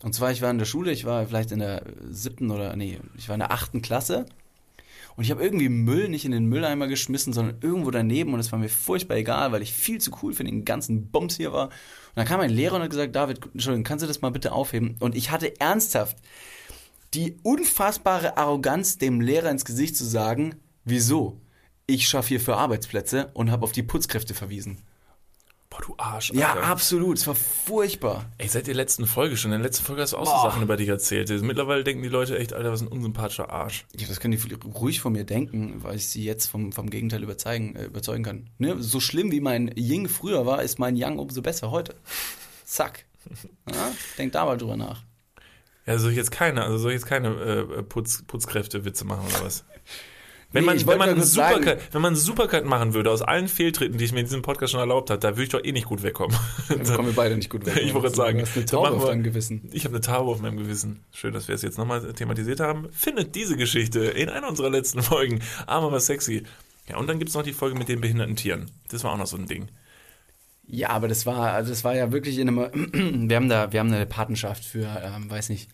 Und 0.03 0.12
zwar, 0.12 0.33
ich 0.33 0.42
war 0.42 0.51
in 0.51 0.59
der 0.59 0.64
Schule, 0.64 0.90
ich 0.90 1.05
war 1.05 1.25
vielleicht 1.27 1.53
in 1.53 1.61
der 1.61 1.85
siebten 2.11 2.51
oder, 2.51 2.75
nee, 2.75 2.99
ich 3.16 3.29
war 3.29 3.37
in 3.37 3.40
der 3.40 3.53
achten 3.53 3.81
Klasse. 3.81 4.27
Und 5.16 5.22
ich 5.22 5.31
habe 5.31 5.42
irgendwie 5.42 5.68
Müll 5.68 6.09
nicht 6.09 6.25
in 6.25 6.33
den 6.33 6.46
Mülleimer 6.46 6.88
geschmissen, 6.88 7.33
sondern 7.33 7.59
irgendwo 7.61 7.92
daneben. 7.92 8.35
Und 8.35 8.40
es 8.40 8.51
war 8.51 8.59
mir 8.59 8.68
furchtbar 8.68 9.16
egal, 9.16 9.53
weil 9.53 9.62
ich 9.62 9.72
viel 9.72 10.01
zu 10.01 10.11
cool 10.20 10.33
für 10.33 10.42
den 10.42 10.64
ganzen 10.64 11.12
Bums 11.12 11.37
hier 11.37 11.53
war. 11.53 11.66
Und 11.66 12.16
dann 12.16 12.27
kam 12.27 12.40
ein 12.40 12.51
Lehrer 12.51 12.75
und 12.75 12.83
hat 12.83 12.90
gesagt, 12.90 13.14
David, 13.14 13.40
Entschuldigung, 13.55 13.85
kannst 13.85 14.03
du 14.03 14.09
das 14.09 14.20
mal 14.20 14.31
bitte 14.31 14.51
aufheben? 14.51 14.96
Und 14.99 15.14
ich 15.14 15.31
hatte 15.31 15.61
ernsthaft 15.61 16.16
die 17.16 17.38
unfassbare 17.42 18.37
Arroganz, 18.37 18.98
dem 18.98 19.20
Lehrer 19.22 19.50
ins 19.50 19.64
Gesicht 19.64 19.96
zu 19.96 20.05
sagen, 20.05 20.57
wieso? 20.85 21.40
Ich 21.87 22.09
schaffe 22.09 22.29
hier 22.29 22.40
für 22.40 22.57
Arbeitsplätze 22.57 23.31
und 23.33 23.50
habe 23.50 23.64
auf 23.64 23.72
die 23.72 23.83
Putzkräfte 23.83 24.35
verwiesen. 24.35 24.83
Boah, 25.70 25.81
du 25.81 25.94
Arsch. 25.96 26.31
Ja, 26.33 26.52
Alter. 26.52 26.66
absolut. 26.66 27.16
Es 27.16 27.26
war 27.26 27.35
furchtbar. 27.35 28.26
Ey, 28.38 28.48
seit 28.48 28.66
der 28.66 28.74
letzten 28.74 29.07
Folge 29.07 29.37
schon. 29.37 29.50
In 29.52 29.59
der 29.59 29.66
letzten 29.66 29.85
Folge 29.85 30.02
hast 30.02 30.12
du 30.12 30.18
auch 30.18 30.26
so 30.26 30.33
Boah. 30.33 30.50
Sachen 30.50 30.62
über 30.62 30.76
dich 30.76 30.88
erzählt. 30.88 31.31
Mittlerweile 31.42 31.85
denken 31.85 32.02
die 32.02 32.09
Leute 32.09 32.38
echt, 32.38 32.52
Alter, 32.52 32.70
was 32.70 32.83
ein 32.83 32.88
unsympathischer 32.88 33.50
Arsch. 33.50 33.87
Ja, 33.96 34.07
das 34.07 34.20
können 34.20 34.37
die 34.37 34.55
ruhig 34.55 35.00
von 35.00 35.12
mir 35.12 35.24
denken, 35.24 35.83
weil 35.83 35.96
ich 35.96 36.09
sie 36.09 36.22
jetzt 36.22 36.46
vom, 36.46 36.72
vom 36.72 36.90
Gegenteil 36.90 37.22
überzeugen, 37.22 37.76
äh, 37.76 37.85
überzeugen 37.85 38.24
kann. 38.24 38.50
Ne? 38.59 38.76
So 38.83 39.00
schlimm 39.00 39.33
wie 39.33 39.40
mein 39.40 39.72
Ying 39.76 40.09
früher 40.09 40.44
war, 40.44 40.62
ist 40.62 40.79
mein 40.79 40.96
Yang 40.96 41.18
umso 41.18 41.40
besser 41.40 41.70
heute. 41.70 41.94
Zack. 42.64 43.07
Ja? 43.68 43.90
Denk 44.18 44.31
da 44.33 44.44
mal 44.44 44.57
drüber 44.57 44.76
nach. 44.76 45.02
Ja, 45.87 45.99
soll 45.99 46.11
ich 46.11 46.16
jetzt 46.16 46.31
keine, 46.31 46.64
also 46.64 46.79
soll 46.79 46.90
ich 46.92 46.96
jetzt 46.96 47.07
keine 47.07 47.29
äh, 47.29 47.83
Putz, 47.83 48.25
Putzkräfte-Witze 48.27 49.05
machen 49.05 49.27
oder 49.27 49.44
was? 49.44 49.64
Wenn 50.53 50.64
man, 50.64 50.87
wenn, 50.87 50.99
man 50.99 51.22
Supercut, 51.22 51.79
wenn 51.92 52.03
man 52.03 52.14
einen 52.14 52.16
Supercut 52.16 52.64
machen 52.64 52.94
würde 52.94 53.11
aus 53.11 53.20
allen 53.20 53.49
Fehltritten, 53.49 53.99
die 53.99 54.05
ich 54.05 54.12
mir 54.12 54.20
in 54.20 54.27
diesem 54.27 54.42
Podcast 54.42 54.72
schon 54.72 54.81
erlaubt 54.81 55.11
habe, 55.11 55.18
da 55.18 55.31
würde 55.31 55.42
ich 55.42 55.49
doch 55.49 55.62
eh 55.62 55.72
nicht 55.72 55.87
gut 55.87 56.03
wegkommen. 56.03 56.37
Da 56.68 56.94
kommen 56.94 57.09
wir 57.09 57.14
beide 57.14 57.37
nicht 57.37 57.51
gut 57.51 57.66
weg. 57.66 57.77
Ich 57.83 57.92
wollte 57.92 58.14
sagen, 58.14 58.38
Du 58.38 58.46
hast 58.46 58.57
eine 58.57 58.64
Taube 58.64 58.90
auf 58.90 59.07
deinem 59.07 59.25
Gewissen. 59.25 59.68
Ich 59.72 59.85
habe 59.85 59.96
eine 59.96 60.01
Taube 60.01 60.31
auf 60.31 60.40
meinem 60.40 60.57
Gewissen. 60.57 61.01
Schön, 61.12 61.35
dass 61.35 61.49
wir 61.49 61.55
es 61.55 61.62
jetzt 61.62 61.79
nochmal 61.79 62.12
thematisiert 62.12 62.61
haben. 62.61 62.88
Findet 62.92 63.35
diese 63.35 63.57
Geschichte 63.57 64.05
in 64.05 64.29
einer 64.29 64.49
unserer 64.49 64.70
letzten 64.70 65.03
Folgen. 65.03 65.40
Arm 65.66 65.85
aber 65.85 66.01
sexy. 66.01 66.44
Ja, 66.88 66.96
und 66.96 67.09
dann 67.09 67.18
gibt 67.18 67.29
es 67.29 67.35
noch 67.35 67.42
die 67.42 67.53
Folge 67.53 67.77
mit 67.77 67.88
den 67.88 68.01
behinderten 68.01 68.37
Tieren. 68.37 68.70
Das 68.88 69.03
war 69.05 69.12
auch 69.12 69.18
noch 69.18 69.27
so 69.27 69.37
ein 69.37 69.46
Ding. 69.46 69.68
Ja, 70.68 70.90
aber 70.90 71.09
das 71.09 71.26
war, 71.26 71.52
also 71.52 71.70
das 71.70 71.85
war 71.85 71.94
ja 71.94 72.12
wirklich 72.12 72.38
in 72.38 72.48
einem, 72.48 73.29
wir 73.29 73.37
haben 73.37 73.48
da, 73.48 73.72
wir 73.72 73.81
haben 73.81 73.92
eine 73.92 74.07
Patenschaft 74.07 74.64
für, 74.64 74.87
ähm, 75.05 75.31
weiß 75.31 75.48
nicht, 75.50 75.70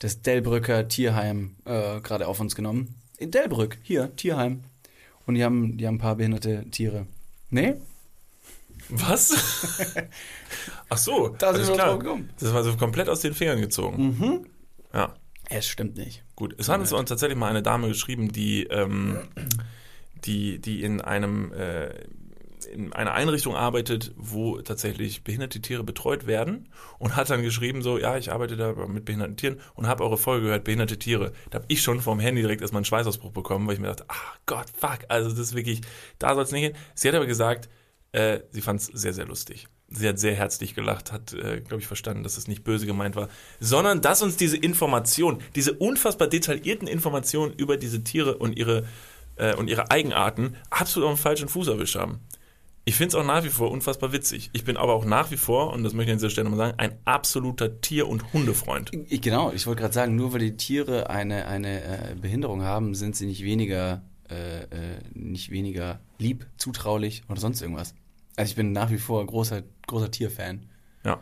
das 0.00 0.22
Delbrücker 0.22 0.88
Tierheim 0.88 1.56
äh, 1.64 2.00
gerade 2.00 2.26
auf 2.26 2.40
uns 2.40 2.56
genommen. 2.56 2.94
In 3.18 3.30
Delbrück, 3.30 3.78
hier, 3.82 4.14
Tierheim. 4.16 4.64
Und 5.26 5.34
die 5.34 5.44
haben, 5.44 5.76
die 5.76 5.86
haben 5.86 5.96
ein 5.96 5.98
paar 5.98 6.16
behinderte 6.16 6.68
Tiere. 6.70 7.06
Nee? 7.50 7.74
Was? 8.88 9.32
Ach 10.88 10.98
so, 10.98 11.28
Da 11.38 11.54
sind 11.54 11.68
wir 11.68 11.74
klar. 11.74 11.88
drauf 11.90 11.98
gekommen. 12.00 12.30
Das 12.40 12.52
war 12.52 12.64
so 12.64 12.76
komplett 12.76 13.08
aus 13.08 13.20
den 13.20 13.34
Fingern 13.34 13.60
gezogen. 13.60 14.16
Mhm. 14.18 14.46
Ja. 14.92 15.14
Es 15.48 15.68
stimmt 15.68 15.96
nicht. 15.96 16.24
Gut, 16.34 16.54
es 16.58 16.68
hat 16.68 16.80
uns 16.80 16.90
tatsächlich 16.90 17.36
mal 17.36 17.48
eine 17.50 17.62
Dame 17.62 17.88
geschrieben, 17.88 18.32
die, 18.32 18.64
ähm, 18.64 19.18
die, 20.24 20.60
die 20.60 20.82
in 20.82 21.00
einem 21.00 21.52
äh, 21.52 21.90
in 22.72 22.92
einer 22.92 23.12
Einrichtung 23.12 23.56
arbeitet, 23.56 24.12
wo 24.16 24.60
tatsächlich 24.60 25.24
behinderte 25.24 25.60
Tiere 25.60 25.84
betreut 25.84 26.26
werden 26.26 26.68
und 26.98 27.16
hat 27.16 27.30
dann 27.30 27.42
geschrieben 27.42 27.82
so, 27.82 27.98
ja, 27.98 28.16
ich 28.16 28.32
arbeite 28.32 28.56
da 28.56 28.72
mit 28.86 29.04
behinderten 29.04 29.36
Tieren 29.36 29.60
und 29.74 29.86
habe 29.86 30.04
eure 30.04 30.18
Folge 30.18 30.46
gehört, 30.46 30.64
behinderte 30.64 30.98
Tiere. 30.98 31.32
Da 31.50 31.56
habe 31.56 31.66
ich 31.68 31.82
schon 31.82 32.00
vom 32.00 32.20
Handy 32.20 32.42
direkt 32.42 32.62
erstmal 32.62 32.80
einen 32.80 32.84
Schweißausbruch 32.86 33.32
bekommen, 33.32 33.66
weil 33.66 33.74
ich 33.74 33.80
mir 33.80 33.88
dachte, 33.88 34.04
ach 34.08 34.38
Gott, 34.46 34.66
fuck, 34.78 35.00
also 35.08 35.30
das 35.30 35.38
ist 35.38 35.54
wirklich, 35.54 35.80
da 36.18 36.34
soll 36.34 36.44
es 36.44 36.52
nicht 36.52 36.62
hin. 36.62 36.74
Sie 36.94 37.08
hat 37.08 37.14
aber 37.14 37.26
gesagt, 37.26 37.68
äh, 38.12 38.40
sie 38.50 38.60
fand 38.60 38.80
es 38.80 38.86
sehr, 38.86 39.12
sehr 39.12 39.26
lustig. 39.26 39.68
Sie 39.88 40.08
hat 40.08 40.18
sehr 40.18 40.34
herzlich 40.34 40.74
gelacht, 40.74 41.12
hat, 41.12 41.32
äh, 41.32 41.60
glaube 41.60 41.80
ich, 41.80 41.86
verstanden, 41.86 42.22
dass 42.22 42.36
es 42.36 42.46
nicht 42.46 42.62
böse 42.62 42.86
gemeint 42.86 43.16
war, 43.16 43.28
sondern 43.58 44.00
dass 44.00 44.22
uns 44.22 44.36
diese 44.36 44.56
Information, 44.56 45.42
diese 45.56 45.72
unfassbar 45.72 46.28
detaillierten 46.28 46.86
Informationen 46.86 47.52
über 47.54 47.76
diese 47.76 48.04
Tiere 48.04 48.36
und 48.36 48.56
ihre, 48.56 48.84
äh, 49.36 49.54
und 49.56 49.68
ihre 49.68 49.90
Eigenarten 49.90 50.56
absolut 50.70 51.08
auf 51.08 51.18
den 51.18 51.22
falschen 51.22 51.48
Fuß 51.48 51.68
erwischt 51.68 51.96
haben. 51.96 52.20
Ich 52.90 52.96
finde 52.96 53.10
es 53.10 53.14
auch 53.14 53.24
nach 53.24 53.44
wie 53.44 53.50
vor 53.50 53.70
unfassbar 53.70 54.12
witzig. 54.12 54.50
Ich 54.52 54.64
bin 54.64 54.76
aber 54.76 54.94
auch 54.94 55.04
nach 55.04 55.30
wie 55.30 55.36
vor, 55.36 55.72
und 55.72 55.84
das 55.84 55.92
möchte 55.92 56.10
ich 56.10 56.14
an 56.14 56.18
dieser 56.18 56.30
Stelle 56.30 56.50
nochmal 56.50 56.70
sagen, 56.70 56.78
ein 56.80 56.98
absoluter 57.04 57.80
Tier- 57.80 58.08
und 58.08 58.32
Hundefreund. 58.32 58.90
Ich, 59.08 59.20
genau, 59.20 59.52
ich 59.52 59.68
wollte 59.68 59.82
gerade 59.82 59.94
sagen, 59.94 60.16
nur 60.16 60.32
weil 60.32 60.40
die 60.40 60.56
Tiere 60.56 61.08
eine, 61.08 61.46
eine 61.46 61.84
äh, 61.84 62.14
Behinderung 62.20 62.62
haben, 62.62 62.96
sind 62.96 63.14
sie 63.14 63.26
nicht 63.26 63.44
weniger, 63.44 64.02
äh, 64.28 64.62
äh, 64.62 64.66
nicht 65.14 65.52
weniger 65.52 66.00
lieb, 66.18 66.46
zutraulich 66.56 67.22
oder 67.28 67.38
sonst 67.38 67.62
irgendwas. 67.62 67.94
Also 68.34 68.50
ich 68.50 68.56
bin 68.56 68.72
nach 68.72 68.90
wie 68.90 68.98
vor 68.98 69.24
großer, 69.24 69.62
großer 69.86 70.10
Tierfan. 70.10 70.66
Ja. 71.04 71.20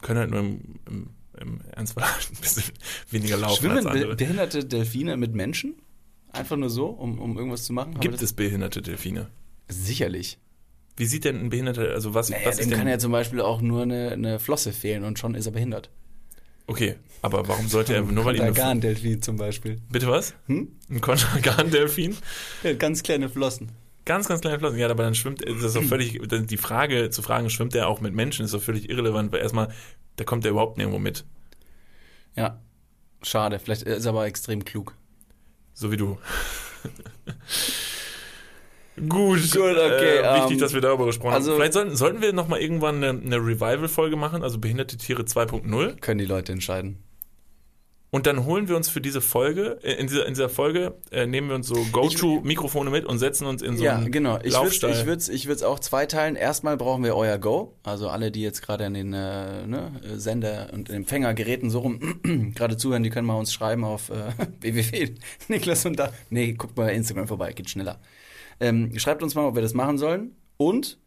Können 0.00 0.18
halt 0.18 0.30
nur 0.30 0.40
im, 0.40 0.80
im, 0.88 1.10
im 1.38 1.60
Ernstfall 1.72 2.04
ein 2.30 2.40
bisschen 2.40 2.72
weniger 3.10 3.36
laufen 3.36 3.58
Schwimmen 3.58 3.84
be 3.84 4.16
behinderte 4.16 4.64
Delfine 4.64 5.18
mit 5.18 5.34
Menschen? 5.34 5.74
Einfach 6.32 6.56
nur 6.56 6.70
so, 6.70 6.86
um, 6.86 7.18
um 7.18 7.36
irgendwas 7.36 7.64
zu 7.64 7.74
machen? 7.74 8.00
Gibt 8.00 8.22
es 8.22 8.32
behinderte 8.32 8.80
Delfine? 8.80 9.28
Sicherlich. 9.68 10.38
Wie 10.96 11.06
sieht 11.06 11.24
denn 11.24 11.40
ein 11.40 11.48
behinderter, 11.48 11.92
also 11.92 12.14
was, 12.14 12.28
Naja, 12.28 12.46
was 12.46 12.58
ist 12.58 12.64
dem 12.64 12.70
denn, 12.70 12.78
kann 12.78 12.88
ja 12.88 12.98
zum 12.98 13.12
Beispiel 13.12 13.40
auch 13.40 13.60
nur 13.60 13.82
eine, 13.82 14.10
eine 14.12 14.38
Flosse 14.38 14.72
fehlen 14.72 15.04
und 15.04 15.18
schon 15.18 15.34
ist 15.34 15.46
er 15.46 15.52
behindert. 15.52 15.90
okay, 16.66 16.96
aber 17.22 17.46
warum 17.48 17.68
sollte 17.68 17.94
er, 17.94 18.02
nur 18.02 18.24
weil 18.24 18.36
ihm 18.36 18.42
eine, 18.42 18.80
Delfin 18.80 19.22
zum 19.22 19.36
Beispiel. 19.36 19.80
bitte 19.90 20.08
was? 20.08 20.34
Hm? 20.46 20.68
Ein 20.90 21.00
Kontergan-Delfin? 21.00 22.16
Der 22.62 22.72
hat 22.72 22.80
ganz 22.80 23.02
kleine 23.02 23.28
Flossen. 23.28 23.70
Ganz, 24.04 24.26
ganz 24.28 24.40
kleine 24.40 24.58
Flossen. 24.58 24.78
Ja, 24.78 24.90
aber 24.90 25.04
dann 25.04 25.14
schwimmt, 25.14 25.42
das 25.46 25.62
ist 25.62 25.76
doch 25.76 25.84
völlig, 25.84 26.20
die 26.50 26.56
Frage 26.56 27.10
zu 27.10 27.22
fragen, 27.22 27.48
schwimmt 27.48 27.74
er 27.74 27.88
auch 27.88 28.00
mit 28.00 28.12
Menschen, 28.14 28.44
ist 28.44 28.52
doch 28.52 28.62
völlig 28.62 28.90
irrelevant, 28.90 29.32
weil 29.32 29.40
erstmal, 29.40 29.72
da 30.16 30.24
kommt 30.24 30.44
er 30.44 30.50
überhaupt 30.50 30.76
nirgendwo 30.76 30.98
mit. 30.98 31.24
Ja, 32.34 32.60
schade. 33.22 33.58
Vielleicht 33.58 33.82
ist 33.82 34.04
er 34.04 34.10
aber 34.10 34.26
extrem 34.26 34.64
klug. 34.64 34.96
So 35.74 35.92
wie 35.92 35.96
du. 35.96 36.18
Gut, 38.96 39.08
Gut, 39.52 39.56
okay, 39.56 40.18
Äh, 40.18 40.34
wichtig, 40.36 40.52
ähm, 40.52 40.58
dass 40.58 40.74
wir 40.74 40.80
darüber 40.80 41.06
gesprochen 41.06 41.32
also- 41.34 41.52
haben. 41.52 41.56
Vielleicht 41.56 41.72
sollten, 41.72 41.96
sollten 41.96 42.20
wir 42.20 42.32
nochmal 42.32 42.60
irgendwann 42.60 42.96
eine, 43.02 43.08
eine 43.10 43.36
Revival-Folge 43.36 44.16
machen, 44.16 44.42
also 44.42 44.58
Behinderte 44.58 44.96
Tiere 44.98 45.22
2.0. 45.24 45.96
Können 46.00 46.18
die 46.18 46.26
Leute 46.26 46.52
entscheiden. 46.52 46.98
Und 48.14 48.26
dann 48.26 48.44
holen 48.44 48.68
wir 48.68 48.76
uns 48.76 48.90
für 48.90 49.00
diese 49.00 49.22
Folge, 49.22 49.78
äh, 49.82 49.94
in 49.94 50.06
dieser, 50.06 50.26
in 50.26 50.34
dieser 50.34 50.50
Folge, 50.50 50.96
äh, 51.10 51.26
nehmen 51.26 51.48
wir 51.48 51.54
uns 51.54 51.66
so 51.66 51.82
Go-To-Mikrofone 51.92 52.90
mit 52.90 53.06
und 53.06 53.18
setzen 53.18 53.46
uns 53.46 53.62
in 53.62 53.78
so 53.78 53.84
ja, 53.84 53.96
einen 53.96 54.12
genau. 54.12 54.36
Ich 54.36 54.52
würde 54.52 54.66
Laufstall. 54.66 54.90
ich 54.90 55.06
würd's, 55.06 55.30
ich 55.30 55.46
würd's 55.46 55.62
auch 55.62 55.78
zweiteilen. 55.78 56.36
Erstmal 56.36 56.76
brauchen 56.76 57.02
wir 57.04 57.16
euer 57.16 57.38
Go. 57.38 57.74
Also 57.84 58.10
alle, 58.10 58.30
die 58.30 58.42
jetzt 58.42 58.60
gerade 58.60 58.84
an 58.84 58.92
den 58.92 59.14
äh, 59.14 59.66
ne, 59.66 59.92
Sender- 60.16 60.68
und 60.74 60.90
Empfängergeräten 60.90 61.70
so 61.70 61.78
rum 61.78 62.20
gerade 62.54 62.76
zuhören, 62.76 63.02
die 63.02 63.08
können 63.08 63.26
mal 63.26 63.38
uns 63.38 63.50
schreiben 63.50 63.82
auf 63.82 64.10
äh, 64.10 64.32
www.niklas 64.60 65.86
und 65.86 65.98
da. 65.98 66.12
Nee, 66.28 66.52
guckt 66.52 66.74
bei 66.74 66.92
Instagram 66.92 67.26
vorbei, 67.26 67.54
geht 67.54 67.70
schneller. 67.70 67.98
Ähm, 68.60 68.98
schreibt 68.98 69.22
uns 69.22 69.34
mal, 69.34 69.46
ob 69.46 69.54
wir 69.54 69.62
das 69.62 69.74
machen 69.74 69.98
sollen. 69.98 70.36
Und 70.56 70.98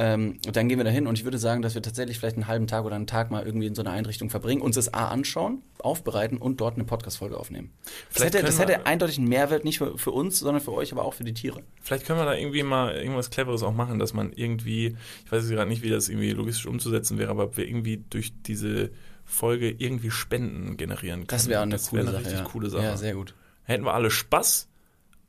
ähm, 0.00 0.38
dann 0.52 0.68
gehen 0.68 0.78
wir 0.78 0.84
dahin 0.84 1.08
und 1.08 1.18
ich 1.18 1.24
würde 1.24 1.38
sagen, 1.38 1.60
dass 1.60 1.74
wir 1.74 1.82
tatsächlich 1.82 2.20
vielleicht 2.20 2.36
einen 2.36 2.46
halben 2.46 2.68
Tag 2.68 2.84
oder 2.84 2.94
einen 2.94 3.08
Tag 3.08 3.32
mal 3.32 3.44
irgendwie 3.44 3.66
in 3.66 3.74
so 3.74 3.82
einer 3.82 3.90
Einrichtung 3.90 4.30
verbringen, 4.30 4.62
uns 4.62 4.76
das 4.76 4.94
A 4.94 5.08
anschauen, 5.08 5.62
aufbereiten 5.80 6.38
und 6.38 6.60
dort 6.60 6.76
eine 6.76 6.84
Podcast-Folge 6.84 7.36
aufnehmen. 7.36 7.72
Das 8.14 8.24
hätte, 8.24 8.40
das 8.42 8.60
hätte 8.60 8.86
eindeutig 8.86 9.18
einen 9.18 9.26
Mehrwert, 9.26 9.64
nicht 9.64 9.78
für, 9.78 9.98
für 9.98 10.12
uns, 10.12 10.38
sondern 10.38 10.62
für 10.62 10.72
euch, 10.72 10.92
aber 10.92 11.04
auch 11.04 11.14
für 11.14 11.24
die 11.24 11.34
Tiere. 11.34 11.62
Vielleicht 11.82 12.06
können 12.06 12.20
wir 12.20 12.26
da 12.26 12.34
irgendwie 12.34 12.62
mal 12.62 12.94
irgendwas 12.94 13.30
Cleveres 13.30 13.64
auch 13.64 13.74
machen, 13.74 13.98
dass 13.98 14.14
man 14.14 14.32
irgendwie, 14.32 14.96
ich 15.24 15.32
weiß 15.32 15.42
jetzt 15.42 15.50
gerade 15.50 15.68
nicht, 15.68 15.82
wie 15.82 15.90
das 15.90 16.08
irgendwie 16.08 16.30
logistisch 16.30 16.66
umzusetzen 16.66 17.18
wäre, 17.18 17.30
aber 17.30 17.44
ob 17.44 17.56
wir 17.56 17.66
irgendwie 17.66 18.04
durch 18.08 18.32
diese 18.46 18.90
Folge 19.24 19.68
irgendwie 19.68 20.12
Spenden 20.12 20.76
generieren 20.76 21.20
können. 21.20 21.26
Das 21.26 21.48
wäre 21.48 21.62
eine 21.62 21.72
das 21.72 21.90
coole 21.90 22.02
wäre 22.02 22.12
Sache. 22.12 22.24
richtig 22.24 22.38
ja. 22.38 22.44
coole 22.44 22.70
Sache. 22.70 22.84
Ja, 22.84 22.96
sehr 22.96 23.14
gut. 23.14 23.34
Hätten 23.64 23.84
wir 23.84 23.94
alle 23.94 24.12
Spaß. 24.12 24.67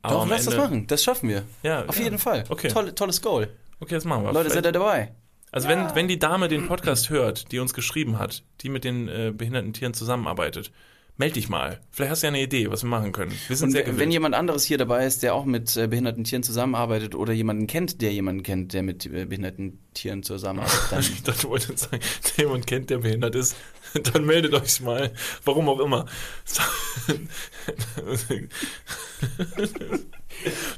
Aber 0.02 0.14
Doch, 0.14 0.28
lass 0.28 0.44
das 0.44 0.54
Ende- 0.54 0.66
machen. 0.66 0.86
Das 0.86 1.02
schaffen 1.04 1.28
wir. 1.28 1.42
Ja, 1.62 1.84
Auf 1.86 1.98
ja. 1.98 2.04
jeden 2.04 2.18
Fall. 2.18 2.44
Okay. 2.48 2.68
Toll, 2.68 2.92
tolles 2.92 3.20
Goal. 3.20 3.48
Okay, 3.80 3.94
das 3.94 4.04
machen 4.04 4.24
wir. 4.24 4.32
Leute, 4.32 4.50
Vielleicht- 4.50 4.54
seid 4.64 4.66
ihr 4.66 4.72
dabei? 4.72 5.12
Also 5.52 5.68
wenn, 5.68 5.94
wenn 5.96 6.06
die 6.06 6.18
Dame 6.18 6.46
den 6.48 6.68
Podcast 6.68 7.10
hört, 7.10 7.50
die 7.50 7.58
uns 7.58 7.74
geschrieben 7.74 8.18
hat, 8.20 8.44
die 8.60 8.68
mit 8.68 8.84
den 8.84 9.08
äh, 9.08 9.32
behinderten 9.36 9.72
Tieren 9.72 9.94
zusammenarbeitet, 9.94 10.70
meld 11.16 11.34
dich 11.34 11.48
mal. 11.48 11.80
Vielleicht 11.90 12.12
hast 12.12 12.22
du 12.22 12.28
ja 12.28 12.30
eine 12.30 12.40
Idee, 12.40 12.70
was 12.70 12.84
wir 12.84 12.88
machen 12.88 13.10
können. 13.10 13.32
Wir 13.48 13.56
sind 13.56 13.66
Und 13.66 13.72
sehr 13.72 13.98
wenn 13.98 14.12
jemand 14.12 14.36
anderes 14.36 14.62
hier 14.64 14.78
dabei 14.78 15.04
ist, 15.04 15.24
der 15.24 15.34
auch 15.34 15.44
mit 15.44 15.76
äh, 15.76 15.88
behinderten 15.88 16.22
Tieren 16.22 16.44
zusammenarbeitet 16.44 17.16
oder 17.16 17.32
jemanden 17.32 17.66
kennt, 17.66 18.00
der 18.00 18.12
jemanden 18.12 18.44
kennt, 18.44 18.72
der 18.74 18.84
mit 18.84 19.06
äh, 19.06 19.24
behinderten 19.26 19.80
Tieren 19.92 20.22
zusammenarbeitet, 20.22 20.86
dann 20.92 21.00
ich 21.00 21.22
dachte, 21.24 21.42
du 21.42 21.48
wolltest 21.48 21.78
sagen, 21.80 21.98
der 22.38 22.44
jemand 22.44 22.66
kennt, 22.68 22.88
der 22.90 22.98
behindert 22.98 23.34
ist, 23.34 23.56
dann 24.12 24.24
meldet 24.24 24.54
euch 24.54 24.80
mal. 24.80 25.12
Warum 25.44 25.68
auch 25.68 25.80
immer. 25.80 26.06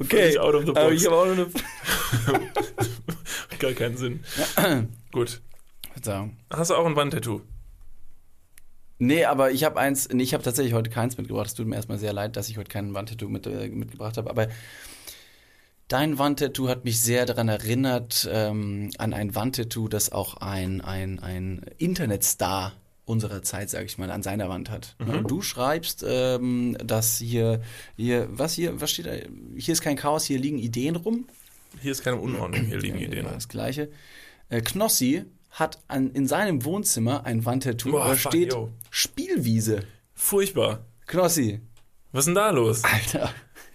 Völlig 0.09 0.38
out 0.38 0.55
of 0.55 0.64
the 0.64 0.70
aber 0.70 0.88
box. 0.88 0.94
ich 0.94 1.07
habe 1.07 1.16
auch 1.16 1.27
noch 1.27 1.33
eine 1.33 1.48
Gar 3.59 3.72
keinen 3.72 3.96
Sinn. 3.96 4.25
Gut. 5.12 5.40
Verzeihung. 5.92 6.37
Hast 6.51 6.70
du 6.70 6.75
auch 6.75 6.87
ein 6.87 6.96
Wandtattoo? 6.96 7.42
Nee, 8.98 9.25
aber 9.25 9.51
ich 9.51 9.64
habe 9.64 9.79
eins, 9.81 10.09
nee, 10.11 10.22
ich 10.22 10.33
habe 10.33 10.44
tatsächlich 10.44 10.75
heute 10.75 10.90
keins 10.90 11.16
mitgebracht. 11.16 11.48
Es 11.48 11.55
tut 11.55 11.66
mir 11.66 11.77
erstmal 11.77 11.98
sehr 11.98 12.12
leid, 12.12 12.37
dass 12.37 12.48
ich 12.48 12.57
heute 12.57 12.70
kein 12.70 12.94
Wandtattoo 12.94 13.29
mit, 13.29 13.46
äh, 13.46 13.68
mitgebracht 13.68 14.16
habe, 14.16 14.31
aber 14.31 14.48
dein 15.88 16.18
Wandtattoo 16.18 16.68
hat 16.68 16.85
mich 16.85 17.01
sehr 17.01 17.27
daran 17.27 17.48
erinnert, 17.48 18.29
ähm, 18.33 18.90
an 18.98 19.13
ein 19.13 19.35
Wandtattoo, 19.35 19.88
das 19.88 20.13
auch 20.13 20.37
ein, 20.37 20.81
ein, 20.81 21.19
ein 21.19 21.63
Internetstar 21.79 22.75
unserer 23.05 23.42
Zeit, 23.42 23.69
sage 23.71 23.87
ich 23.87 23.98
mal, 23.98 24.11
an 24.11 24.23
seiner 24.23 24.48
Wand 24.48 24.71
hat. 24.71 24.94
Und 24.98 25.31
du 25.31 25.42
schreibst, 25.42 26.05
ähm, 26.07 26.77
dass 26.85 27.19
hier, 27.19 27.61
hier, 27.96 28.29
was 28.31 28.55
hier, 28.55 28.81
was 28.81 28.90
steht 28.92 29.07
da? 29.07 29.13
Hier 29.57 29.73
ist 29.73 29.81
kein 29.83 29.96
Chaos, 29.96 30.25
hier 30.25 30.38
liegen 30.38 30.59
Ideen 30.59 30.96
rum. 30.96 31.27
Hier 31.81 31.92
ist 31.92 32.03
keine 32.05 32.17
Unordnung, 32.19 32.65
hier 32.65 32.79
liegen 32.79 32.98
Ja, 32.98 33.07
Ideen. 33.09 33.25
Das 33.25 33.48
gleiche. 33.48 33.90
Äh, 34.50 34.61
Knossi 34.61 35.25
hat 35.50 35.79
an, 35.88 36.11
in 36.13 36.27
seinem 36.27 36.65
Wohnzimmer 36.65 37.25
ein 37.27 37.44
Wandtattoo, 37.44 37.90
Boah, 37.92 38.09
da 38.09 38.15
fuck, 38.15 38.33
steht 38.33 38.53
yo. 38.53 38.71
Spielwiese. 38.90 39.81
Furchtbar. 40.15 40.85
Knossi, 41.07 41.61
Was 42.13 42.21
ist 42.23 42.27
denn 42.27 42.35
da 42.37 42.50
los? 42.50 42.85
Alter. 42.85 43.33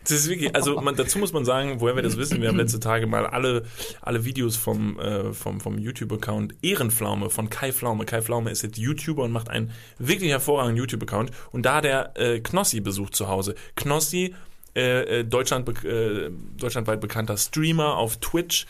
Das 0.07 0.19
ist 0.19 0.29
wirklich, 0.29 0.55
also 0.55 0.79
man, 0.79 0.95
dazu 0.95 1.19
muss 1.19 1.33
man 1.33 1.43
sagen, 1.43 1.81
woher 1.81 1.97
wir 1.97 2.01
das 2.01 2.15
wissen, 2.15 2.41
wir 2.41 2.47
haben 2.47 2.55
letzte 2.55 2.79
Tage 2.79 3.07
mal 3.07 3.25
alle, 3.25 3.63
alle 4.01 4.23
Videos 4.23 4.55
vom, 4.55 4.97
äh, 4.99 5.33
vom, 5.33 5.59
vom 5.59 5.77
YouTube-Account 5.77 6.55
Ehrenpflaume 6.61 7.29
von 7.29 7.49
Kai 7.49 7.73
Pflaume. 7.73 8.05
Kai 8.05 8.21
Pflaume 8.21 8.49
ist 8.49 8.61
jetzt 8.61 8.77
YouTuber 8.77 9.23
und 9.23 9.33
macht 9.33 9.49
einen 9.49 9.71
wirklich 9.99 10.31
hervorragenden 10.31 10.77
YouTube-Account. 10.77 11.31
Und 11.51 11.65
da 11.65 11.81
der 11.81 12.13
äh, 12.15 12.39
Knossi 12.39 12.79
besucht 12.79 13.15
zu 13.15 13.27
Hause. 13.27 13.55
Knossi, 13.75 14.33
äh, 14.77 15.19
äh 15.19 15.23
Deutschland, 15.25 15.67
äh, 15.83 16.29
deutschlandweit 16.55 17.01
bekannter 17.01 17.35
Streamer 17.35 17.97
auf 17.97 18.17
Twitch. 18.17 18.65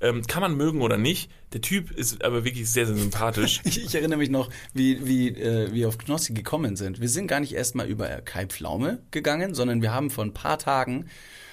Ähm, 0.00 0.26
kann 0.26 0.40
man 0.40 0.56
mögen 0.56 0.80
oder 0.80 0.96
nicht. 0.96 1.30
Der 1.52 1.60
Typ 1.60 1.90
ist 1.90 2.24
aber 2.24 2.44
wirklich 2.44 2.70
sehr, 2.70 2.86
sehr 2.86 2.96
sympathisch. 2.96 3.60
ich, 3.64 3.84
ich, 3.84 3.94
erinnere 3.94 4.18
mich 4.18 4.30
noch, 4.30 4.48
wie, 4.72 5.06
wie 5.06 5.28
äh, 5.28 5.72
wir 5.72 5.88
auf 5.88 5.98
Knossi 5.98 6.32
gekommen 6.32 6.76
sind. 6.76 7.00
Wir 7.00 7.08
sind 7.08 7.26
gar 7.26 7.40
nicht 7.40 7.52
erstmal 7.52 7.86
über 7.86 8.08
Kai 8.22 8.46
Pflaume 8.46 9.02
gegangen, 9.10 9.54
sondern 9.54 9.82
wir 9.82 9.92
haben 9.92 10.10
vor 10.10 10.24
ein 10.24 10.32
paar 10.32 10.58
Tagen, 10.58 11.06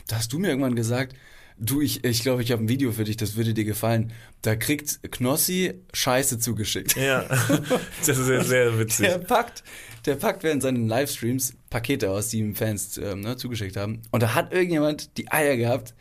da 0.08 0.18
hast 0.18 0.32
du 0.32 0.40
mir 0.40 0.50
irgendwann 0.50 0.76
gesagt, 0.76 1.16
Du, 1.60 1.82
ich 1.82 2.02
glaube, 2.02 2.12
ich, 2.12 2.22
glaub, 2.22 2.40
ich 2.40 2.52
habe 2.52 2.64
ein 2.64 2.70
Video 2.70 2.92
für 2.92 3.04
dich, 3.04 3.18
das 3.18 3.36
würde 3.36 3.56
dir 3.56 3.66
gefallen. 3.66 4.14
Da 4.44 4.56
kriegt 4.56 5.00
Knossi 5.12 5.74
Scheiße 5.92 6.38
zugeschickt. 6.38 6.96
Ja, 6.96 7.24
das 8.06 8.10
ist 8.10 8.26
sehr, 8.28 8.44
sehr 8.44 8.78
witzig. 8.78 9.08
Der 9.08 9.18
packt, 9.18 9.64
der 10.06 10.16
packt 10.16 10.44
während 10.44 10.62
seinen 10.62 10.88
Livestreams 10.88 11.56
Pakete 11.72 12.12
aus, 12.12 12.30
die 12.30 12.40
ihm 12.40 12.54
Fans 12.54 13.00
ähm, 13.00 13.22
ne, 13.22 13.38
zugeschickt 13.38 13.76
haben. 13.76 14.04
Und 14.12 14.22
da 14.22 14.36
hat 14.36 14.54
irgendjemand 14.54 15.18
die 15.18 15.32
Eier 15.32 15.58
gehabt, 15.58 15.96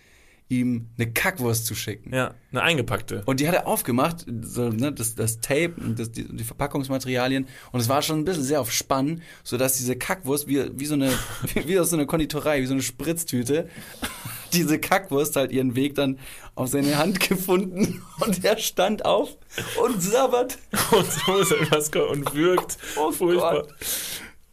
ihm 0.49 0.89
eine 0.97 1.11
Kackwurst 1.11 1.67
zu 1.67 1.75
schicken. 1.75 2.15
Ja, 2.15 2.35
eine 2.53 2.63
eingepackte. 2.63 3.23
Und 3.27 3.41
die 3.41 3.49
hat 3.49 3.55
er 3.55 3.67
aufgemacht, 3.67 4.25
so, 4.43 4.69
ne, 4.69 4.93
das, 4.93 5.17
das 5.17 5.41
Tape, 5.41 5.75
das, 5.97 6.13
die, 6.13 6.25
die 6.25 6.45
Verpackungsmaterialien. 6.45 7.49
Und 7.73 7.81
es 7.81 7.89
war 7.89 8.03
schon 8.03 8.21
ein 8.21 8.25
bisschen 8.25 8.45
sehr 8.45 8.61
auf 8.61 8.71
Spann, 8.71 9.23
sodass 9.43 9.77
diese 9.77 9.97
Kackwurst 9.97 10.47
wie, 10.47 10.71
wie 10.79 10.87
so 10.87 10.95
eine, 10.95 11.11
wie 11.67 11.79
aus 11.79 11.91
so 11.91 11.97
einer 11.97 12.07
Konditorei, 12.07 12.63
wie 12.63 12.67
so 12.67 12.75
eine 12.75 12.83
Spritztüte, 12.83 13.69
diese 14.53 14.79
Kackwurst 14.79 15.35
halt 15.35 15.51
ihren 15.51 15.75
Weg 15.75 15.97
dann 15.97 16.19
auf 16.55 16.69
seine 16.69 16.97
Hand 16.97 17.19
gefunden 17.19 18.03
und 18.21 18.45
er 18.45 18.57
stand 18.59 19.05
auf 19.05 19.37
und 19.83 20.01
sabbert. 20.01 20.59
Und 20.93 21.07
so 21.11 21.39
ist 21.39 21.53
etwas 21.53 21.91
und 21.91 22.35
wirkt. 22.35 22.79
Oh 22.97 23.11
furchtbar. 23.11 23.63
Gott. 23.63 23.75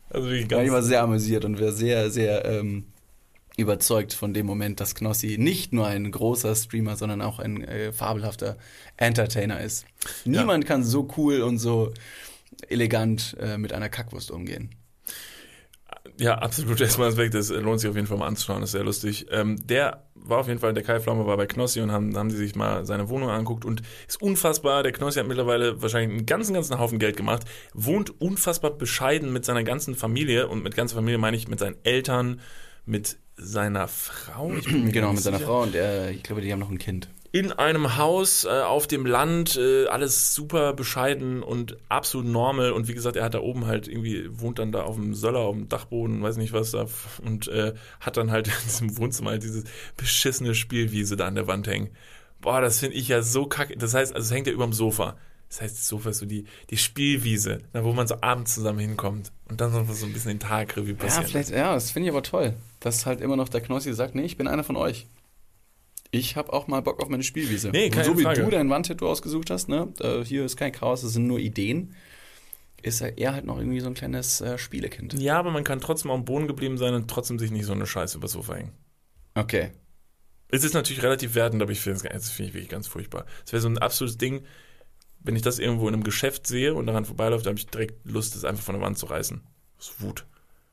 Also 0.09 0.27
wirklich 0.27 0.47
ganz 0.47 0.59
ja, 0.59 0.65
ich 0.65 0.71
war 0.71 0.83
sehr 0.83 1.03
amüsiert 1.03 1.45
und 1.45 1.61
war 1.61 1.71
sehr, 1.71 2.09
sehr 2.09 2.45
ähm, 2.45 2.85
überzeugt 3.57 4.13
von 4.13 4.33
dem 4.33 4.45
Moment, 4.45 4.79
dass 4.79 4.95
Knossi 4.95 5.37
nicht 5.39 5.73
nur 5.73 5.87
ein 5.87 6.11
großer 6.11 6.55
Streamer, 6.55 6.95
sondern 6.95 7.21
auch 7.21 7.39
ein 7.39 7.63
äh, 7.63 7.91
fabelhafter 7.91 8.57
Entertainer 8.97 9.61
ist. 9.61 9.85
Niemand 10.25 10.63
ja. 10.63 10.67
kann 10.67 10.83
so 10.83 11.07
cool 11.17 11.41
und 11.41 11.59
so 11.59 11.93
elegant 12.69 13.35
äh, 13.39 13.57
mit 13.57 13.73
einer 13.73 13.89
Kackwurst 13.89 14.31
umgehen. 14.31 14.71
Ja, 16.19 16.35
absolut. 16.35 16.79
Erstmal 16.81 17.09
Aspekt, 17.09 17.33
das 17.33 17.49
lohnt 17.49 17.79
sich 17.79 17.89
auf 17.89 17.95
jeden 17.95 18.07
Fall 18.07 18.17
mal 18.17 18.27
anzuschauen, 18.27 18.61
das 18.61 18.69
ist 18.69 18.73
sehr 18.73 18.83
lustig. 18.83 19.27
Ähm, 19.31 19.65
der 19.65 20.03
war 20.15 20.39
auf 20.39 20.47
jeden 20.47 20.59
Fall, 20.59 20.73
der 20.73 20.83
Kai 20.83 20.99
Pflaume 20.99 21.25
war 21.25 21.37
bei 21.37 21.47
Knossi 21.47 21.81
und 21.81 21.91
haben, 21.91 22.15
haben 22.15 22.29
die 22.29 22.35
sich 22.35 22.55
mal 22.55 22.85
seine 22.85 23.09
Wohnung 23.09 23.29
angeguckt 23.29 23.65
und 23.65 23.81
ist 24.07 24.21
unfassbar. 24.21 24.83
Der 24.83 24.91
Knossi 24.91 25.19
hat 25.19 25.27
mittlerweile 25.27 25.81
wahrscheinlich 25.81 26.17
einen 26.17 26.25
ganzen, 26.25 26.53
ganzen 26.53 26.79
Haufen 26.79 26.99
Geld 26.99 27.17
gemacht, 27.17 27.43
wohnt 27.73 28.21
unfassbar 28.21 28.71
bescheiden 28.71 29.33
mit 29.33 29.45
seiner 29.45 29.63
ganzen 29.63 29.95
Familie 29.95 30.47
und 30.47 30.63
mit 30.63 30.75
ganzer 30.75 30.95
Familie 30.95 31.17
meine 31.17 31.37
ich 31.37 31.47
mit 31.47 31.59
seinen 31.59 31.77
Eltern, 31.83 32.41
mit 32.85 33.17
seiner 33.37 33.87
Frau. 33.87 34.49
genau, 34.91 35.13
mit 35.13 35.21
seiner 35.21 35.39
Frau 35.39 35.63
und 35.63 35.75
er, 35.75 36.11
ich 36.11 36.23
glaube, 36.23 36.41
die 36.41 36.51
haben 36.51 36.59
noch 36.59 36.69
ein 36.69 36.77
Kind. 36.77 37.09
In 37.31 37.51
einem 37.51 37.97
Haus 37.97 38.45
äh, 38.45 38.49
auf 38.49 38.85
dem 38.85 39.07
Land, 39.07 39.55
äh, 39.57 39.87
alles 39.87 40.35
super 40.35 40.73
bescheiden 40.73 41.41
und 41.41 41.77
absolut 41.89 42.27
normal. 42.27 42.71
Und 42.71 42.87
wie 42.87 42.93
gesagt, 42.93 43.15
er 43.15 43.23
hat 43.23 43.33
da 43.33 43.39
oben 43.39 43.65
halt 43.65 43.87
irgendwie, 43.87 44.27
wohnt 44.29 44.59
dann 44.59 44.71
da 44.71 44.83
auf 44.83 44.95
dem 44.95 45.15
Söller, 45.15 45.39
auf 45.39 45.55
dem 45.55 45.67
Dachboden, 45.67 46.21
weiß 46.21 46.37
nicht 46.37 46.53
was 46.53 46.71
da, 46.71 46.85
und 47.25 47.47
äh, 47.47 47.73
hat 47.99 48.17
dann 48.17 48.29
halt 48.29 48.47
in 48.49 48.53
diesem 48.65 48.97
Wohnzimmer 48.97 49.31
halt 49.31 49.41
diese 49.41 49.63
beschissene 49.97 50.53
Spielwiese 50.53 51.15
da 51.15 51.25
an 51.25 51.33
der 51.33 51.47
Wand 51.47 51.67
hängen. 51.67 51.89
Boah, 52.39 52.61
das 52.61 52.79
finde 52.79 52.97
ich 52.97 53.07
ja 53.07 53.23
so 53.23 53.47
kacke. 53.47 53.77
Das 53.77 53.95
heißt, 53.95 54.13
also 54.13 54.25
es 54.25 54.31
hängt 54.31 54.45
ja 54.45 54.53
überm 54.53 54.73
Sofa. 54.73 55.17
Das 55.53 55.61
heißt, 55.61 55.77
das 55.77 55.87
Sofa 55.87 56.09
ist 56.09 56.17
so 56.17 56.25
die, 56.25 56.45
die 56.71 56.77
Spielwiese, 56.77 57.59
da 57.73 57.83
wo 57.83 57.93
man 57.93 58.07
so 58.07 58.15
abends 58.21 58.55
zusammen 58.55 58.79
hinkommt 58.79 59.31
und 59.47 59.61
dann 59.61 59.71
so 59.71 59.77
ein 59.77 60.13
bisschen 60.13 60.29
den 60.31 60.39
Tag 60.39 60.75
Revue 60.75 60.95
passiert. 60.95 61.25
Ja, 61.25 61.29
vielleicht, 61.29 61.49
ja, 61.51 61.73
das 61.75 61.91
finde 61.91 62.09
ich 62.09 62.11
aber 62.11 62.23
toll, 62.23 62.55
dass 62.79 63.05
halt 63.05 63.21
immer 63.21 63.35
noch 63.35 63.49
der 63.49 63.61
Knossi 63.61 63.93
sagt, 63.93 64.15
nee, 64.15 64.23
ich 64.23 64.35
bin 64.35 64.47
einer 64.47 64.63
von 64.63 64.75
euch. 64.77 65.05
Ich 66.09 66.37
habe 66.37 66.51
auch 66.53 66.65
mal 66.65 66.81
Bock 66.81 67.03
auf 67.03 67.07
meine 67.07 67.21
Spielwiese. 67.21 67.69
Nee, 67.69 67.91
keine 67.91 68.09
und 68.09 68.17
so 68.17 68.23
Frage. 68.23 68.41
wie 68.41 68.45
du 68.45 68.49
dein 68.49 68.67
Wandtattoo 68.71 69.07
ausgesucht 69.07 69.51
hast, 69.51 69.69
ne? 69.69 69.93
Äh, 69.99 70.25
hier 70.25 70.43
ist 70.43 70.57
kein 70.57 70.71
Chaos, 70.71 71.03
das 71.03 71.13
sind 71.13 71.27
nur 71.27 71.37
Ideen. 71.37 71.93
Ist 72.81 73.01
er 73.01 73.19
eher 73.19 73.33
halt 73.33 73.45
noch 73.45 73.59
irgendwie 73.59 73.79
so 73.79 73.87
ein 73.87 73.93
kleines 73.93 74.41
äh, 74.41 74.57
Spielekind. 74.57 75.13
Ja, 75.21 75.37
aber 75.37 75.51
man 75.51 75.63
kann 75.63 75.79
trotzdem 75.79 76.09
dem 76.09 76.25
Boden 76.25 76.47
geblieben 76.47 76.79
sein 76.79 76.95
und 76.95 77.11
trotzdem 77.11 77.37
sich 77.37 77.51
nicht 77.51 77.65
so 77.65 77.73
eine 77.73 77.85
Scheiße 77.85 78.17
übers 78.17 78.31
Sofa 78.31 78.55
hängen. 78.55 78.71
Okay. 79.35 79.69
Es 80.47 80.63
ist 80.63 80.73
natürlich 80.73 81.03
relativ 81.03 81.35
wertend, 81.35 81.61
aber 81.61 81.71
ich 81.71 81.79
finde 81.79 82.09
es 82.09 82.31
find 82.31 82.49
ich 82.49 82.55
wirklich 82.55 82.69
ganz 82.69 82.87
furchtbar. 82.87 83.27
Es 83.45 83.53
wäre 83.53 83.61
so 83.61 83.69
ein 83.69 83.77
absolutes 83.77 84.17
Ding, 84.17 84.43
wenn 85.23 85.35
ich 85.35 85.41
das 85.41 85.59
irgendwo 85.59 85.87
in 85.87 85.93
einem 85.93 86.03
Geschäft 86.03 86.47
sehe 86.47 86.73
und 86.73 86.85
daran 86.85 87.05
vorbeiläuft, 87.05 87.45
habe 87.45 87.57
ich 87.57 87.67
direkt 87.67 88.05
Lust, 88.05 88.35
das 88.35 88.43
einfach 88.43 88.63
von 88.63 88.75
der 88.75 88.83
Wand 88.83 88.97
zu 88.97 89.05
reißen. 89.05 89.41
Das 89.77 89.89
ist 89.89 90.01
Wut. 90.01 90.25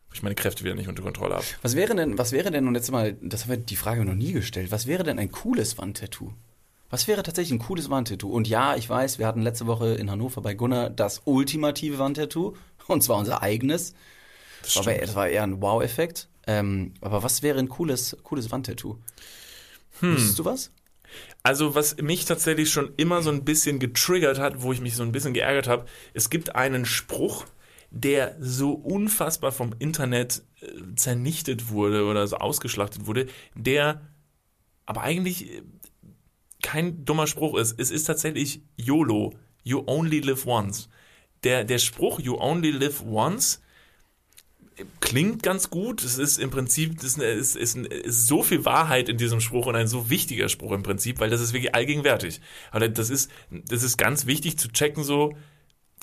Weil 0.09 0.17
ich 0.17 0.23
meine 0.23 0.35
Kräfte 0.35 0.65
wieder 0.65 0.75
nicht 0.75 0.89
unter 0.89 1.03
Kontrolle 1.03 1.37
habe. 1.37 1.45
Was 1.63 1.77
wäre 1.77 1.95
denn, 1.95 2.19
was 2.19 2.33
wäre 2.33 2.51
denn, 2.51 2.67
und 2.67 2.75
jetzt 2.75 2.91
mal, 2.91 3.17
das 3.23 3.43
haben 3.43 3.51
wir 3.51 3.57
die 3.59 3.77
Frage 3.77 4.05
noch 4.05 4.15
nie 4.15 4.33
gestellt, 4.33 4.71
was 4.73 4.87
wäre 4.87 5.05
denn 5.05 5.19
ein 5.19 5.31
cooles 5.31 5.79
Wandtattoo? 5.79 6.33
Was 6.91 7.07
wäre 7.07 7.23
tatsächlich 7.23 7.53
ein 7.53 7.65
cooles 7.65 7.89
Wandtattoo? 7.89 8.29
Und 8.29 8.49
ja, 8.49 8.75
ich 8.75 8.91
weiß, 8.91 9.21
wir 9.21 9.27
hatten 9.29 9.43
letzte 9.43 9.69
Woche 9.69 9.95
in 9.95 10.11
Hannover 10.11 10.41
bei 10.41 10.55
Gunnar 10.55 10.91
das 10.91 11.23
ultimative 11.25 11.99
Wandtattoo, 11.99 12.57
und 12.89 13.03
zwar 13.03 13.19
unser 13.19 13.43
eigenes. 13.43 13.95
Das, 14.63 14.77
aber 14.77 14.95
das 14.95 15.15
war 15.15 15.29
eher 15.29 15.45
ein 15.45 15.63
Wow-Effekt. 15.63 16.29
Ähm, 16.47 16.95
aber 17.01 17.23
was 17.23 17.43
wäre 17.43 17.61
ein 17.61 17.69
cooles, 17.69 18.17
cooles 18.25 18.51
Wandtattoo? 18.51 18.99
Hm. 20.01 20.17
Wüsstest 20.17 20.39
du 20.41 20.45
was? 20.45 20.73
Also, 21.43 21.75
was 21.75 21.97
mich 21.97 22.25
tatsächlich 22.25 22.71
schon 22.71 22.93
immer 22.97 23.23
so 23.23 23.31
ein 23.31 23.45
bisschen 23.45 23.79
getriggert 23.79 24.39
hat, 24.39 24.63
wo 24.63 24.73
ich 24.73 24.81
mich 24.81 24.97
so 24.97 25.03
ein 25.03 25.13
bisschen 25.13 25.35
geärgert 25.35 25.69
habe, 25.69 25.87
es 26.13 26.29
gibt 26.29 26.55
einen 26.55 26.85
Spruch, 26.85 27.47
der 27.91 28.37
so 28.39 28.73
unfassbar 28.73 29.53
vom 29.53 29.75
Internet 29.79 30.43
äh, 30.61 30.95
zernichtet 30.95 31.71
wurde 31.71 32.05
oder 32.05 32.27
so 32.27 32.37
ausgeschlachtet 32.37 33.07
wurde, 33.07 33.27
der 33.55 34.03
aber 34.87 35.03
eigentlich 35.03 35.51
äh, 35.51 35.63
kein 36.63 37.05
dummer 37.05 37.27
Spruch 37.27 37.57
ist. 37.57 37.79
Es 37.81 37.91
ist 37.91 38.05
tatsächlich 38.05 38.63
YOLO, 38.77 39.35
You 39.65 39.83
Only 39.87 40.21
Live 40.21 40.47
Once. 40.47 40.89
Der, 41.43 41.65
der 41.65 41.79
Spruch 41.79 42.21
You 42.21 42.39
Only 42.39 42.71
Live 42.71 43.03
Once 43.03 43.63
klingt 45.01 45.43
ganz 45.43 45.71
gut. 45.71 46.03
Es 46.05 46.19
ist 46.19 46.39
im 46.39 46.51
Prinzip, 46.51 47.03
es 47.03 47.17
ist, 47.17 47.57
ist, 47.57 47.77
ist, 47.77 48.27
so 48.27 48.43
viel 48.43 48.65
Wahrheit 48.65 49.09
in 49.09 49.17
diesem 49.17 49.41
Spruch 49.41 49.67
und 49.67 49.77
ein 49.77 49.89
so 49.89 50.11
wichtiger 50.11 50.49
Spruch 50.49 50.73
im 50.73 50.83
Prinzip, 50.83 51.21
weil 51.21 51.31
das 51.31 51.41
ist 51.41 51.53
wirklich 51.53 51.75
allgegenwärtig. 51.75 52.41
Aber 52.71 52.89
das 52.89 53.11
ist, 53.11 53.31
das 53.51 53.83
ist 53.83 53.97
ganz 53.97 54.27
wichtig 54.27 54.59
zu 54.59 54.69
checken, 54.69 55.05
so 55.05 55.35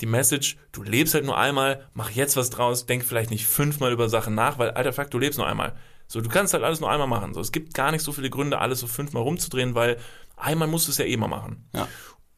die 0.00 0.06
Message, 0.06 0.56
du 0.72 0.82
lebst 0.82 1.14
halt 1.14 1.24
nur 1.24 1.36
einmal, 1.36 1.88
mach 1.92 2.10
jetzt 2.10 2.36
was 2.36 2.50
draus, 2.50 2.86
denk 2.86 3.04
vielleicht 3.04 3.30
nicht 3.30 3.46
fünfmal 3.46 3.92
über 3.92 4.08
Sachen 4.08 4.34
nach, 4.34 4.58
weil 4.58 4.70
alter 4.70 4.92
Fakt, 4.92 5.12
du 5.12 5.18
lebst 5.18 5.38
nur 5.38 5.46
einmal. 5.48 5.74
So, 6.06 6.20
du 6.20 6.28
kannst 6.28 6.54
halt 6.54 6.64
alles 6.64 6.80
nur 6.80 6.90
einmal 6.90 7.08
machen. 7.08 7.34
So, 7.34 7.40
es 7.40 7.52
gibt 7.52 7.74
gar 7.74 7.90
nicht 7.90 8.02
so 8.02 8.12
viele 8.12 8.30
Gründe, 8.30 8.60
alles 8.60 8.80
so 8.80 8.86
fünfmal 8.86 9.22
rumzudrehen, 9.22 9.74
weil 9.74 9.98
einmal 10.36 10.68
musst 10.68 10.86
du 10.86 10.92
es 10.92 10.98
ja 10.98 11.04
eh 11.04 11.16
mal 11.16 11.28
machen. 11.28 11.68
Ja. 11.74 11.88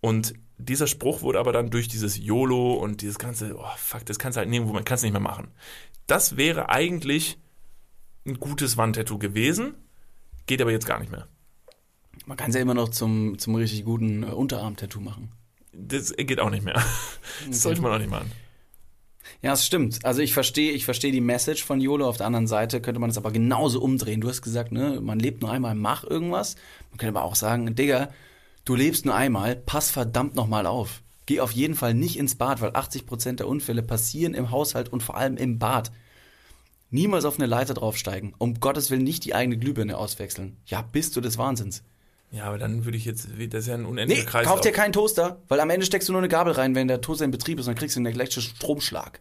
Und 0.00 0.34
dieser 0.58 0.86
Spruch 0.86 1.22
wurde 1.22 1.38
aber 1.38 1.52
dann 1.52 1.70
durch 1.70 1.88
dieses 1.88 2.18
YOLO 2.18 2.74
und 2.74 3.02
dieses 3.02 3.18
ganze, 3.18 3.56
oh 3.56 3.64
fuck, 3.76 4.04
das 4.06 4.18
kannst 4.18 4.36
du 4.36 4.40
halt 4.40 4.48
nehmen, 4.48 4.68
wo 4.68 4.72
man 4.72 4.84
kann 4.84 4.96
es 4.96 5.02
nicht 5.02 5.12
mehr 5.12 5.20
machen. 5.20 5.48
Das 6.10 6.36
wäre 6.36 6.70
eigentlich 6.70 7.38
ein 8.26 8.40
gutes 8.40 8.76
Wandtattoo 8.76 9.18
gewesen, 9.18 9.74
geht 10.46 10.60
aber 10.60 10.72
jetzt 10.72 10.86
gar 10.86 10.98
nicht 10.98 11.12
mehr. 11.12 11.28
Man 12.26 12.36
kann 12.36 12.50
es 12.50 12.56
ja 12.56 12.62
immer 12.62 12.74
noch 12.74 12.88
zum, 12.88 13.38
zum 13.38 13.54
richtig 13.54 13.84
guten 13.84 14.24
äh, 14.24 14.26
Unterarm-Tattoo 14.26 15.00
machen. 15.00 15.30
Das 15.72 16.12
geht 16.16 16.40
auch 16.40 16.50
nicht 16.50 16.64
mehr. 16.64 16.74
Das 16.74 17.46
okay. 17.46 17.52
sollte 17.52 17.82
man 17.82 17.92
auch 17.92 17.98
nicht 17.98 18.10
machen. 18.10 18.32
Ja, 19.40 19.52
es 19.52 19.64
stimmt. 19.64 20.04
Also 20.04 20.20
ich 20.20 20.34
verstehe, 20.34 20.72
ich 20.72 20.84
verstehe 20.84 21.12
die 21.12 21.20
Message 21.20 21.64
von 21.64 21.80
YOLO. 21.80 22.08
Auf 22.08 22.16
der 22.16 22.26
anderen 22.26 22.48
Seite 22.48 22.80
könnte 22.80 23.00
man 23.00 23.10
es 23.10 23.16
aber 23.16 23.30
genauso 23.30 23.80
umdrehen. 23.80 24.20
Du 24.20 24.28
hast 24.28 24.42
gesagt, 24.42 24.72
ne, 24.72 25.00
man 25.00 25.20
lebt 25.20 25.42
nur 25.42 25.52
einmal, 25.52 25.76
mach 25.76 26.02
irgendwas. 26.02 26.56
Man 26.90 26.98
könnte 26.98 27.16
aber 27.16 27.24
auch 27.24 27.36
sagen, 27.36 27.76
Digga, 27.76 28.08
du 28.64 28.74
lebst 28.74 29.06
nur 29.06 29.14
einmal, 29.14 29.54
pass 29.54 29.92
verdammt 29.92 30.34
nochmal 30.34 30.66
auf. 30.66 31.02
Geh 31.30 31.38
auf 31.38 31.52
jeden 31.52 31.76
Fall 31.76 31.94
nicht 31.94 32.18
ins 32.18 32.34
Bad, 32.34 32.60
weil 32.60 32.70
80% 32.70 33.36
der 33.36 33.46
Unfälle 33.46 33.84
passieren 33.84 34.34
im 34.34 34.50
Haushalt 34.50 34.88
und 34.88 35.00
vor 35.00 35.16
allem 35.16 35.36
im 35.36 35.60
Bad. 35.60 35.92
Niemals 36.90 37.24
auf 37.24 37.38
eine 37.38 37.46
Leiter 37.46 37.72
draufsteigen. 37.72 38.34
Um 38.38 38.58
Gottes 38.58 38.90
Willen 38.90 39.04
nicht 39.04 39.24
die 39.24 39.32
eigene 39.32 39.56
Glühbirne 39.56 39.96
auswechseln. 39.96 40.56
Ja, 40.66 40.82
bist 40.82 41.14
du 41.14 41.20
des 41.20 41.38
Wahnsinns. 41.38 41.84
Ja, 42.32 42.46
aber 42.46 42.58
dann 42.58 42.84
würde 42.84 42.98
ich 42.98 43.04
jetzt, 43.04 43.28
das 43.28 43.60
ist 43.60 43.68
ja 43.68 43.74
ein 43.74 43.84
unendlicher 43.84 44.22
nee, 44.22 44.28
Kreis. 44.28 44.44
Kauf 44.44 44.60
dir 44.60 44.72
keinen 44.72 44.92
Toaster, 44.92 45.40
weil 45.46 45.60
am 45.60 45.70
Ende 45.70 45.86
steckst 45.86 46.08
du 46.08 46.12
nur 46.12 46.20
eine 46.20 46.28
Gabel 46.28 46.52
rein, 46.52 46.74
wenn 46.74 46.88
der 46.88 47.00
Toaster 47.00 47.26
in 47.26 47.30
Betrieb 47.30 47.60
ist 47.60 47.68
und 47.68 47.74
dann 47.74 47.78
kriegst 47.78 47.94
du 47.94 48.00
einen 48.00 48.06
elektrischen 48.06 48.56
Stromschlag. 48.56 49.20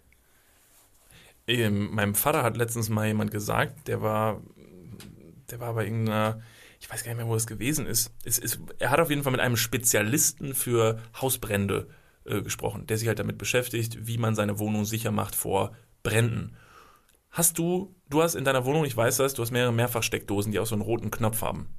Ähm, 1.46 1.94
meinem 1.94 2.16
Vater 2.16 2.42
hat 2.42 2.58
letztens 2.58 2.90
mal 2.90 3.06
jemand 3.06 3.30
gesagt, 3.30 3.88
der 3.88 4.02
war, 4.02 4.42
der 5.52 5.60
war 5.60 5.76
bei 5.76 5.84
irgendeiner, 5.84 6.42
ich 6.80 6.90
weiß 6.90 7.04
gar 7.04 7.12
nicht 7.12 7.18
mehr, 7.18 7.28
wo 7.28 7.36
es 7.36 7.46
gewesen 7.46 7.86
ist. 7.86 8.12
Es 8.26 8.40
ist. 8.40 8.60
Er 8.80 8.90
hat 8.90 9.00
auf 9.00 9.12
jeden 9.12 9.22
Fall 9.22 9.32
mit 9.32 9.42
einem 9.42 9.58
Spezialisten 9.58 10.56
für 10.56 11.04
Hausbrände 11.22 11.88
äh, 12.30 12.42
gesprochen, 12.42 12.88
der 12.88 12.98
sich 12.98 13.08
halt 13.08 13.20
damit 13.20 13.38
beschäftigt, 13.38 14.08
wie 14.08 14.18
man 14.18 14.36
seine 14.36 14.60
Wohnung 14.60 14.86
sicher 14.86 15.12
macht 15.12 15.36
vor 15.36 15.74
Bränden. 16.04 16.56
Hast 17.30 17.58
du, 17.58 17.96
du 18.10 18.24
hast 18.24 18.36
in 18.36 18.44
deiner 18.46 18.66
Wohnung, 18.66 18.86
ich 18.86 18.96
weiß 18.96 19.18
das, 19.18 19.34
du 19.34 19.42
hast 19.42 19.52
mehrere 19.52 19.74
Mehrfachsteckdosen, 19.74 20.52
die 20.52 20.60
auch 20.60 20.66
so 20.66 20.76
einen 20.76 20.82
roten 20.82 21.12
Knopf 21.12 21.42
haben. 21.42 21.70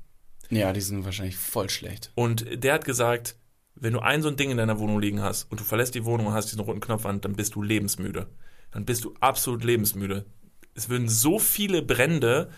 Ja, 0.51 0.73
die 0.73 0.81
sind 0.81 1.05
wahrscheinlich 1.05 1.37
voll 1.37 1.71
schlecht. 1.71 2.13
Und 2.15 2.65
der 2.65 2.75
hat 2.75 2.85
gesagt, 2.85 3.37
wenn 3.75 3.93
du 3.93 4.01
ein 4.01 4.23
so 4.23 4.29
ein 4.29 4.37
Ding 4.37 4.51
in 4.51 4.57
deiner 4.57 4.79
Wohnung 4.79 5.01
liegen 5.01 5.23
hast 5.23 5.51
und 5.51 5.61
du 5.61 5.65
verlässt 5.65 5.95
die 5.95 6.05
Wohnung 6.05 6.27
und 6.27 6.33
hast 6.35 6.47
diesen 6.47 6.61
roten 6.61 6.81
Knopf 6.81 7.07
an, 7.07 7.21
dann 7.21 7.35
bist 7.35 7.55
du 7.55 7.63
lebensmüde. 7.63 8.27
Dann 8.73 8.85
bist 8.85 9.05
du 9.05 9.15
absolut 9.21 9.65
lebensmüde. 9.65 10.27
Es 10.75 10.89
würden 10.89 11.09
so 11.09 11.39
viele 11.39 11.83
Brände 11.83 12.51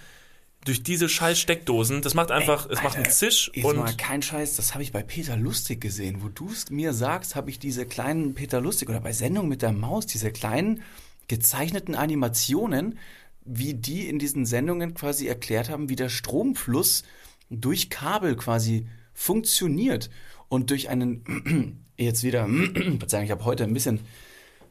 durch 0.64 0.82
diese 0.82 1.08
scheiß 1.08 1.40
Steckdosen, 1.40 2.02
das 2.02 2.14
macht 2.14 2.30
einfach, 2.30 2.66
Ey, 2.66 2.72
es 2.74 2.82
macht 2.82 2.96
einen 2.96 3.10
Zisch 3.10 3.48
ist 3.48 3.64
und 3.64 3.76
mal 3.76 3.94
kein 3.96 4.22
Scheiß, 4.22 4.56
das 4.56 4.74
habe 4.74 4.82
ich 4.82 4.92
bei 4.92 5.02
Peter 5.02 5.36
Lustig 5.36 5.80
gesehen, 5.80 6.22
wo 6.22 6.28
du 6.28 6.48
es 6.50 6.70
mir 6.70 6.92
sagst, 6.92 7.34
habe 7.34 7.50
ich 7.50 7.58
diese 7.58 7.84
kleinen 7.84 8.34
Peter 8.34 8.60
Lustig 8.60 8.88
oder 8.88 9.00
bei 9.00 9.12
Sendung 9.12 9.48
mit 9.48 9.62
der 9.62 9.72
Maus, 9.72 10.06
diese 10.06 10.30
kleinen 10.30 10.82
gezeichneten 11.26 11.94
Animationen, 11.94 12.98
wie 13.44 13.74
die 13.74 14.08
in 14.08 14.20
diesen 14.20 14.46
Sendungen 14.46 14.94
quasi 14.94 15.26
erklärt 15.26 15.68
haben, 15.68 15.88
wie 15.88 15.96
der 15.96 16.08
Stromfluss 16.08 17.02
durch 17.50 17.90
Kabel 17.90 18.36
quasi 18.36 18.86
funktioniert 19.14 20.10
und 20.48 20.70
durch 20.70 20.88
einen 20.88 21.84
jetzt 21.96 22.22
wieder 22.22 22.46
Verzeihung, 22.98 23.24
ich 23.24 23.30
habe 23.32 23.44
heute 23.44 23.64
ein 23.64 23.74
bisschen 23.74 24.00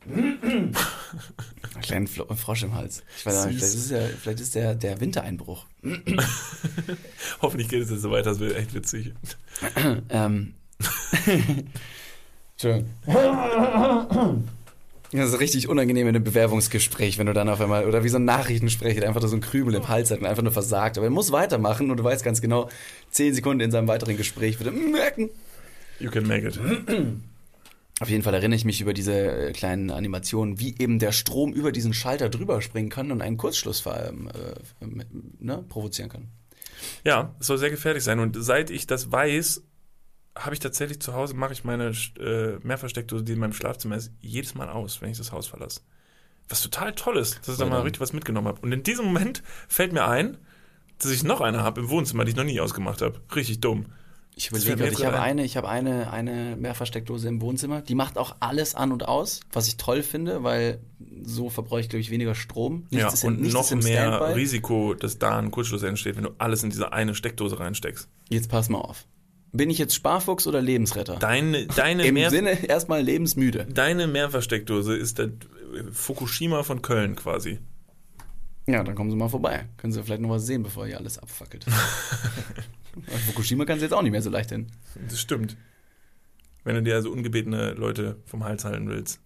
einen 1.73 1.81
kleinen 1.81 2.07
Frosch 2.07 2.63
im 2.63 2.75
Hals. 2.75 3.03
Ich 3.17 3.25
weiß 3.25 3.45
nicht, 3.47 3.59
vielleicht 3.59 3.75
ist, 3.75 3.91
der, 3.91 4.07
vielleicht 4.07 4.39
ist 4.39 4.55
der, 4.55 4.75
der 4.75 4.99
Wintereinbruch. 4.99 5.65
Hoffentlich 7.41 7.69
geht 7.69 7.83
es 7.83 7.89
jetzt 7.89 8.01
so 8.01 8.11
weiter, 8.11 8.31
das 8.31 8.39
wird 8.39 8.55
echt 8.55 8.73
witzig. 8.73 9.13
ähm. 10.09 10.53
Schön. 12.59 12.85
Das 15.11 15.29
ist 15.29 15.39
richtig 15.39 15.67
unangenehm 15.67 16.07
in 16.07 16.15
einem 16.15 16.23
Bewerbungsgespräch, 16.23 17.17
wenn 17.17 17.25
du 17.25 17.33
dann 17.33 17.49
auf 17.49 17.59
einmal, 17.59 17.85
oder 17.85 18.03
wie 18.03 18.09
so 18.09 18.17
ein 18.17 18.25
Nachrichtensprecher, 18.25 19.05
einfach 19.07 19.21
so 19.27 19.35
ein 19.35 19.41
Krümel 19.41 19.75
im 19.75 19.89
Hals 19.89 20.11
hat 20.11 20.19
und 20.19 20.25
einfach 20.25 20.43
nur 20.43 20.53
versagt. 20.53 20.97
Aber 20.97 21.07
er 21.07 21.11
muss 21.11 21.31
weitermachen 21.31 21.91
und 21.91 21.97
du 21.97 22.03
weißt 22.03 22.23
ganz 22.23 22.41
genau, 22.41 22.69
zehn 23.09 23.33
Sekunden 23.33 23.61
in 23.61 23.71
seinem 23.71 23.87
weiteren 23.87 24.15
Gespräch 24.15 24.59
wird 24.59 24.73
er 24.73 24.79
merken. 24.79 25.29
You 25.99 26.09
can 26.09 26.27
make 26.27 26.47
it. 26.47 26.59
Auf 28.01 28.09
jeden 28.09 28.23
Fall 28.23 28.33
erinnere 28.33 28.55
ich 28.55 28.65
mich 28.65 28.81
über 28.81 28.93
diese 28.93 29.13
äh, 29.13 29.51
kleinen 29.51 29.91
Animationen, 29.91 30.59
wie 30.59 30.75
eben 30.79 30.97
der 30.97 31.11
Strom 31.11 31.53
über 31.53 31.71
diesen 31.71 31.93
Schalter 31.93 32.29
drüber 32.29 32.59
springen 32.63 32.89
kann 32.89 33.11
und 33.11 33.21
einen 33.21 33.37
Kurzschluss 33.37 33.85
äh, 33.85 34.11
ne, 35.39 35.63
provozieren 35.69 36.09
kann. 36.09 36.29
Ja, 37.05 37.35
es 37.39 37.45
soll 37.45 37.59
sehr 37.59 37.69
gefährlich 37.69 38.03
sein. 38.03 38.19
Und 38.19 38.35
seit 38.39 38.71
ich 38.71 38.87
das 38.87 39.11
weiß, 39.11 39.61
habe 40.35 40.55
ich 40.55 40.59
tatsächlich 40.59 40.99
zu 40.99 41.13
Hause, 41.13 41.35
mache 41.35 41.53
ich 41.53 41.63
meine 41.63 41.91
äh, 42.19 42.57
Mehrversteckdose, 42.63 43.23
die 43.23 43.33
in 43.33 43.39
meinem 43.39 43.53
Schlafzimmer 43.53 43.97
ist, 43.97 44.11
jedes 44.19 44.55
Mal 44.55 44.67
aus, 44.67 44.99
wenn 45.03 45.11
ich 45.11 45.19
das 45.19 45.31
Haus 45.31 45.45
verlasse. 45.45 45.81
Was 46.49 46.63
total 46.63 46.93
toll 46.93 47.17
ist, 47.17 47.37
dass 47.47 47.53
ich 47.53 47.59
da 47.59 47.67
mal 47.67 47.81
richtig 47.81 48.01
was 48.01 48.13
mitgenommen 48.13 48.47
habe. 48.47 48.61
Und 48.61 48.71
in 48.71 48.81
diesem 48.81 49.05
Moment 49.05 49.43
fällt 49.67 49.93
mir 49.93 50.07
ein, 50.07 50.39
dass 50.97 51.11
ich 51.11 51.23
noch 51.23 51.39
eine 51.39 51.61
habe 51.61 51.81
im 51.81 51.89
Wohnzimmer, 51.89 52.25
die 52.25 52.31
ich 52.31 52.35
noch 52.35 52.45
nie 52.45 52.59
ausgemacht 52.59 53.03
habe. 53.03 53.21
Richtig 53.35 53.61
dumm. 53.61 53.85
Ich 54.35 54.49
überlege 54.49 54.75
gerade, 54.75 54.91
ich 54.91 55.05
habe 55.05 55.19
eine, 55.19 55.43
ich 55.43 55.57
habe 55.57 55.69
eine, 55.69 56.11
eine 56.11 56.55
Mehrversteckdose 56.55 57.27
im 57.27 57.41
Wohnzimmer. 57.41 57.81
Die 57.81 57.95
macht 57.95 58.17
auch 58.17 58.35
alles 58.39 58.75
an 58.75 58.91
und 58.91 59.07
aus, 59.07 59.41
was 59.51 59.67
ich 59.67 59.77
toll 59.77 60.03
finde, 60.03 60.43
weil 60.43 60.79
so 61.23 61.49
verbrauche 61.49 61.81
ich, 61.81 61.89
glaube 61.89 62.01
ich, 62.01 62.09
weniger 62.11 62.33
Strom. 62.33 62.87
Nichts 62.89 63.21
ja, 63.21 63.27
und 63.27 63.43
in, 63.43 63.51
noch 63.51 63.69
mehr 63.71 64.13
Standby. 64.13 64.33
Risiko, 64.33 64.93
dass 64.93 65.19
da 65.19 65.37
ein 65.37 65.51
Kurzschluss 65.51 65.83
entsteht, 65.83 66.15
wenn 66.15 66.23
du 66.23 66.31
alles 66.37 66.63
in 66.63 66.69
diese 66.69 66.93
eine 66.93 67.13
Steckdose 67.13 67.59
reinsteckst. 67.59 68.09
Jetzt 68.29 68.49
pass 68.49 68.69
mal 68.69 68.79
auf. 68.79 69.05
Bin 69.53 69.69
ich 69.69 69.77
jetzt 69.77 69.93
Sparfuchs 69.93 70.47
oder 70.47 70.61
Lebensretter? 70.61 71.17
Deine, 71.17 71.67
deine 71.67 72.05
Im 72.07 72.13
Mehr 72.13 72.29
Sinne 72.29 72.65
erstmal 72.67 73.01
lebensmüde. 73.01 73.67
Deine 73.69 74.07
Mehrversteckdose 74.07 74.95
ist 74.95 75.19
der 75.19 75.31
Fukushima 75.91 76.63
von 76.63 76.81
Köln 76.81 77.17
quasi. 77.17 77.59
Ja, 78.67 78.83
dann 78.83 78.95
kommen 78.95 79.09
Sie 79.09 79.17
mal 79.17 79.27
vorbei. 79.27 79.65
Können 79.75 79.91
Sie 79.91 80.01
vielleicht 80.01 80.21
noch 80.21 80.29
was 80.29 80.45
sehen, 80.45 80.63
bevor 80.63 80.87
hier 80.87 80.97
alles 80.97 81.19
abfackelt. 81.19 81.65
Fukushima 83.27 83.65
kannst 83.65 83.81
du 83.81 83.85
jetzt 83.85 83.93
auch 83.93 84.01
nicht 84.01 84.11
mehr 84.11 84.21
so 84.21 84.29
leicht 84.29 84.49
hin. 84.49 84.67
Das 85.07 85.19
stimmt. 85.19 85.57
Wenn 86.63 86.75
du 86.75 86.83
dir 86.83 86.95
also 86.95 87.11
ungebetene 87.11 87.71
Leute 87.73 88.17
vom 88.25 88.43
Hals 88.43 88.65
halten 88.65 88.87
willst. 88.87 89.19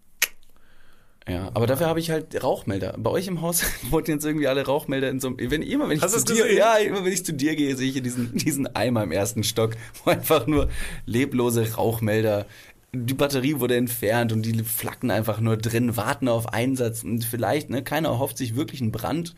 Ja, 1.28 1.50
aber 1.56 1.66
dafür 1.66 1.88
habe 1.88 2.00
ich 2.00 2.12
halt 2.12 2.42
Rauchmelder. 2.44 2.96
Bei 3.00 3.10
euch 3.10 3.28
im 3.28 3.42
Haus 3.42 3.64
wurden 3.90 4.12
jetzt 4.12 4.26
irgendwie 4.26 4.48
alle 4.48 4.66
Rauchmelder 4.66 5.10
in 5.10 5.20
so 5.20 5.30
einem. 5.30 5.38
Wenn, 5.40 5.64
immer 5.64 5.90
wenn 5.90 5.98
ich 5.98 6.04
Hast 6.04 6.28
zu 6.28 6.34
dir, 6.34 6.44
gesehen? 6.44 6.58
ja, 6.58 6.78
immer 6.78 7.04
wenn 7.04 7.12
ich 7.12 7.26
zu 7.26 7.34
dir 7.34 7.56
gehe, 7.56 7.76
sehe 7.76 7.90
ich 7.90 8.02
diesen, 8.02 8.38
diesen 8.38 8.76
Eimer 8.76 9.04
im 9.04 9.12
ersten 9.12 9.44
Stock, 9.44 9.76
wo 10.04 10.12
einfach 10.12 10.46
nur 10.46 10.70
leblose 11.06 11.74
Rauchmelder. 11.74 12.46
Die 12.94 13.14
Batterie 13.16 13.60
wurde 13.60 13.76
entfernt 13.76 14.32
und 14.32 14.44
die 14.44 14.64
flacken 14.64 15.12
einfach 15.12 15.40
nur 15.42 15.58
drin, 15.58 15.98
warten 15.98 16.30
auf 16.30 16.54
Einsatz. 16.54 17.04
Und 17.04 17.26
vielleicht, 17.26 17.70
ne, 17.70 17.84
keiner 17.84 18.10
erhofft 18.10 18.38
sich 18.38 18.56
wirklich 18.56 18.82
einen 18.82 18.92
Brand. 18.92 19.36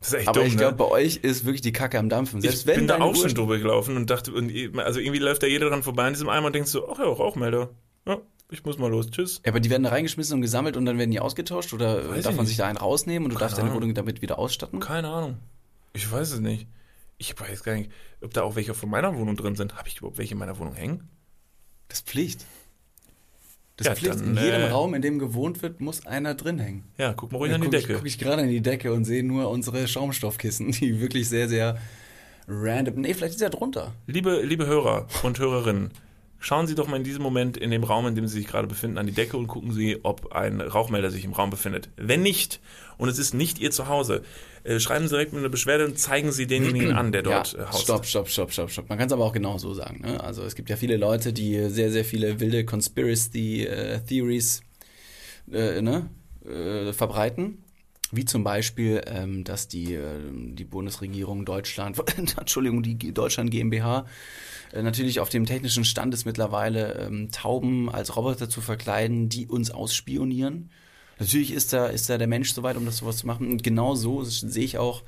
Das 0.00 0.08
ist 0.08 0.14
echt 0.14 0.28
Aber 0.28 0.40
dumm, 0.40 0.48
ich 0.48 0.56
glaube, 0.56 0.72
ne? 0.72 0.78
bei 0.78 0.84
euch 0.84 1.16
ist 1.16 1.44
wirklich 1.44 1.60
die 1.60 1.72
Kacke 1.72 1.98
am 1.98 2.08
Dampfen. 2.08 2.40
Selbst 2.40 2.60
ich 2.60 2.66
wenn 2.66 2.76
bin 2.76 2.88
da 2.88 3.00
auch 3.00 3.16
schon 3.16 3.34
drüber 3.34 3.58
gelaufen 3.58 3.96
und 3.96 4.08
dachte, 4.10 4.32
also 4.32 5.00
irgendwie 5.00 5.18
läuft 5.18 5.42
da 5.42 5.46
jeder 5.46 5.68
dran 5.68 5.82
vorbei 5.82 6.06
an 6.06 6.12
diesem 6.12 6.28
Eimer 6.28 6.46
und 6.46 6.54
denkst 6.54 6.70
so, 6.70 6.88
ach 6.88 6.98
ja, 6.98 7.04
Rauchmelder. 7.04 7.70
Ja, 8.06 8.18
ich 8.50 8.64
muss 8.64 8.78
mal 8.78 8.90
los, 8.90 9.10
tschüss. 9.10 9.40
Ja, 9.44 9.52
aber 9.52 9.60
die 9.60 9.70
werden 9.70 9.82
da 9.82 9.90
reingeschmissen 9.90 10.34
und 10.36 10.40
gesammelt 10.40 10.76
und 10.76 10.84
dann 10.84 10.98
werden 10.98 11.10
die 11.10 11.20
ausgetauscht 11.20 11.72
oder 11.72 12.08
weiß 12.08 12.24
darf 12.24 12.36
man 12.36 12.46
sich 12.46 12.56
da 12.56 12.66
einen 12.66 12.78
rausnehmen 12.78 13.24
und 13.24 13.30
du 13.30 13.38
Keine 13.38 13.50
darfst 13.50 13.58
deine 13.58 13.74
Wohnung 13.74 13.92
damit 13.94 14.22
wieder 14.22 14.38
ausstatten? 14.38 14.78
Keine 14.78 15.08
Ahnung. 15.08 15.38
Ich 15.92 16.10
weiß 16.10 16.32
es 16.32 16.40
nicht. 16.40 16.68
Ich 17.18 17.38
weiß 17.38 17.64
gar 17.64 17.74
nicht, 17.74 17.90
ob 18.22 18.32
da 18.32 18.42
auch 18.42 18.54
welche 18.54 18.74
von 18.74 18.88
meiner 18.88 19.16
Wohnung 19.16 19.36
drin 19.36 19.56
sind. 19.56 19.76
Habe 19.76 19.88
ich 19.88 19.98
überhaupt 19.98 20.18
welche 20.18 20.34
in 20.34 20.38
meiner 20.38 20.58
Wohnung 20.58 20.74
hängen? 20.74 21.08
Das 21.88 21.98
ist 21.98 22.08
Pflicht. 22.08 22.44
Das 23.78 23.86
ja, 23.86 23.94
Pflicht. 23.94 24.20
Dann, 24.20 24.36
in 24.36 24.36
jedem 24.36 24.60
äh, 24.62 24.68
Raum, 24.70 24.92
in 24.94 25.02
dem 25.02 25.18
gewohnt 25.20 25.62
wird, 25.62 25.80
muss 25.80 26.04
einer 26.04 26.34
drin 26.34 26.58
hängen. 26.58 26.84
Ja, 26.98 27.12
guck 27.14 27.30
mal 27.30 27.38
ruhig 27.38 27.54
an 27.54 27.60
die 27.60 27.70
Decke. 27.70 27.94
Gucke 27.94 28.08
ich 28.08 28.18
gerade 28.18 28.42
in 28.42 28.48
die 28.48 28.60
Decke 28.60 28.92
und 28.92 29.04
sehe 29.04 29.22
nur 29.22 29.48
unsere 29.48 29.86
Schaumstoffkissen, 29.86 30.72
die 30.72 31.00
wirklich 31.00 31.28
sehr, 31.28 31.48
sehr 31.48 31.78
random. 32.48 33.00
Nee, 33.00 33.14
vielleicht 33.14 33.36
ist 33.36 33.40
er 33.42 33.50
drunter. 33.50 33.94
Liebe, 34.08 34.42
liebe 34.42 34.66
Hörer 34.66 35.06
und 35.22 35.38
Hörerinnen, 35.38 35.92
schauen 36.40 36.66
Sie 36.66 36.74
doch 36.74 36.88
mal 36.88 36.96
in 36.96 37.04
diesem 37.04 37.22
Moment 37.22 37.56
in 37.56 37.70
dem 37.70 37.84
Raum, 37.84 38.08
in 38.08 38.16
dem 38.16 38.26
Sie 38.26 38.38
sich 38.38 38.48
gerade 38.48 38.66
befinden, 38.66 38.98
an 38.98 39.06
die 39.06 39.12
Decke 39.12 39.36
und 39.36 39.46
gucken 39.46 39.70
Sie, 39.70 40.00
ob 40.02 40.32
ein 40.32 40.60
Rauchmelder 40.60 41.10
sich 41.10 41.24
im 41.24 41.32
Raum 41.32 41.50
befindet. 41.50 41.88
Wenn 41.96 42.22
nicht, 42.22 42.58
und 42.96 43.08
es 43.08 43.20
ist 43.20 43.32
nicht 43.32 43.60
Ihr 43.60 43.70
Zuhause, 43.70 44.24
äh, 44.68 44.80
schreiben 44.80 45.06
Sie 45.06 45.10
direkt 45.10 45.32
mit 45.32 45.40
einer 45.40 45.48
Beschwerde 45.48 45.86
und 45.86 45.98
zeigen 45.98 46.30
Sie 46.30 46.46
denjenigen 46.46 46.92
an, 46.92 47.10
der 47.10 47.22
dort 47.22 47.54
ja, 47.54 47.72
haust. 47.72 47.84
Stopp, 47.84 48.04
stopp, 48.04 48.28
stopp, 48.28 48.52
stopp, 48.52 48.70
stopp. 48.70 48.88
Man 48.88 48.98
kann 48.98 49.06
es 49.06 49.12
aber 49.12 49.24
auch 49.24 49.32
genau 49.32 49.56
so 49.58 49.72
sagen. 49.72 50.02
Ne? 50.02 50.22
Also 50.22 50.42
es 50.42 50.54
gibt 50.54 50.68
ja 50.68 50.76
viele 50.76 50.96
Leute, 50.96 51.32
die 51.32 51.70
sehr, 51.70 51.90
sehr 51.90 52.04
viele 52.04 52.38
wilde 52.40 52.64
Conspiracy 52.64 53.64
äh, 53.64 54.00
Theories 54.00 54.62
äh, 55.50 55.80
ne? 55.80 56.10
äh, 56.44 56.92
verbreiten. 56.92 57.64
Wie 58.10 58.24
zum 58.24 58.42
Beispiel, 58.42 59.02
ähm, 59.06 59.44
dass 59.44 59.68
die, 59.68 59.94
äh, 59.94 60.18
die 60.32 60.64
Bundesregierung 60.64 61.44
Deutschland, 61.44 61.98
Entschuldigung, 62.38 62.82
die 62.82 62.96
Deutschland 63.12 63.50
GmbH 63.50 64.06
äh, 64.72 64.82
natürlich 64.82 65.20
auf 65.20 65.28
dem 65.28 65.46
technischen 65.46 65.84
Stand 65.84 66.14
ist 66.14 66.24
mittlerweile, 66.24 66.94
ähm, 66.94 67.30
Tauben 67.30 67.90
als 67.90 68.16
Roboter 68.16 68.48
zu 68.48 68.60
verkleiden, 68.60 69.28
die 69.28 69.46
uns 69.46 69.70
ausspionieren. 69.70 70.70
Natürlich 71.18 71.52
ist 71.52 71.72
da, 71.72 71.86
ist 71.86 72.08
da 72.08 72.18
der 72.18 72.26
Mensch 72.26 72.52
soweit, 72.52 72.76
um 72.76 72.84
das 72.84 72.98
sowas 72.98 73.18
zu 73.18 73.26
machen. 73.26 73.50
Und 73.50 73.62
genau 73.62 73.94
so 73.94 74.24
sehe 74.24 74.64
ich 74.64 74.78
auch 74.78 75.02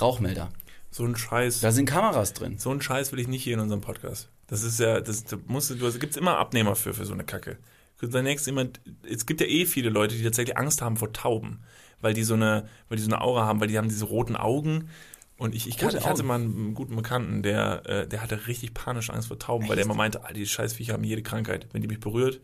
Rauchmelder. 0.00 0.50
So 0.90 1.04
ein 1.04 1.16
Scheiß. 1.16 1.60
Da 1.60 1.72
sind 1.72 1.86
Kameras 1.86 2.32
drin. 2.32 2.58
So 2.58 2.70
ein 2.70 2.82
Scheiß 2.82 3.12
will 3.12 3.20
ich 3.20 3.28
nicht 3.28 3.44
hier 3.44 3.54
in 3.54 3.60
unserem 3.60 3.80
Podcast. 3.80 4.28
Das 4.48 4.62
ist 4.62 4.80
ja, 4.80 5.00
das, 5.00 5.24
da 5.24 5.36
musst 5.46 5.70
du, 5.70 5.76
du 5.76 5.98
gibt's 5.98 6.16
immer 6.16 6.38
Abnehmer 6.38 6.74
für, 6.74 6.92
für 6.94 7.04
so 7.04 7.12
eine 7.12 7.24
Kacke. 7.24 7.58
Zunächst 7.98 8.46
jemand, 8.46 8.80
es 9.08 9.26
gibt 9.26 9.40
ja 9.40 9.46
eh 9.46 9.66
viele 9.66 9.90
Leute, 9.90 10.16
die 10.16 10.24
tatsächlich 10.24 10.56
Angst 10.56 10.80
haben 10.80 10.96
vor 10.96 11.12
Tauben, 11.12 11.60
weil 12.00 12.14
die 12.14 12.24
so 12.24 12.34
eine, 12.34 12.66
weil 12.88 12.96
die 12.96 13.02
so 13.02 13.10
eine 13.10 13.20
Aura 13.20 13.44
haben, 13.44 13.60
weil 13.60 13.68
die 13.68 13.76
haben 13.76 13.88
diese 13.88 14.06
roten 14.06 14.36
Augen. 14.36 14.88
Und 15.36 15.54
ich, 15.54 15.68
ich, 15.68 15.76
kann, 15.76 15.94
ich 15.94 16.06
hatte 16.06 16.22
mal 16.22 16.40
einen 16.40 16.74
guten 16.74 16.96
Bekannten, 16.96 17.42
der, 17.42 17.86
äh, 17.86 18.08
der 18.08 18.22
hatte 18.22 18.46
richtig 18.46 18.74
panische 18.74 19.12
Angst 19.12 19.28
vor 19.28 19.38
Tauben, 19.38 19.62
Echt? 19.62 19.70
weil 19.70 19.76
der 19.76 19.84
immer 19.84 19.94
meinte, 19.94 20.24
all 20.24 20.34
die 20.34 20.46
Scheißviecher 20.46 20.94
haben 20.94 21.04
jede 21.04 21.22
Krankheit. 21.22 21.68
Wenn 21.72 21.82
die 21.82 21.88
mich 21.88 22.00
berührt, 22.00 22.40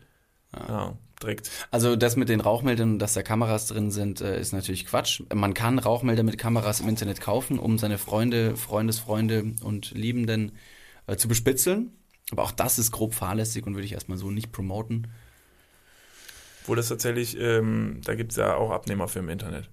ja. 0.53 0.67
ja, 0.67 0.97
direkt. 1.21 1.49
Also 1.71 1.95
das 1.95 2.15
mit 2.15 2.29
den 2.29 2.41
Rauchmeldern, 2.41 2.99
dass 2.99 3.13
da 3.13 3.23
Kameras 3.23 3.67
drin 3.67 3.91
sind, 3.91 4.21
äh, 4.21 4.39
ist 4.39 4.53
natürlich 4.53 4.85
Quatsch. 4.85 5.21
Man 5.33 5.53
kann 5.53 5.79
Rauchmelder 5.79 6.23
mit 6.23 6.37
Kameras 6.37 6.79
im 6.79 6.89
Internet 6.89 7.21
kaufen, 7.21 7.59
um 7.59 7.77
seine 7.77 7.97
Freunde, 7.97 8.55
Freundesfreunde 8.55 9.55
und 9.63 9.91
Liebenden 9.91 10.53
äh, 11.07 11.15
zu 11.15 11.27
bespitzeln. 11.27 11.91
Aber 12.31 12.43
auch 12.43 12.51
das 12.51 12.77
ist 12.77 12.91
grob 12.91 13.13
fahrlässig 13.13 13.65
und 13.65 13.75
würde 13.75 13.85
ich 13.85 13.93
erstmal 13.93 14.17
so 14.17 14.29
nicht 14.29 14.51
promoten. 14.51 15.07
Wo 16.65 16.75
das 16.75 16.89
tatsächlich, 16.89 17.39
ähm, 17.39 18.01
da 18.03 18.15
gibt 18.15 18.31
es 18.31 18.37
ja 18.37 18.55
auch 18.55 18.71
Abnehmer 18.71 19.07
für 19.07 19.19
im 19.19 19.29
Internet. 19.29 19.69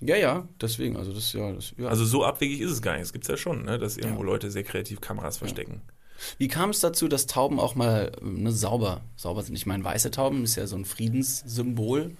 Ja, 0.00 0.16
ja, 0.16 0.46
deswegen, 0.60 0.96
also 0.96 1.12
das, 1.12 1.32
ja, 1.32 1.52
das, 1.52 1.72
ja. 1.78 1.88
Also 1.88 2.04
so 2.04 2.24
abwegig 2.24 2.60
ist 2.60 2.70
es 2.70 2.82
gar 2.82 2.92
nicht. 2.92 3.02
Es 3.02 3.12
gibt 3.12 3.24
es 3.24 3.28
ja 3.28 3.36
schon, 3.36 3.64
ne, 3.64 3.78
dass 3.78 3.96
irgendwo 3.96 4.20
ja. 4.20 4.26
Leute 4.26 4.50
sehr 4.50 4.64
kreativ 4.64 5.00
Kameras 5.00 5.38
verstecken. 5.38 5.82
Ja. 5.86 5.93
Wie 6.38 6.48
kam 6.48 6.70
es 6.70 6.80
dazu, 6.80 7.08
dass 7.08 7.26
Tauben 7.26 7.60
auch 7.60 7.74
mal 7.74 8.12
ne, 8.20 8.52
sauber, 8.52 9.02
sauber 9.16 9.42
sind? 9.42 9.54
Ich 9.54 9.66
meine, 9.66 9.84
weiße 9.84 10.10
Tauben 10.10 10.44
ist 10.44 10.56
ja 10.56 10.66
so 10.66 10.76
ein 10.76 10.84
Friedenssymbol. 10.84 12.16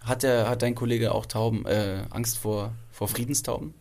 Hat, 0.00 0.22
der, 0.22 0.48
hat 0.48 0.62
dein 0.62 0.74
Kollege 0.74 1.12
auch 1.12 1.26
Tauben, 1.26 1.66
äh, 1.66 2.04
Angst 2.10 2.38
vor, 2.38 2.72
vor 2.92 3.08
Friedenstauben? 3.08 3.74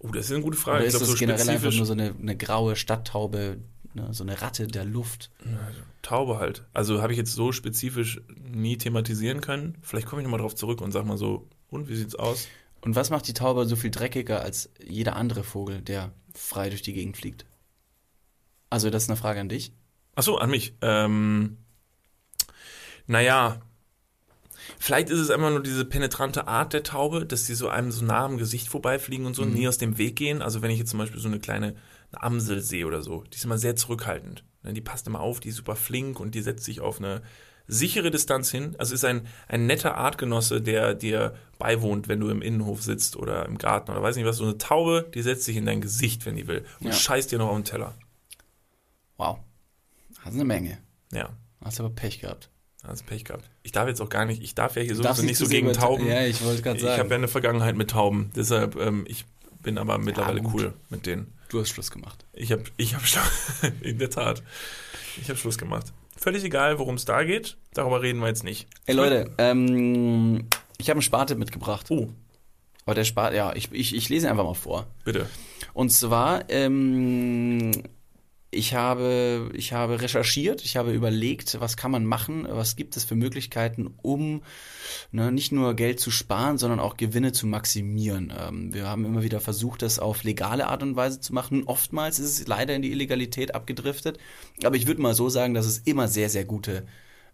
Oh, 0.00 0.08
das 0.08 0.26
ist 0.26 0.32
eine 0.32 0.42
gute 0.42 0.56
Frage. 0.56 0.78
Oder 0.78 0.86
ist 0.86 0.94
ich 0.94 0.98
glaub, 0.98 1.08
das 1.08 1.18
so 1.18 1.26
generell 1.26 1.48
einfach 1.48 1.72
nur 1.72 1.86
so 1.86 1.92
eine, 1.92 2.14
eine 2.20 2.36
graue 2.36 2.74
Stadttaube, 2.74 3.58
ne, 3.94 4.08
so 4.12 4.24
eine 4.24 4.40
Ratte 4.40 4.66
der 4.66 4.84
Luft? 4.84 5.30
Taube 6.02 6.38
halt. 6.38 6.64
Also 6.72 7.02
habe 7.02 7.12
ich 7.12 7.18
jetzt 7.18 7.34
so 7.34 7.52
spezifisch 7.52 8.20
nie 8.36 8.76
thematisieren 8.76 9.40
können. 9.40 9.78
Vielleicht 9.82 10.08
komme 10.08 10.22
ich 10.22 10.24
nochmal 10.24 10.40
drauf 10.40 10.54
zurück 10.54 10.80
und 10.80 10.90
sag 10.92 11.04
mal 11.06 11.18
so, 11.18 11.46
und 11.70 11.88
wie 11.88 11.96
sieht's 11.96 12.16
aus? 12.16 12.48
Und 12.80 12.96
was 12.96 13.10
macht 13.10 13.28
die 13.28 13.32
Taube 13.32 13.64
so 13.66 13.76
viel 13.76 13.90
dreckiger 13.90 14.42
als 14.42 14.70
jeder 14.84 15.14
andere 15.16 15.44
Vogel, 15.44 15.80
der 15.80 16.12
frei 16.34 16.68
durch 16.68 16.82
die 16.82 16.92
Gegend 16.92 17.16
fliegt? 17.16 17.46
Also, 18.72 18.88
das 18.90 19.02
ist 19.04 19.10
eine 19.10 19.16
Frage 19.18 19.38
an 19.40 19.48
dich. 19.50 19.72
Ach 20.14 20.22
so, 20.22 20.38
an 20.38 20.48
mich. 20.50 20.74
Ähm, 20.80 21.58
naja, 23.06 23.60
vielleicht 24.78 25.10
ist 25.10 25.18
es 25.18 25.30
einfach 25.30 25.50
nur 25.50 25.62
diese 25.62 25.84
penetrante 25.84 26.46
Art 26.48 26.72
der 26.72 26.82
Taube, 26.82 27.26
dass 27.26 27.44
die 27.44 27.54
so 27.54 27.68
einem 27.68 27.92
so 27.92 28.04
nah 28.04 28.24
am 28.24 28.38
Gesicht 28.38 28.68
vorbeifliegen 28.68 29.26
und 29.26 29.34
so, 29.34 29.44
Mhm. 29.44 29.52
nie 29.52 29.68
aus 29.68 29.78
dem 29.78 29.98
Weg 29.98 30.16
gehen. 30.16 30.40
Also 30.42 30.62
wenn 30.62 30.70
ich 30.70 30.78
jetzt 30.78 30.90
zum 30.90 30.98
Beispiel 30.98 31.20
so 31.20 31.28
eine 31.28 31.38
kleine 31.38 31.74
eine 32.12 32.22
Amsel 32.22 32.60
sehe 32.60 32.86
oder 32.86 33.00
so, 33.02 33.24
die 33.24 33.36
ist 33.36 33.44
immer 33.44 33.56
sehr 33.58 33.74
zurückhaltend. 33.76 34.44
Ne, 34.62 34.72
Die 34.74 34.80
passt 34.82 35.06
immer 35.06 35.20
auf, 35.20 35.40
die 35.40 35.48
ist 35.48 35.56
super 35.56 35.76
flink 35.76 36.20
und 36.20 36.34
die 36.34 36.42
setzt 36.42 36.64
sich 36.64 36.80
auf 36.80 36.98
eine 36.98 37.22
sichere 37.66 38.10
Distanz 38.10 38.50
hin. 38.50 38.74
Also 38.78 38.94
ist 38.94 39.04
ein, 39.04 39.26
ein 39.48 39.66
netter 39.66 39.96
Artgenosse, 39.96 40.60
der 40.60 40.94
dir 40.94 41.34
beiwohnt, 41.58 42.08
wenn 42.08 42.20
du 42.20 42.28
im 42.28 42.42
Innenhof 42.42 42.82
sitzt 42.82 43.16
oder 43.16 43.46
im 43.46 43.56
Garten 43.56 43.90
oder 43.90 44.02
weiß 44.02 44.16
nicht 44.16 44.26
was. 44.26 44.36
So 44.36 44.44
eine 44.44 44.58
Taube, 44.58 45.10
die 45.14 45.22
setzt 45.22 45.44
sich 45.44 45.56
in 45.56 45.64
dein 45.66 45.80
Gesicht, 45.80 46.26
wenn 46.26 46.36
die 46.36 46.46
will 46.46 46.64
und 46.80 46.88
Ja. 46.88 46.92
scheißt 46.92 47.32
dir 47.32 47.38
noch 47.38 47.48
auf 47.48 47.56
den 47.56 47.64
Teller. 47.64 47.94
Wow. 49.22 49.38
Das 50.24 50.34
ist 50.34 50.40
eine 50.40 50.44
Menge. 50.44 50.78
Ja. 51.12 51.30
Hast 51.64 51.78
aber 51.78 51.90
Pech 51.90 52.20
gehabt. 52.20 52.50
Hast 52.82 53.06
Pech 53.06 53.24
gehabt. 53.24 53.48
Ich 53.62 53.70
darf 53.70 53.86
jetzt 53.86 54.00
auch 54.00 54.08
gar 54.08 54.24
nicht, 54.24 54.42
ich 54.42 54.56
darf 54.56 54.74
ja 54.74 54.82
hier 54.82 54.96
sowieso 54.96 55.22
nicht 55.22 55.36
so 55.36 55.46
gegen 55.46 55.72
Tauben. 55.72 56.06
Ja, 56.08 56.26
ich 56.26 56.42
wollte 56.44 56.62
gerade 56.62 56.78
ich 56.78 56.84
habe 56.84 56.96
sagen. 56.96 57.10
ja 57.10 57.16
eine 57.16 57.28
Vergangenheit 57.28 57.76
mit 57.76 57.90
Tauben. 57.90 58.32
Deshalb, 58.34 58.74
ähm, 58.76 59.04
ich 59.06 59.24
bin 59.62 59.78
aber 59.78 59.98
mittlerweile 59.98 60.40
gut. 60.42 60.54
cool 60.54 60.74
mit 60.90 61.06
denen. 61.06 61.32
Du 61.50 61.60
hast 61.60 61.68
Schluss 61.68 61.92
gemacht. 61.92 62.24
Ich 62.32 62.50
habe, 62.50 62.64
ich 62.76 62.96
habe 62.96 63.04
in 63.82 63.98
der 63.98 64.10
Tat, 64.10 64.42
ich 65.20 65.28
habe 65.28 65.38
Schluss 65.38 65.56
gemacht. 65.56 65.92
Völlig 66.16 66.42
egal, 66.42 66.80
worum 66.80 66.96
es 66.96 67.04
da 67.04 67.22
geht. 67.22 67.56
Darüber 67.74 68.02
reden 68.02 68.18
wir 68.20 68.26
jetzt 68.26 68.42
nicht. 68.42 68.66
Ey 68.86 68.96
Leute, 68.96 69.30
ähm, 69.38 70.48
ich 70.78 70.88
habe 70.88 70.96
einen 70.96 71.02
Spartipp 71.02 71.38
mitgebracht. 71.38 71.86
Oh, 71.90 72.08
Aber 72.86 72.94
der 72.96 73.04
Spart, 73.04 73.34
ja, 73.34 73.54
ich, 73.54 73.70
ich, 73.70 73.94
ich 73.94 74.08
lese 74.08 74.26
ihn 74.26 74.30
einfach 74.30 74.44
mal 74.44 74.54
vor. 74.54 74.88
bitte. 75.04 75.26
Und 75.74 75.90
zwar, 75.90 76.50
ähm, 76.50 77.70
ich 78.54 78.74
habe, 78.74 79.50
ich 79.54 79.72
habe 79.72 80.02
recherchiert, 80.02 80.62
ich 80.62 80.76
habe 80.76 80.92
überlegt, 80.92 81.58
was 81.58 81.78
kann 81.78 81.90
man 81.90 82.04
machen, 82.04 82.46
was 82.48 82.76
gibt 82.76 82.98
es 82.98 83.04
für 83.04 83.14
Möglichkeiten, 83.14 83.94
um 84.02 84.42
ne, 85.10 85.32
nicht 85.32 85.52
nur 85.52 85.74
Geld 85.74 86.00
zu 86.00 86.10
sparen, 86.10 86.58
sondern 86.58 86.78
auch 86.78 86.98
Gewinne 86.98 87.32
zu 87.32 87.46
maximieren. 87.46 88.30
Ähm, 88.38 88.74
wir 88.74 88.86
haben 88.86 89.06
immer 89.06 89.22
wieder 89.22 89.40
versucht, 89.40 89.80
das 89.80 89.98
auf 89.98 90.22
legale 90.22 90.68
Art 90.68 90.82
und 90.82 90.96
Weise 90.96 91.18
zu 91.18 91.32
machen. 91.32 91.64
Oftmals 91.64 92.18
ist 92.18 92.40
es 92.40 92.46
leider 92.46 92.76
in 92.76 92.82
die 92.82 92.92
Illegalität 92.92 93.54
abgedriftet. 93.54 94.18
Aber 94.62 94.76
ich 94.76 94.86
würde 94.86 95.00
mal 95.00 95.14
so 95.14 95.30
sagen, 95.30 95.54
dass 95.54 95.64
es 95.64 95.78
immer 95.78 96.06
sehr, 96.06 96.28
sehr 96.28 96.44
gute 96.44 96.86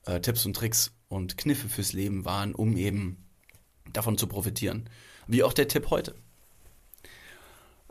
äh, 0.07 0.21
Tipps 0.21 0.47
und 0.47 0.55
Tricks 0.55 0.93
und 1.09 1.37
Kniffe 1.37 1.69
fürs 1.69 1.93
Leben 1.93 2.25
waren, 2.25 2.55
um 2.55 2.77
eben 2.77 3.27
davon 3.93 4.19
zu 4.19 4.29
profitieren. 4.29 4.89
Wie 5.27 5.43
auch 5.43 5.53
der 5.53 5.67
Tipp 5.67 5.91
heute. 5.91 6.15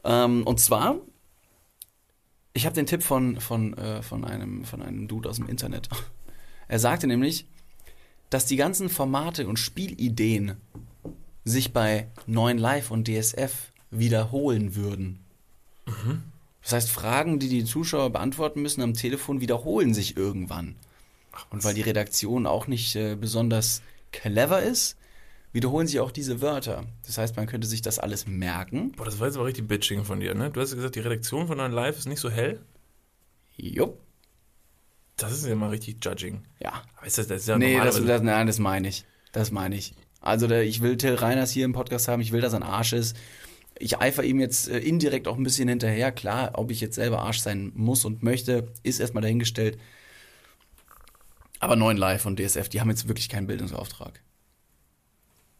Ähm, 0.05 0.43
und 0.47 0.61
zwar, 0.61 1.01
ich 2.57 2.65
habe 2.65 2.75
den 2.75 2.87
Tipp 2.87 3.03
von, 3.03 3.39
von, 3.39 3.77
äh, 3.77 4.01
von, 4.01 4.25
einem, 4.25 4.65
von 4.65 4.81
einem 4.81 5.07
Dude 5.07 5.29
aus 5.29 5.37
dem 5.37 5.47
Internet. 5.47 5.87
Er 6.69 6.79
sagte 6.79 7.07
nämlich, 7.07 7.45
dass 8.29 8.45
die 8.45 8.57
ganzen 8.57 8.89
Formate 8.89 9.47
und 9.47 9.57
Spielideen 9.57 10.57
sich 11.45 11.71
bei 11.71 12.07
9 12.25 12.57
Live 12.57 12.91
und 12.91 13.07
DSF 13.07 13.71
wiederholen 13.89 14.75
würden. 14.75 15.19
Das 16.61 16.73
heißt, 16.73 16.91
Fragen, 16.91 17.39
die 17.39 17.47
die 17.47 17.63
Zuschauer 17.63 18.09
beantworten 18.09 18.61
müssen 18.61 18.81
am 18.81 18.95
Telefon, 18.95 19.39
wiederholen 19.39 19.93
sich 19.93 20.17
irgendwann. 20.17 20.75
Und 21.51 21.63
weil 21.63 21.73
die 21.73 21.83
Redaktion 21.83 22.47
auch 22.47 22.67
nicht 22.67 22.97
äh, 22.97 23.15
besonders 23.15 23.81
clever 24.11 24.61
ist, 24.61 24.96
wiederholen 25.57 25.87
sich 25.87 25.99
auch 25.99 26.11
diese 26.11 26.39
Wörter. 26.39 26.85
Das 27.07 27.17
heißt, 27.17 27.35
man 27.35 27.47
könnte 27.47 27.65
sich 27.65 27.81
das 27.81 27.97
alles 27.97 28.27
merken. 28.27 28.91
Boah, 28.91 29.05
das 29.05 29.19
war 29.19 29.25
jetzt 29.25 29.37
aber 29.37 29.47
richtig 29.47 29.67
Bitching 29.67 30.05
von 30.05 30.19
dir, 30.19 30.35
ne? 30.35 30.51
Du 30.51 30.61
hast 30.61 30.75
gesagt, 30.75 30.93
die 30.93 30.99
Redaktion 30.99 31.47
von 31.47 31.57
deinem 31.57 31.73
Live 31.73 31.97
ist 31.97 32.07
nicht 32.07 32.19
so 32.19 32.29
hell. 32.29 32.61
Jupp. 33.55 33.99
Das 35.15 35.31
ist 35.31 35.47
ja 35.47 35.55
mal 35.55 35.69
richtig 35.69 35.97
Judging. 36.05 36.43
Ja. 36.59 36.83
Aber 36.95 37.07
ist 37.07 37.17
das, 37.17 37.25
das 37.25 37.41
ist 37.41 37.47
ja 37.47 37.57
Nee, 37.57 37.75
das, 37.75 38.05
das, 38.05 38.21
nein, 38.21 38.45
das 38.45 38.59
meine 38.59 38.87
ich. 38.87 39.05
Das 39.31 39.49
meine 39.49 39.75
ich. 39.75 39.95
Also 40.21 40.45
der, 40.45 40.61
ich 40.61 40.81
will 40.81 40.95
Till 40.95 41.15
Reiners 41.15 41.49
hier 41.49 41.65
im 41.65 41.73
Podcast 41.73 42.07
haben, 42.07 42.21
ich 42.21 42.31
will, 42.31 42.41
dass 42.41 42.53
er 42.53 42.59
ein 42.59 42.63
Arsch 42.63 42.93
ist. 42.93 43.17
Ich 43.79 43.97
eifer 43.97 44.23
ihm 44.23 44.39
jetzt 44.39 44.69
äh, 44.69 44.77
indirekt 44.77 45.27
auch 45.27 45.37
ein 45.37 45.43
bisschen 45.43 45.69
hinterher. 45.69 46.11
Klar, 46.11 46.51
ob 46.53 46.69
ich 46.69 46.81
jetzt 46.81 46.95
selber 46.95 47.23
Arsch 47.23 47.39
sein 47.39 47.71
muss 47.73 48.05
und 48.05 48.21
möchte, 48.21 48.71
ist 48.83 48.99
erstmal 48.99 49.23
dahingestellt. 49.23 49.79
Aber 51.59 51.75
9 51.75 51.97
Live 51.97 52.27
und 52.27 52.39
DSF, 52.39 52.69
die 52.69 52.79
haben 52.79 52.91
jetzt 52.91 53.07
wirklich 53.07 53.27
keinen 53.27 53.47
Bildungsauftrag. 53.47 54.21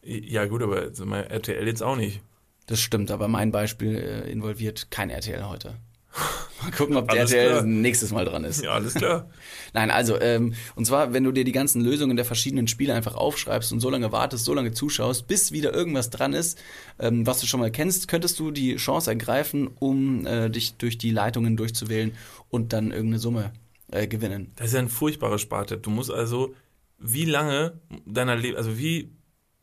Ja 0.08 0.46
gut, 0.46 0.62
aber 0.64 0.90
mal, 1.06 1.24
RTL 1.24 1.68
jetzt 1.68 1.84
auch 1.84 1.96
nicht. 1.96 2.22
Das 2.68 2.82
stimmt, 2.82 3.12
aber 3.12 3.28
mein 3.28 3.52
Beispiel 3.52 3.96
äh, 3.96 4.32
involviert 4.32 4.92
kein 4.92 5.10
RTL 5.10 5.48
heute. 5.48 5.76
Mal 6.62 6.72
gucken, 6.72 6.98
ob 6.98 7.08
der 7.10 7.20
Alles 7.20 7.32
RTL 7.32 7.52
klar. 7.52 7.64
nächstes 7.64 8.12
Mal 8.12 8.26
dran 8.26 8.44
ist. 8.44 8.64
Ja, 8.64 8.72
alles 8.72 8.96
klar. 8.96 9.30
Nein, 9.74 9.92
also, 9.92 10.20
ähm, 10.20 10.56
und 10.76 10.86
zwar, 10.86 11.14
wenn 11.14 11.24
du 11.24 11.32
dir 11.32 11.44
die 11.44 11.52
ganzen 11.52 11.82
Lösungen 11.82 12.16
der 12.16 12.26
verschiedenen 12.26 12.68
Spiele 12.68 12.94
einfach 12.96 13.16
aufschreibst 13.16 13.72
und 13.72 13.80
so 13.80 13.90
lange 13.90 14.12
wartest, 14.12 14.44
so 14.46 14.54
lange 14.54 14.72
zuschaust, 14.72 15.28
bis 15.28 15.52
wieder 15.52 15.74
irgendwas 15.74 16.10
dran 16.10 16.34
ist, 16.34 16.58
ähm, 16.98 17.28
was 17.28 17.40
du 17.40 17.46
schon 17.46 17.60
mal 17.60 17.72
kennst, 17.72 18.08
könntest 18.08 18.40
du 18.40 18.50
die 18.50 18.78
Chance 18.78 19.12
ergreifen, 19.12 19.68
um 19.80 20.26
äh, 20.26 20.50
dich 20.50 20.78
durch 20.78 20.98
die 20.98 21.12
Leitungen 21.12 21.58
durchzuwählen 21.58 22.14
und 22.50 22.74
dann 22.74 22.92
irgendeine 22.92 23.20
Summe 23.20 23.52
äh, 23.92 24.08
gewinnen. 24.08 24.52
Das 24.56 24.68
ist 24.68 24.74
ja 24.74 24.80
ein 24.80 24.90
furchtbarer 24.90 25.38
Spartipp. 25.38 25.84
Du 25.84 25.92
musst 25.92 26.12
also, 26.12 26.56
wie 26.98 27.26
lange 27.26 27.80
deiner 28.06 28.36
Le 28.36 28.58
also 28.58 28.78
wie, 28.80 29.12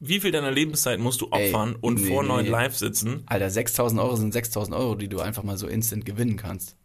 wie 0.01 0.21
viel 0.21 0.33
deiner 0.33 0.51
Lebenszeit 0.51 0.99
musst 1.01 1.21
du 1.21 1.29
Ey, 1.31 1.49
opfern 1.49 1.77
und 1.81 2.01
nee, 2.01 2.09
vor 2.09 2.23
nee. 2.23 2.29
neun 2.29 2.47
Live 2.47 2.77
sitzen? 2.77 3.23
Alter, 3.27 3.51
6000 3.51 4.01
Euro 4.01 4.17
sind 4.17 4.33
6000 4.33 4.77
Euro, 4.77 4.95
die 4.95 5.09
du 5.09 5.21
einfach 5.21 5.43
mal 5.43 5.57
so 5.57 5.67
instant 5.67 6.05
gewinnen 6.05 6.37
kannst. 6.37 6.77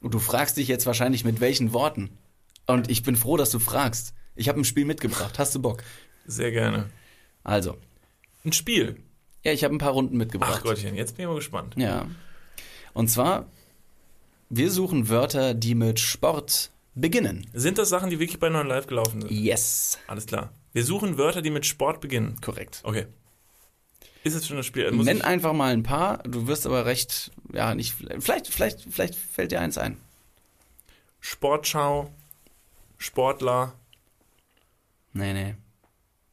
Und 0.00 0.14
du 0.14 0.18
fragst 0.18 0.56
dich 0.56 0.68
jetzt 0.68 0.86
wahrscheinlich 0.86 1.24
mit 1.24 1.40
welchen 1.40 1.72
Worten. 1.72 2.10
Und 2.66 2.90
ich 2.90 3.02
bin 3.02 3.16
froh, 3.16 3.36
dass 3.36 3.50
du 3.50 3.58
fragst. 3.58 4.14
Ich 4.34 4.48
habe 4.48 4.60
ein 4.60 4.64
Spiel 4.64 4.84
mitgebracht. 4.84 5.38
Hast 5.38 5.54
du 5.54 5.60
Bock? 5.60 5.82
Sehr 6.26 6.50
gerne. 6.50 6.90
Also, 7.42 7.76
Ein 8.44 8.52
Spiel. 8.52 8.96
ja, 9.44 9.52
ich 9.52 9.64
habe 9.64 9.74
ein 9.74 9.78
paar 9.78 9.92
Runden 9.92 10.16
mitgebracht. 10.16 10.56
Ach 10.58 10.62
Gottchen, 10.62 10.94
jetzt 10.94 11.16
bin 11.16 11.24
ich 11.24 11.28
mal 11.28 11.34
gespannt. 11.36 11.74
Ja. 11.76 12.06
Und 12.92 13.08
zwar, 13.08 13.46
wir 14.48 14.70
suchen 14.70 15.08
Wörter, 15.08 15.54
die 15.54 15.74
mit 15.74 16.00
Sport 16.00 16.70
beginnen. 16.94 17.46
Sind 17.52 17.78
das 17.78 17.88
Sachen, 17.88 18.10
die 18.10 18.18
wirklich 18.18 18.38
bei 18.40 18.48
neun 18.48 18.66
Live 18.66 18.86
gelaufen 18.86 19.22
sind? 19.22 19.30
Yes. 19.30 19.98
Alles 20.06 20.26
klar. 20.26 20.52
Wir 20.72 20.84
suchen 20.84 21.18
Wörter, 21.18 21.42
die 21.42 21.50
mit 21.50 21.66
Sport 21.66 22.00
beginnen. 22.00 22.40
Korrekt. 22.40 22.80
Okay. 22.84 23.06
Ist 24.22 24.34
es 24.34 24.46
schon 24.46 24.56
das 24.56 24.66
Spiel? 24.66 24.90
Muss 24.92 25.06
Nenn 25.06 25.22
einfach 25.22 25.52
mal 25.52 25.72
ein 25.72 25.82
paar, 25.82 26.18
du 26.24 26.46
wirst 26.46 26.66
aber 26.66 26.84
recht, 26.84 27.30
ja, 27.52 27.74
nicht, 27.74 27.94
vielleicht, 28.18 28.48
vielleicht, 28.48 28.82
vielleicht 28.90 29.14
fällt 29.14 29.50
dir 29.50 29.60
eins 29.60 29.78
ein. 29.78 29.96
Sportschau, 31.20 32.10
Sportler, 32.98 33.74
Nee, 35.12 35.32
nee. 35.32 35.54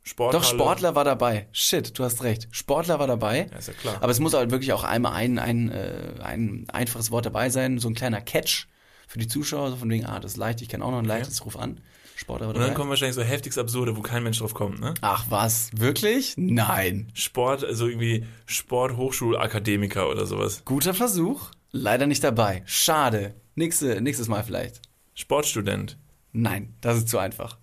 Sporthalle. 0.04 0.42
Doch, 0.42 0.50
Sportler 0.50 0.96
war 0.96 1.04
dabei. 1.04 1.48
Shit, 1.52 1.98
du 1.98 2.04
hast 2.04 2.24
recht. 2.24 2.48
Sportler 2.52 3.00
war 3.00 3.08
dabei. 3.08 3.50
Ja, 3.52 3.58
ist 3.58 3.68
ja 3.68 3.74
klar. 3.74 3.98
Aber 4.00 4.12
es 4.12 4.20
muss 4.20 4.34
halt 4.34 4.52
wirklich 4.52 4.72
auch 4.72 4.84
einmal 4.84 5.14
ein, 5.14 5.38
ein, 5.38 5.70
äh, 5.70 6.14
ein 6.22 6.66
einfaches 6.70 7.12
Wort 7.12 7.26
dabei 7.26 7.50
sein, 7.50 7.80
so 7.80 7.90
ein 7.90 7.96
kleiner 7.96 8.22
Catch 8.22 8.68
für 9.08 9.20
die 9.20 9.28
Zuschauer, 9.28 9.72
so 9.72 9.78
von 9.78 9.90
wegen, 9.90 10.06
ah, 10.06 10.20
das 10.20 10.34
ist 10.34 10.38
leicht, 10.38 10.62
ich 10.62 10.70
kenne 10.70 10.86
auch 10.86 10.92
noch 10.92 11.00
ein 11.00 11.06
leichtes, 11.06 11.44
ruf 11.46 11.58
an. 11.58 11.82
Sportler 12.18 12.48
war 12.48 12.56
Und 12.56 12.62
dann 12.62 12.74
kommen 12.74 12.90
wahrscheinlich 12.90 13.16
so 13.16 13.22
heftigst 13.22 13.60
Absurde, 13.60 13.96
wo 13.96 14.02
kein 14.02 14.24
Mensch 14.24 14.40
drauf 14.40 14.56
kommt, 14.56 14.80
ne? 14.80 14.96
Ach 15.02 15.26
was, 15.30 15.70
wirklich? 15.74 16.34
Nein. 16.36 17.12
Sport, 17.14 17.64
also 17.64 17.88
irgendwie 17.88 18.26
Sporthochschulakademiker 18.48 20.10
oder 20.10 20.26
sowas. 20.26 20.64
Guter 20.66 20.96
Versuch, 20.96 21.52
leider 21.72 22.08
nicht 22.08 22.24
dabei. 22.24 22.64
Schade. 22.66 23.36
Nächste, 23.54 24.02
nächstes 24.02 24.28
Mal 24.28 24.44
vielleicht. 24.44 24.82
Sportstudent. 25.14 26.00
Nein, 26.32 26.74
das 26.82 26.98
ist 26.98 27.10
zu 27.10 27.20
einfach. 27.20 27.60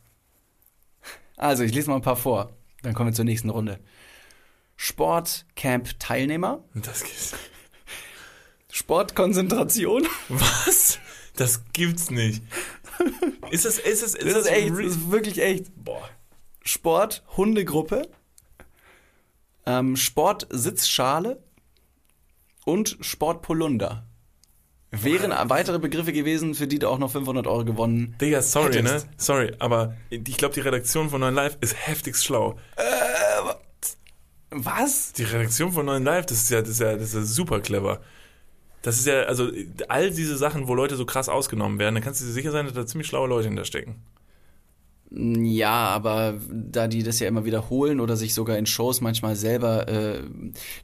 Also, 1.37 1.65
ich 1.65 1.75
lese 1.75 1.91
mal 1.91 1.97
ein 1.97 2.03
paar 2.03 2.17
vor. 2.17 2.57
Dann 2.83 2.95
kommen 2.95 3.11
wir 3.11 3.15
zur 3.15 3.25
nächsten 3.25 3.51
Runde. 3.51 3.81
Sportcamp-Teilnehmer. 4.77 6.63
Das 6.75 7.03
gibt's. 7.03 7.35
Sportkonzentration. 8.71 10.07
Was? 10.29 11.01
Das 11.35 11.65
gibt's 11.73 12.11
nicht. 12.13 12.45
Ist 13.51 13.64
das, 13.64 13.78
ist 13.78 14.03
das, 14.03 14.14
ist 14.14 14.24
ist 14.24 14.47
echt, 14.47 14.72
real? 14.72 14.82
das 14.82 14.97
ist 14.97 15.11
wirklich 15.11 15.42
echt. 15.42 15.66
Boah. 15.76 16.09
Sport-Hundegruppe. 16.62 18.09
Ähm, 19.66 19.97
Sport-Sitzschale. 19.97 21.42
Und 22.64 22.97
Sport-Polunder. 23.01 24.07
Wären 24.90 25.32
weitere 25.51 25.78
Begriffe 25.78 26.12
gewesen, 26.12 26.55
für 26.55 26.66
die 26.66 26.78
du 26.78 26.88
auch 26.88 26.99
noch 26.99 27.11
500 27.11 27.47
Euro 27.49 27.64
gewonnen 27.64 28.14
Digga, 28.20 28.42
sorry, 28.42 28.74
Hättest. 28.74 29.07
ne? 29.07 29.12
Sorry, 29.16 29.53
aber 29.59 29.97
ich 30.09 30.36
glaube, 30.36 30.55
die 30.55 30.61
Redaktion 30.61 31.11
von 31.11 31.20
9 31.20 31.34
Live 31.34 31.59
ist 31.61 31.74
heftigst 31.74 32.24
schlau. 32.24 32.57
Was? 34.51 35.12
Die 35.14 35.24
Redaktion 35.24 35.72
von 35.72 35.86
9 35.86 36.05
Live, 36.05 36.26
das 36.26 36.42
ist 36.42 36.51
ja, 36.51 36.61
das 36.61 36.70
ist 36.70 36.80
ja, 36.80 36.95
das 36.95 37.09
ist 37.09 37.14
ja 37.14 37.22
super 37.22 37.61
clever. 37.61 38.01
Das 38.85 38.99
ist 38.99 39.07
ja, 39.07 39.22
also 39.22 39.51
all 39.89 40.11
diese 40.11 40.37
Sachen, 40.37 40.68
wo 40.68 40.74
Leute 40.74 40.97
so 40.97 41.07
krass 41.07 41.30
ausgenommen 41.30 41.78
werden, 41.78 41.95
da 41.95 42.03
kannst 42.03 42.20
du 42.20 42.26
dir 42.26 42.32
sicher 42.32 42.53
sein, 42.53 42.66
dass 42.66 42.74
da 42.74 42.85
ziemlich 42.85 43.07
schlaue 43.09 43.26
Leute 43.26 43.49
hinterstecken. 43.49 43.95
Ja, 45.11 45.89
aber 45.89 46.39
da 46.51 46.87
die 46.87 47.03
das 47.03 47.18
ja 47.18 47.26
immer 47.26 47.47
wiederholen 47.47 47.99
oder 47.99 48.14
sich 48.18 48.35
sogar 48.35 48.59
in 48.59 48.66
Shows 48.66 49.01
manchmal 49.01 49.37
selber. 49.37 49.89
Äh, 49.89 50.24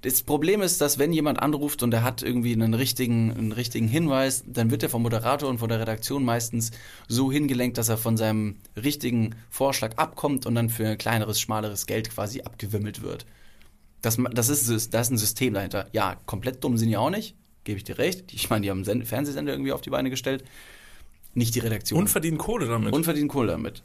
das 0.01 0.23
Problem 0.23 0.63
ist, 0.63 0.81
dass 0.81 0.99
wenn 0.99 1.13
jemand 1.13 1.43
anruft 1.43 1.83
und 1.83 1.93
er 1.93 2.03
hat 2.03 2.23
irgendwie 2.23 2.55
einen 2.55 2.73
richtigen, 2.73 3.33
einen 3.33 3.53
richtigen 3.53 3.89
Hinweis, 3.89 4.45
dann 4.47 4.71
wird 4.71 4.83
er 4.83 4.89
vom 4.89 5.03
Moderator 5.03 5.51
und 5.51 5.59
von 5.59 5.69
der 5.69 5.81
Redaktion 5.81 6.25
meistens 6.25 6.71
so 7.07 7.31
hingelenkt, 7.31 7.77
dass 7.77 7.91
er 7.91 7.99
von 7.99 8.17
seinem 8.17 8.57
richtigen 8.83 9.35
Vorschlag 9.51 9.99
abkommt 9.99 10.47
und 10.47 10.55
dann 10.55 10.71
für 10.71 10.89
ein 10.89 10.99
kleineres, 10.99 11.39
schmaleres 11.39 11.85
Geld 11.85 12.09
quasi 12.09 12.41
abgewimmelt 12.41 13.03
wird. 13.03 13.27
Das, 14.01 14.17
das, 14.33 14.49
ist, 14.49 14.95
das 14.95 15.09
ist 15.09 15.11
ein 15.13 15.19
System 15.19 15.53
dahinter. 15.53 15.89
Ja, 15.93 16.17
komplett 16.25 16.65
dumm 16.65 16.79
sind 16.79 16.89
die 16.89 16.97
auch 16.97 17.11
nicht, 17.11 17.37
gebe 17.65 17.79
ich 17.79 17.85
dir 17.85 17.99
recht. 17.99 18.33
Ich 18.33 18.51
meine, 18.51 18.63
die 18.63 18.71
haben 18.71 18.89
einen 18.89 19.05
Fernsehsender 19.05 19.53
irgendwie 19.53 19.73
auf 19.73 19.81
die 19.81 19.91
Beine 19.91 20.11
gestellt. 20.11 20.45
Nicht 21.35 21.55
die 21.55 21.61
Redaktion. 21.61 22.01
Und 22.01 22.09
verdienen 22.09 22.39
Kohle 22.39 22.67
damit. 22.67 22.93
Und 22.93 23.05
verdienen 23.05 23.29
Kohle 23.29 23.53
damit. 23.53 23.83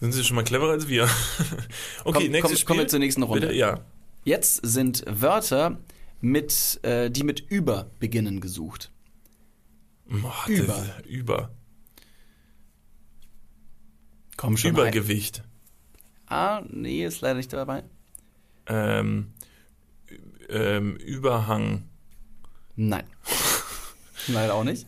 Sind 0.00 0.12
sie 0.12 0.22
schon 0.22 0.36
mal 0.36 0.44
cleverer 0.44 0.70
als 0.70 0.88
wir? 0.88 1.04
okay, 2.04 2.24
komm, 2.24 2.30
nächstes 2.30 2.42
komm, 2.42 2.56
Spiel. 2.56 2.66
Kommen 2.66 2.80
wir 2.80 2.88
zur 2.88 2.98
nächsten 3.00 3.22
Runde. 3.22 3.46
Bitte? 3.48 3.58
Ja. 3.58 3.80
Jetzt 4.24 4.60
sind 4.64 5.04
Wörter, 5.08 5.78
mit, 6.20 6.80
äh, 6.82 7.10
die 7.10 7.24
mit 7.24 7.40
über 7.48 7.90
beginnen, 7.98 8.40
gesucht. 8.40 8.90
Boah, 10.06 10.44
über. 10.46 10.86
über. 11.06 11.50
Komm 14.36 14.56
schon. 14.56 14.70
Übergewicht. 14.70 15.42
Ein. 16.26 16.38
Ah, 16.38 16.62
nee, 16.68 17.04
ist 17.04 17.20
leider 17.20 17.34
nicht 17.34 17.52
dabei. 17.52 17.82
Ähm, 18.66 19.32
ähm, 20.48 20.96
Überhang. 20.96 21.87
Nein. 22.80 23.02
leider 24.28 24.54
auch 24.54 24.62
nicht. 24.62 24.86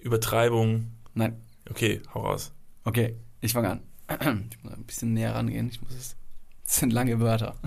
Übertreibung. 0.00 0.90
Nein. 1.14 1.40
Okay, 1.70 2.02
hau 2.12 2.22
raus. 2.22 2.50
Okay, 2.82 3.14
ich 3.40 3.52
fange 3.52 3.70
an. 3.70 3.82
Ich 4.50 4.64
muss 4.64 4.72
ein 4.72 4.84
bisschen 4.84 5.14
näher 5.14 5.32
rangehen. 5.34 5.68
Ich 5.68 5.80
muss 5.80 5.94
es. 5.94 6.16
Das 6.64 6.76
sind 6.76 6.92
lange 6.92 7.20
Wörter. 7.20 7.56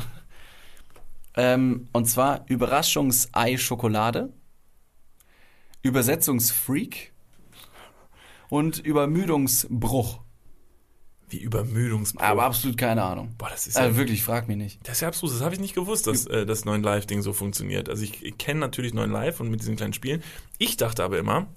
Ähm, 1.34 1.88
und 1.94 2.10
zwar 2.10 2.44
Überraschungsei-Schokolade, 2.50 4.34
Übersetzungsfreak 5.82 7.14
und 8.50 8.80
Übermüdungsbruch. 8.80 10.20
Wie 11.32 11.40
Übermüdungsbruch? 11.40 12.22
Aber 12.22 12.44
absolut 12.44 12.78
keine 12.78 13.04
Ahnung. 13.04 13.34
Boah, 13.38 13.50
das 13.50 13.68
ist 13.68 13.78
also 13.78 13.92
ja, 13.92 13.98
wirklich, 13.98 14.24
frag 14.24 14.48
mich 14.48 14.58
nicht. 14.58 14.80
Das 14.84 14.98
ist 14.98 15.02
ja 15.02 15.08
absurd, 15.08 15.34
das 15.34 15.42
habe 15.42 15.54
ich 15.56 15.62
nicht 15.62 15.74
gewusst, 15.74 16.08
dass 16.08 16.26
äh, 16.28 16.46
das 16.46 16.66
9 16.66 16.84
Live-Ding 16.84 17.22
so 17.22 17.34
funktioniert. 17.34 17.90
Also 17.90 18.04
ich, 18.04 18.24
ich 18.24 18.38
kenne 18.38 18.60
natürlich 18.60 18.94
9 18.94 19.10
Live 19.10 19.40
und 19.40 19.50
mit 19.50 19.62
diesen 19.62 19.78
kleinen 19.78 19.94
Spielen. 19.94 20.22
Ich 20.58 20.78
dachte 20.78 21.04
aber 21.04 21.18
immer, 21.18 21.48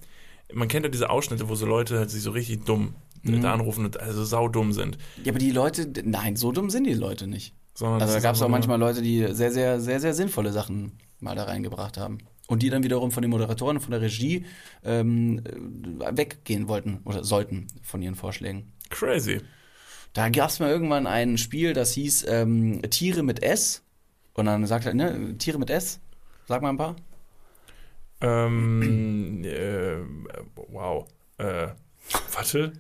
man 0.53 0.69
kennt 0.69 0.85
ja 0.85 0.91
diese 0.91 1.11
Ausschnitte, 1.11 1.49
wo 1.49 1.55
so 1.55 1.67
Leute 1.67 1.99
halt 1.99 2.11
sich 2.11 2.23
so 2.23 2.31
richtig 2.31 2.65
dumm 2.65 2.95
mhm. 3.25 3.41
da 3.41 3.53
anrufen 3.53 3.85
und 3.85 4.01
also 4.01 4.25
saudumm 4.25 4.73
sind. 4.73 4.99
Ja, 5.25 5.33
aber 5.33 5.39
die 5.39 5.51
Leute, 5.51 5.91
nein, 6.05 6.37
so 6.37 6.53
dumm 6.53 6.71
sind 6.71 6.85
die 6.85 6.95
Leute 6.95 7.27
nicht. 7.27 7.55
Sondern 7.75 8.03
also 8.03 8.15
da 8.15 8.21
gab 8.21 8.37
es 8.37 8.43
auch 8.43 8.49
manchmal 8.49 8.79
Leute, 8.79 9.03
die 9.03 9.27
sehr, 9.33 9.51
sehr, 9.51 9.81
sehr, 9.81 9.99
sehr 10.01 10.15
sinnvolle 10.15 10.53
Sachen 10.53 10.93
mal 11.19 11.35
da 11.35 11.45
reingebracht 11.45 11.99
haben. 11.99 12.19
Und 12.47 12.63
die 12.63 12.71
dann 12.71 12.85
wiederum 12.85 13.11
von 13.11 13.23
den 13.23 13.31
Moderatoren, 13.31 13.81
von 13.81 13.91
der 13.91 14.03
Regie 14.03 14.45
ähm, 14.85 15.43
weggehen 16.13 16.69
wollten 16.69 17.01
oder 17.05 17.25
sollten 17.25 17.67
von 17.83 18.03
ihren 18.03 18.15
Vorschlägen. 18.15 18.73
Crazy. 18.91 19.41
Da 20.15 20.29
gab 20.29 20.49
es 20.49 20.61
mal 20.61 20.71
irgendwann 20.71 21.07
ein 21.07 21.37
Spiel, 21.39 21.73
das 21.75 21.93
hieß 21.93 22.27
ähm, 22.29 22.81
Tiere 22.89 23.23
mit 23.23 23.43
S. 23.43 23.83
Und 24.33 24.47
dann 24.47 24.65
sagt 24.67 24.87
er, 24.87 24.95
ne, 24.95 25.37
Tiere 25.39 25.59
mit 25.59 25.71
S. 25.71 26.01
Sag 26.47 26.63
mal 26.63 26.71
ein 26.71 26.77
paar. 26.77 26.97
Ähm, 28.21 29.43
äh, 29.45 29.99
wow. 30.69 31.07
Äh, 31.39 31.69
warte. 32.33 32.73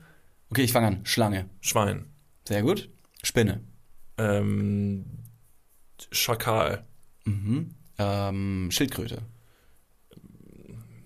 Okay, 0.51 0.62
ich 0.62 0.72
fange 0.72 0.87
an. 0.87 1.01
Schlange. 1.05 1.51
Schwein. 1.61 2.07
Sehr 2.47 2.62
gut. 2.62 2.89
Spinne. 3.22 3.61
Ähm, 4.16 5.05
Schakal. 6.12 6.85
Mhm. 7.24 7.74
Ähm, 7.99 8.68
Schildkröte. 8.70 9.22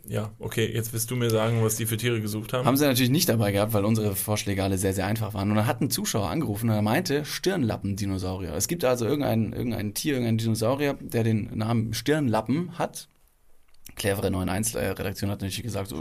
Ja, 0.09 0.32
okay, 0.38 0.70
jetzt 0.72 0.92
wirst 0.92 1.11
du 1.11 1.16
mir 1.16 1.30
sagen, 1.30 1.62
was 1.62 1.76
die 1.76 1.86
für 1.86 1.96
Tiere 1.96 2.20
gesucht 2.20 2.52
haben. 2.52 2.64
Haben 2.64 2.76
sie 2.76 2.86
natürlich 2.86 3.11
nicht 3.11 3.28
dabei 3.28 3.52
gehabt, 3.52 3.74
weil 3.74 3.84
unsere 3.84 4.16
Vorschläge 4.16 4.62
alle 4.62 4.78
sehr, 4.78 4.94
sehr 4.94 5.06
einfach 5.06 5.34
waren. 5.34 5.50
Und 5.50 5.56
dann 5.56 5.66
hat 5.66 5.80
ein 5.80 5.90
Zuschauer 5.90 6.30
angerufen 6.30 6.70
und 6.70 6.76
er 6.76 6.82
meinte 6.82 7.24
Stirnlappendinosaurier. 7.24 8.54
Es 8.54 8.68
gibt 8.68 8.84
also 8.84 9.04
irgendein, 9.04 9.52
irgendein 9.52 9.94
Tier, 9.94 10.14
irgendein 10.14 10.38
Dinosaurier, 10.38 10.96
der 11.00 11.24
den 11.24 11.56
Namen 11.56 11.92
Stirnlappen 11.92 12.78
hat 12.78 13.09
clevere 13.98 14.28
9.1-Redaktion 14.28 15.30
hat 15.30 15.40
natürlich 15.42 15.62
gesagt, 15.62 15.92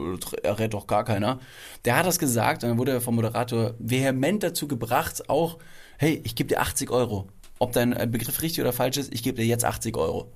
er 0.44 0.60
rät 0.60 0.74
doch 0.74 0.88
gar 0.88 1.04
keiner. 1.04 1.40
Der 1.84 1.98
hat 1.98 2.06
das 2.06 2.20
gesagt 2.20 2.64
und 2.64 2.70
dann 2.70 2.78
wurde 2.78 2.92
er 2.94 3.02
vom 3.02 3.16
Moderator 3.16 3.74
vehement 3.80 4.44
dazu 4.44 4.68
gebracht, 4.68 5.30
auch, 5.30 5.58
hey, 5.98 6.22
ich 6.24 6.36
gebe 6.36 6.48
dir 6.48 6.62
80 6.62 6.90
Euro. 6.92 7.28
Ob 7.60 7.74
dein 7.74 7.92
äh, 7.94 8.08
Begriff 8.10 8.42
richtig 8.42 8.62
oder 8.62 8.72
falsch 8.72 8.98
ist, 8.98 9.14
ich 9.14 9.24
gebe 9.24 9.38
dir 9.38 9.46
jetzt 9.46 9.66
80 9.66 9.98
Euro. 9.98 10.32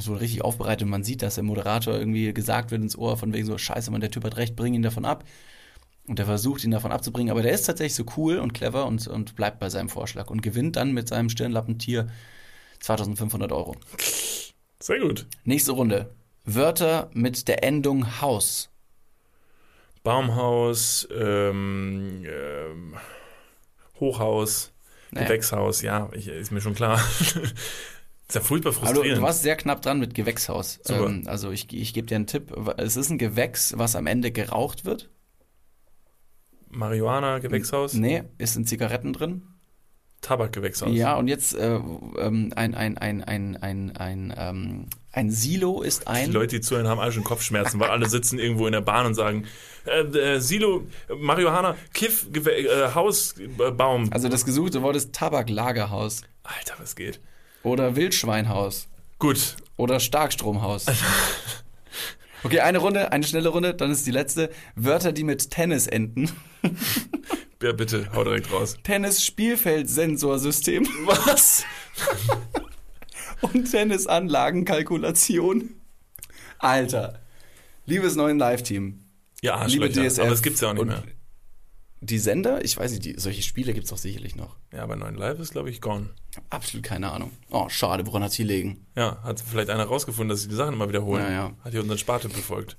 Das 0.00 0.08
wurde 0.08 0.22
richtig 0.22 0.40
aufbereitet 0.40 0.84
und 0.84 0.88
man 0.88 1.04
sieht, 1.04 1.20
dass 1.20 1.34
der 1.34 1.44
Moderator 1.44 1.92
irgendwie 1.92 2.32
gesagt 2.32 2.70
wird 2.70 2.80
ins 2.80 2.96
Ohr 2.96 3.18
von 3.18 3.34
wegen 3.34 3.44
so, 3.44 3.58
scheiße, 3.58 3.90
man, 3.90 4.00
der 4.00 4.10
Typ 4.10 4.24
hat 4.24 4.38
recht, 4.38 4.56
bring 4.56 4.72
ihn 4.72 4.80
davon 4.80 5.04
ab. 5.04 5.24
Und 6.08 6.18
der 6.18 6.24
versucht, 6.24 6.64
ihn 6.64 6.70
davon 6.70 6.90
abzubringen, 6.90 7.30
aber 7.30 7.42
der 7.42 7.52
ist 7.52 7.66
tatsächlich 7.66 7.96
so 7.96 8.06
cool 8.16 8.38
und 8.38 8.54
clever 8.54 8.86
und, 8.86 9.06
und 9.08 9.36
bleibt 9.36 9.58
bei 9.58 9.68
seinem 9.68 9.90
Vorschlag 9.90 10.30
und 10.30 10.40
gewinnt 10.40 10.76
dann 10.76 10.92
mit 10.92 11.06
seinem 11.06 11.28
Stirnlappentier 11.28 12.08
2500 12.78 13.52
Euro. 13.52 13.76
Sehr 14.78 15.00
gut. 15.00 15.26
Nächste 15.44 15.72
Runde. 15.72 16.14
Wörter 16.46 17.10
mit 17.12 17.46
der 17.46 17.62
Endung 17.62 18.22
Haus. 18.22 18.70
Baumhaus, 20.02 21.06
ähm, 21.14 22.24
ähm, 22.24 22.94
Hochhaus, 24.00 24.72
naja. 25.10 25.26
Gewächshaus, 25.26 25.82
ja, 25.82 26.08
ich, 26.14 26.26
ist 26.26 26.52
mir 26.52 26.62
schon 26.62 26.74
klar. 26.74 26.98
ist 28.30 28.34
ja 28.34 28.40
furchtbar 28.40 28.72
frustrierend. 28.72 29.10
Also, 29.10 29.20
du 29.20 29.26
warst 29.26 29.42
sehr 29.42 29.56
knapp 29.56 29.82
dran 29.82 29.98
mit 29.98 30.14
Gewächshaus. 30.14 30.80
Ähm, 30.88 31.24
also 31.26 31.50
ich, 31.50 31.72
ich 31.72 31.92
gebe 31.92 32.06
dir 32.06 32.16
einen 32.16 32.26
Tipp. 32.26 32.52
Es 32.76 32.96
ist 32.96 33.10
ein 33.10 33.18
Gewächs, 33.18 33.74
was 33.76 33.96
am 33.96 34.06
Ende 34.06 34.30
geraucht 34.32 34.84
wird. 34.84 35.10
Marihuana, 36.68 37.40
Gewächshaus? 37.40 37.94
Nee, 37.94 38.24
ist 38.38 38.56
in 38.56 38.64
Zigaretten 38.64 39.12
drin. 39.12 39.42
Tabakgewächshaus. 40.20 40.90
Ja, 40.92 41.16
und 41.16 41.28
jetzt 41.28 41.54
äh, 41.54 41.76
ähm, 42.18 42.52
ein, 42.54 42.74
ein, 42.74 42.98
ein, 42.98 43.24
ein, 43.24 43.56
ein, 43.56 43.96
ein, 43.96 44.34
ähm, 44.36 44.86
ein 45.12 45.30
Silo 45.30 45.82
ist 45.82 46.08
ein. 46.08 46.26
Die 46.26 46.32
Leute, 46.32 46.56
die 46.56 46.60
zuhören, 46.60 46.86
haben 46.86 47.00
alle 47.00 47.10
schon 47.10 47.24
Kopfschmerzen, 47.24 47.80
weil 47.80 47.90
alle 47.90 48.06
sitzen 48.06 48.38
irgendwo 48.38 48.66
in 48.66 48.72
der 48.72 48.82
Bahn 48.82 49.06
und 49.06 49.14
sagen: 49.14 49.46
äh, 49.86 50.02
äh, 50.02 50.40
Silo, 50.40 50.86
Marihuana, 51.16 51.74
Kiff, 51.94 52.26
äh, 52.34 52.94
Haus, 52.94 53.34
Baum. 53.76 54.12
Also 54.12 54.28
das 54.28 54.44
gesuchte 54.44 54.82
Wort 54.82 54.96
ist 54.96 55.14
Tabaklagerhaus. 55.14 56.22
Alter, 56.42 56.74
was 56.78 56.96
geht? 56.96 57.20
Oder 57.62 57.96
Wildschweinhaus. 57.96 58.88
Gut. 59.18 59.56
Oder 59.76 60.00
Starkstromhaus. 60.00 60.86
Okay, 62.42 62.60
eine 62.60 62.78
Runde, 62.78 63.12
eine 63.12 63.22
schnelle 63.24 63.50
Runde, 63.50 63.74
dann 63.74 63.90
ist 63.90 64.06
die 64.06 64.12
letzte. 64.12 64.48
Wörter, 64.74 65.12
die 65.12 65.24
mit 65.24 65.50
Tennis 65.50 65.86
enden. 65.86 66.30
Ja, 67.62 67.72
bitte, 67.72 68.08
hau 68.14 68.24
direkt 68.24 68.50
raus. 68.50 68.78
Tennis-Spielfeldsensorsystem. 68.84 70.88
Was? 71.04 71.62
Und 73.42 73.70
Tennisanlagenkalkulation. 73.70 75.68
Alter. 76.58 77.20
Liebes 77.84 78.16
neuen 78.16 78.38
Live-Team. 78.38 79.04
Ja, 79.42 79.62
liebe 79.66 79.90
DSF. 79.90 80.20
Aber 80.20 80.30
das 80.30 80.40
gibt's 80.40 80.62
ja 80.62 80.70
auch 80.70 80.72
nicht 80.72 80.86
mehr. 80.86 81.02
Die 82.02 82.18
Sender, 82.18 82.64
ich 82.64 82.76
weiß 82.76 82.92
nicht, 82.92 83.04
die, 83.04 83.14
solche 83.18 83.42
Spiele 83.42 83.74
gibt's 83.74 83.90
doch 83.90 83.98
sicherlich 83.98 84.34
noch. 84.34 84.56
Ja, 84.72 84.82
aber 84.82 84.96
9 84.96 85.14
Live 85.16 85.38
ist, 85.38 85.52
glaube 85.52 85.68
ich, 85.68 85.82
gone. 85.82 86.08
Absolut 86.48 86.84
keine 86.84 87.10
Ahnung. 87.10 87.30
Oh, 87.50 87.68
schade, 87.68 88.06
woran 88.06 88.22
hat 88.22 88.32
sie 88.32 88.42
legen? 88.42 88.86
Ja, 88.96 89.22
hat 89.22 89.40
vielleicht 89.40 89.68
einer 89.68 89.84
rausgefunden, 89.84 90.30
dass 90.30 90.42
sie 90.42 90.48
die 90.48 90.54
Sachen 90.54 90.74
immer 90.74 90.88
wiederholen. 90.88 91.22
Ja, 91.24 91.30
ja. 91.30 91.52
Hat 91.62 91.72
hier 91.72 91.82
unseren 91.82 91.98
Sparte 91.98 92.28
befolgt. 92.28 92.78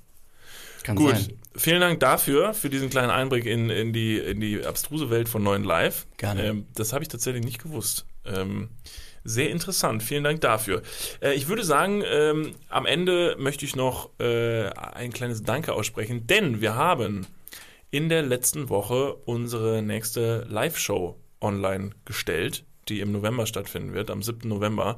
Kann 0.82 0.96
Gut, 0.96 1.16
sein. 1.16 1.38
vielen 1.54 1.80
Dank 1.80 2.00
dafür, 2.00 2.54
für 2.54 2.68
diesen 2.68 2.90
kleinen 2.90 3.10
Einblick 3.10 3.46
in, 3.46 3.70
in, 3.70 3.92
die, 3.92 4.18
in 4.18 4.40
die 4.40 4.64
abstruse 4.64 5.10
Welt 5.10 5.28
von 5.28 5.42
neuen 5.42 5.62
Live. 5.62 6.06
Gerne. 6.16 6.44
Ähm, 6.44 6.66
das 6.74 6.92
habe 6.92 7.04
ich 7.04 7.08
tatsächlich 7.08 7.44
nicht 7.44 7.62
gewusst. 7.62 8.06
Ähm, 8.24 8.70
sehr 9.24 9.50
interessant, 9.50 10.02
vielen 10.02 10.24
Dank 10.24 10.40
dafür. 10.40 10.82
Äh, 11.20 11.34
ich 11.34 11.46
würde 11.46 11.62
sagen, 11.62 12.02
ähm, 12.04 12.56
am 12.68 12.86
Ende 12.86 13.36
möchte 13.38 13.64
ich 13.64 13.76
noch 13.76 14.10
äh, 14.18 14.68
ein 14.70 15.12
kleines 15.12 15.44
Danke 15.44 15.74
aussprechen, 15.74 16.26
denn 16.26 16.60
wir 16.60 16.74
haben 16.74 17.26
in 17.92 18.08
der 18.08 18.22
letzten 18.22 18.70
Woche 18.70 19.14
unsere 19.26 19.82
nächste 19.82 20.46
Live-Show 20.48 21.14
online 21.40 21.90
gestellt, 22.06 22.64
die 22.88 23.00
im 23.00 23.12
November 23.12 23.46
stattfinden 23.46 23.92
wird, 23.92 24.10
am 24.10 24.22
7. 24.22 24.48
November. 24.48 24.96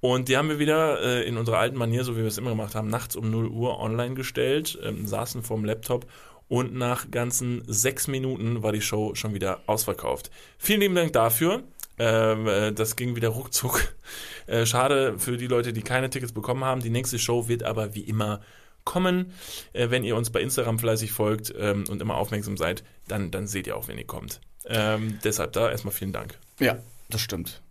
Und 0.00 0.28
die 0.28 0.36
haben 0.36 0.48
wir 0.48 0.60
wieder 0.60 1.02
äh, 1.02 1.24
in 1.26 1.36
unserer 1.36 1.58
alten 1.58 1.76
Manier, 1.76 2.04
so 2.04 2.14
wie 2.14 2.20
wir 2.20 2.28
es 2.28 2.38
immer 2.38 2.50
gemacht 2.50 2.76
haben, 2.76 2.88
nachts 2.88 3.16
um 3.16 3.28
0 3.28 3.48
Uhr 3.48 3.80
online 3.80 4.14
gestellt, 4.14 4.78
ähm, 4.84 5.04
saßen 5.04 5.42
vorm 5.42 5.64
Laptop 5.64 6.06
und 6.46 6.74
nach 6.74 7.10
ganzen 7.10 7.62
sechs 7.66 8.06
Minuten 8.06 8.62
war 8.62 8.70
die 8.70 8.80
Show 8.80 9.16
schon 9.16 9.34
wieder 9.34 9.60
ausverkauft. 9.66 10.30
Vielen 10.58 10.80
lieben 10.80 10.94
Dank 10.94 11.12
dafür. 11.12 11.64
Ähm, 11.98 12.46
äh, 12.46 12.72
das 12.72 12.94
ging 12.94 13.16
wieder 13.16 13.28
ruckzuck. 13.28 13.80
Äh, 14.46 14.64
schade 14.64 15.18
für 15.18 15.36
die 15.36 15.46
Leute, 15.46 15.74
die 15.74 15.82
keine 15.82 16.08
Tickets 16.08 16.32
bekommen 16.32 16.64
haben. 16.64 16.80
Die 16.80 16.88
nächste 16.88 17.18
Show 17.18 17.48
wird 17.48 17.64
aber 17.64 17.94
wie 17.94 18.00
immer 18.00 18.40
kommen. 18.88 19.32
Äh, 19.74 19.90
wenn 19.90 20.02
ihr 20.02 20.16
uns 20.16 20.30
bei 20.30 20.40
Instagram 20.40 20.78
fleißig 20.78 21.12
folgt 21.12 21.54
ähm, 21.56 21.84
und 21.88 22.00
immer 22.00 22.16
aufmerksam 22.16 22.56
seid, 22.56 22.82
dann, 23.06 23.30
dann 23.30 23.46
seht 23.46 23.66
ihr 23.66 23.76
auch, 23.76 23.86
wenn 23.86 23.98
ihr 23.98 24.06
kommt. 24.06 24.40
Ähm, 24.64 25.18
deshalb 25.22 25.52
da 25.52 25.70
erstmal 25.70 25.92
vielen 25.92 26.12
Dank. 26.12 26.38
Ja, 26.58 26.78
das 27.10 27.20
stimmt. 27.20 27.62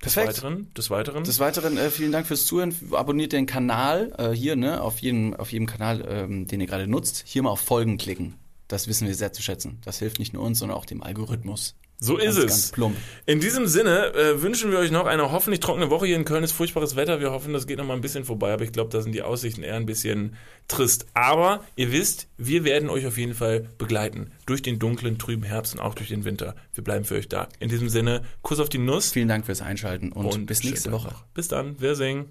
Perfekt. 0.00 0.28
Des 0.28 0.36
Weiteren, 0.36 0.74
des 0.74 0.90
Weiteren. 0.90 1.24
Des 1.24 1.38
Weiteren 1.40 1.76
äh, 1.76 1.90
vielen 1.90 2.12
Dank 2.12 2.26
fürs 2.26 2.46
Zuhören. 2.46 2.74
Abonniert 2.92 3.32
den 3.32 3.46
Kanal 3.46 4.14
äh, 4.18 4.30
hier, 4.30 4.56
ne, 4.56 4.82
auf 4.82 4.98
jedem, 5.00 5.34
auf 5.34 5.52
jedem 5.52 5.66
Kanal, 5.66 6.04
ähm, 6.08 6.46
den 6.46 6.60
ihr 6.60 6.66
gerade 6.66 6.86
nutzt. 6.86 7.24
Hier 7.26 7.42
mal 7.42 7.50
auf 7.50 7.60
Folgen 7.60 7.98
klicken. 7.98 8.34
Das 8.68 8.86
wissen 8.86 9.08
wir 9.08 9.14
sehr 9.14 9.32
zu 9.32 9.42
schätzen. 9.42 9.78
Das 9.84 9.98
hilft 9.98 10.18
nicht 10.18 10.32
nur 10.32 10.42
uns, 10.42 10.58
sondern 10.58 10.78
auch 10.78 10.86
dem 10.86 11.02
Algorithmus. 11.02 11.74
So 12.02 12.16
ist 12.16 12.24
Ganz, 12.24 12.38
es. 12.38 12.46
Ganz 12.46 12.72
plump. 12.72 12.96
In 13.26 13.40
diesem 13.40 13.66
Sinne 13.66 14.14
äh, 14.14 14.40
wünschen 14.40 14.70
wir 14.70 14.78
euch 14.78 14.90
noch 14.90 15.04
eine 15.04 15.32
hoffentlich 15.32 15.60
trockene 15.60 15.90
Woche. 15.90 16.06
Hier 16.06 16.16
in 16.16 16.24
Köln 16.24 16.42
ist 16.42 16.52
furchtbares 16.52 16.96
Wetter. 16.96 17.20
Wir 17.20 17.30
hoffen, 17.30 17.52
das 17.52 17.66
geht 17.66 17.76
noch 17.76 17.84
mal 17.84 17.92
ein 17.92 18.00
bisschen 18.00 18.24
vorbei, 18.24 18.54
aber 18.54 18.64
ich 18.64 18.72
glaube, 18.72 18.88
da 18.88 19.02
sind 19.02 19.12
die 19.12 19.20
Aussichten 19.20 19.62
eher 19.62 19.76
ein 19.76 19.84
bisschen 19.84 20.34
trist. 20.66 21.06
Aber 21.12 21.62
ihr 21.76 21.92
wisst, 21.92 22.28
wir 22.38 22.64
werden 22.64 22.88
euch 22.88 23.06
auf 23.06 23.18
jeden 23.18 23.34
Fall 23.34 23.68
begleiten. 23.76 24.32
Durch 24.46 24.62
den 24.62 24.78
dunklen, 24.78 25.18
trüben 25.18 25.42
Herbst 25.42 25.74
und 25.74 25.80
auch 25.80 25.94
durch 25.94 26.08
den 26.08 26.24
Winter. 26.24 26.56
Wir 26.72 26.82
bleiben 26.82 27.04
für 27.04 27.16
euch 27.16 27.28
da. 27.28 27.48
In 27.58 27.68
diesem 27.68 27.90
Sinne, 27.90 28.22
Kuss 28.40 28.60
auf 28.60 28.70
die 28.70 28.78
Nuss. 28.78 29.12
Vielen 29.12 29.28
Dank 29.28 29.44
fürs 29.44 29.60
Einschalten 29.60 30.10
und, 30.10 30.24
Und 30.24 30.46
bis 30.46 30.64
nächste 30.64 30.92
Woche. 30.92 31.08
Noch. 31.08 31.24
Bis 31.34 31.48
dann. 31.48 31.78
Wir 31.82 31.96
singen. 31.96 32.28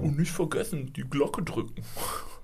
Und 0.00 0.16
nicht 0.16 0.30
vergessen, 0.30 0.92
die 0.92 1.02
Glocke 1.02 1.42
drücken. 1.42 1.74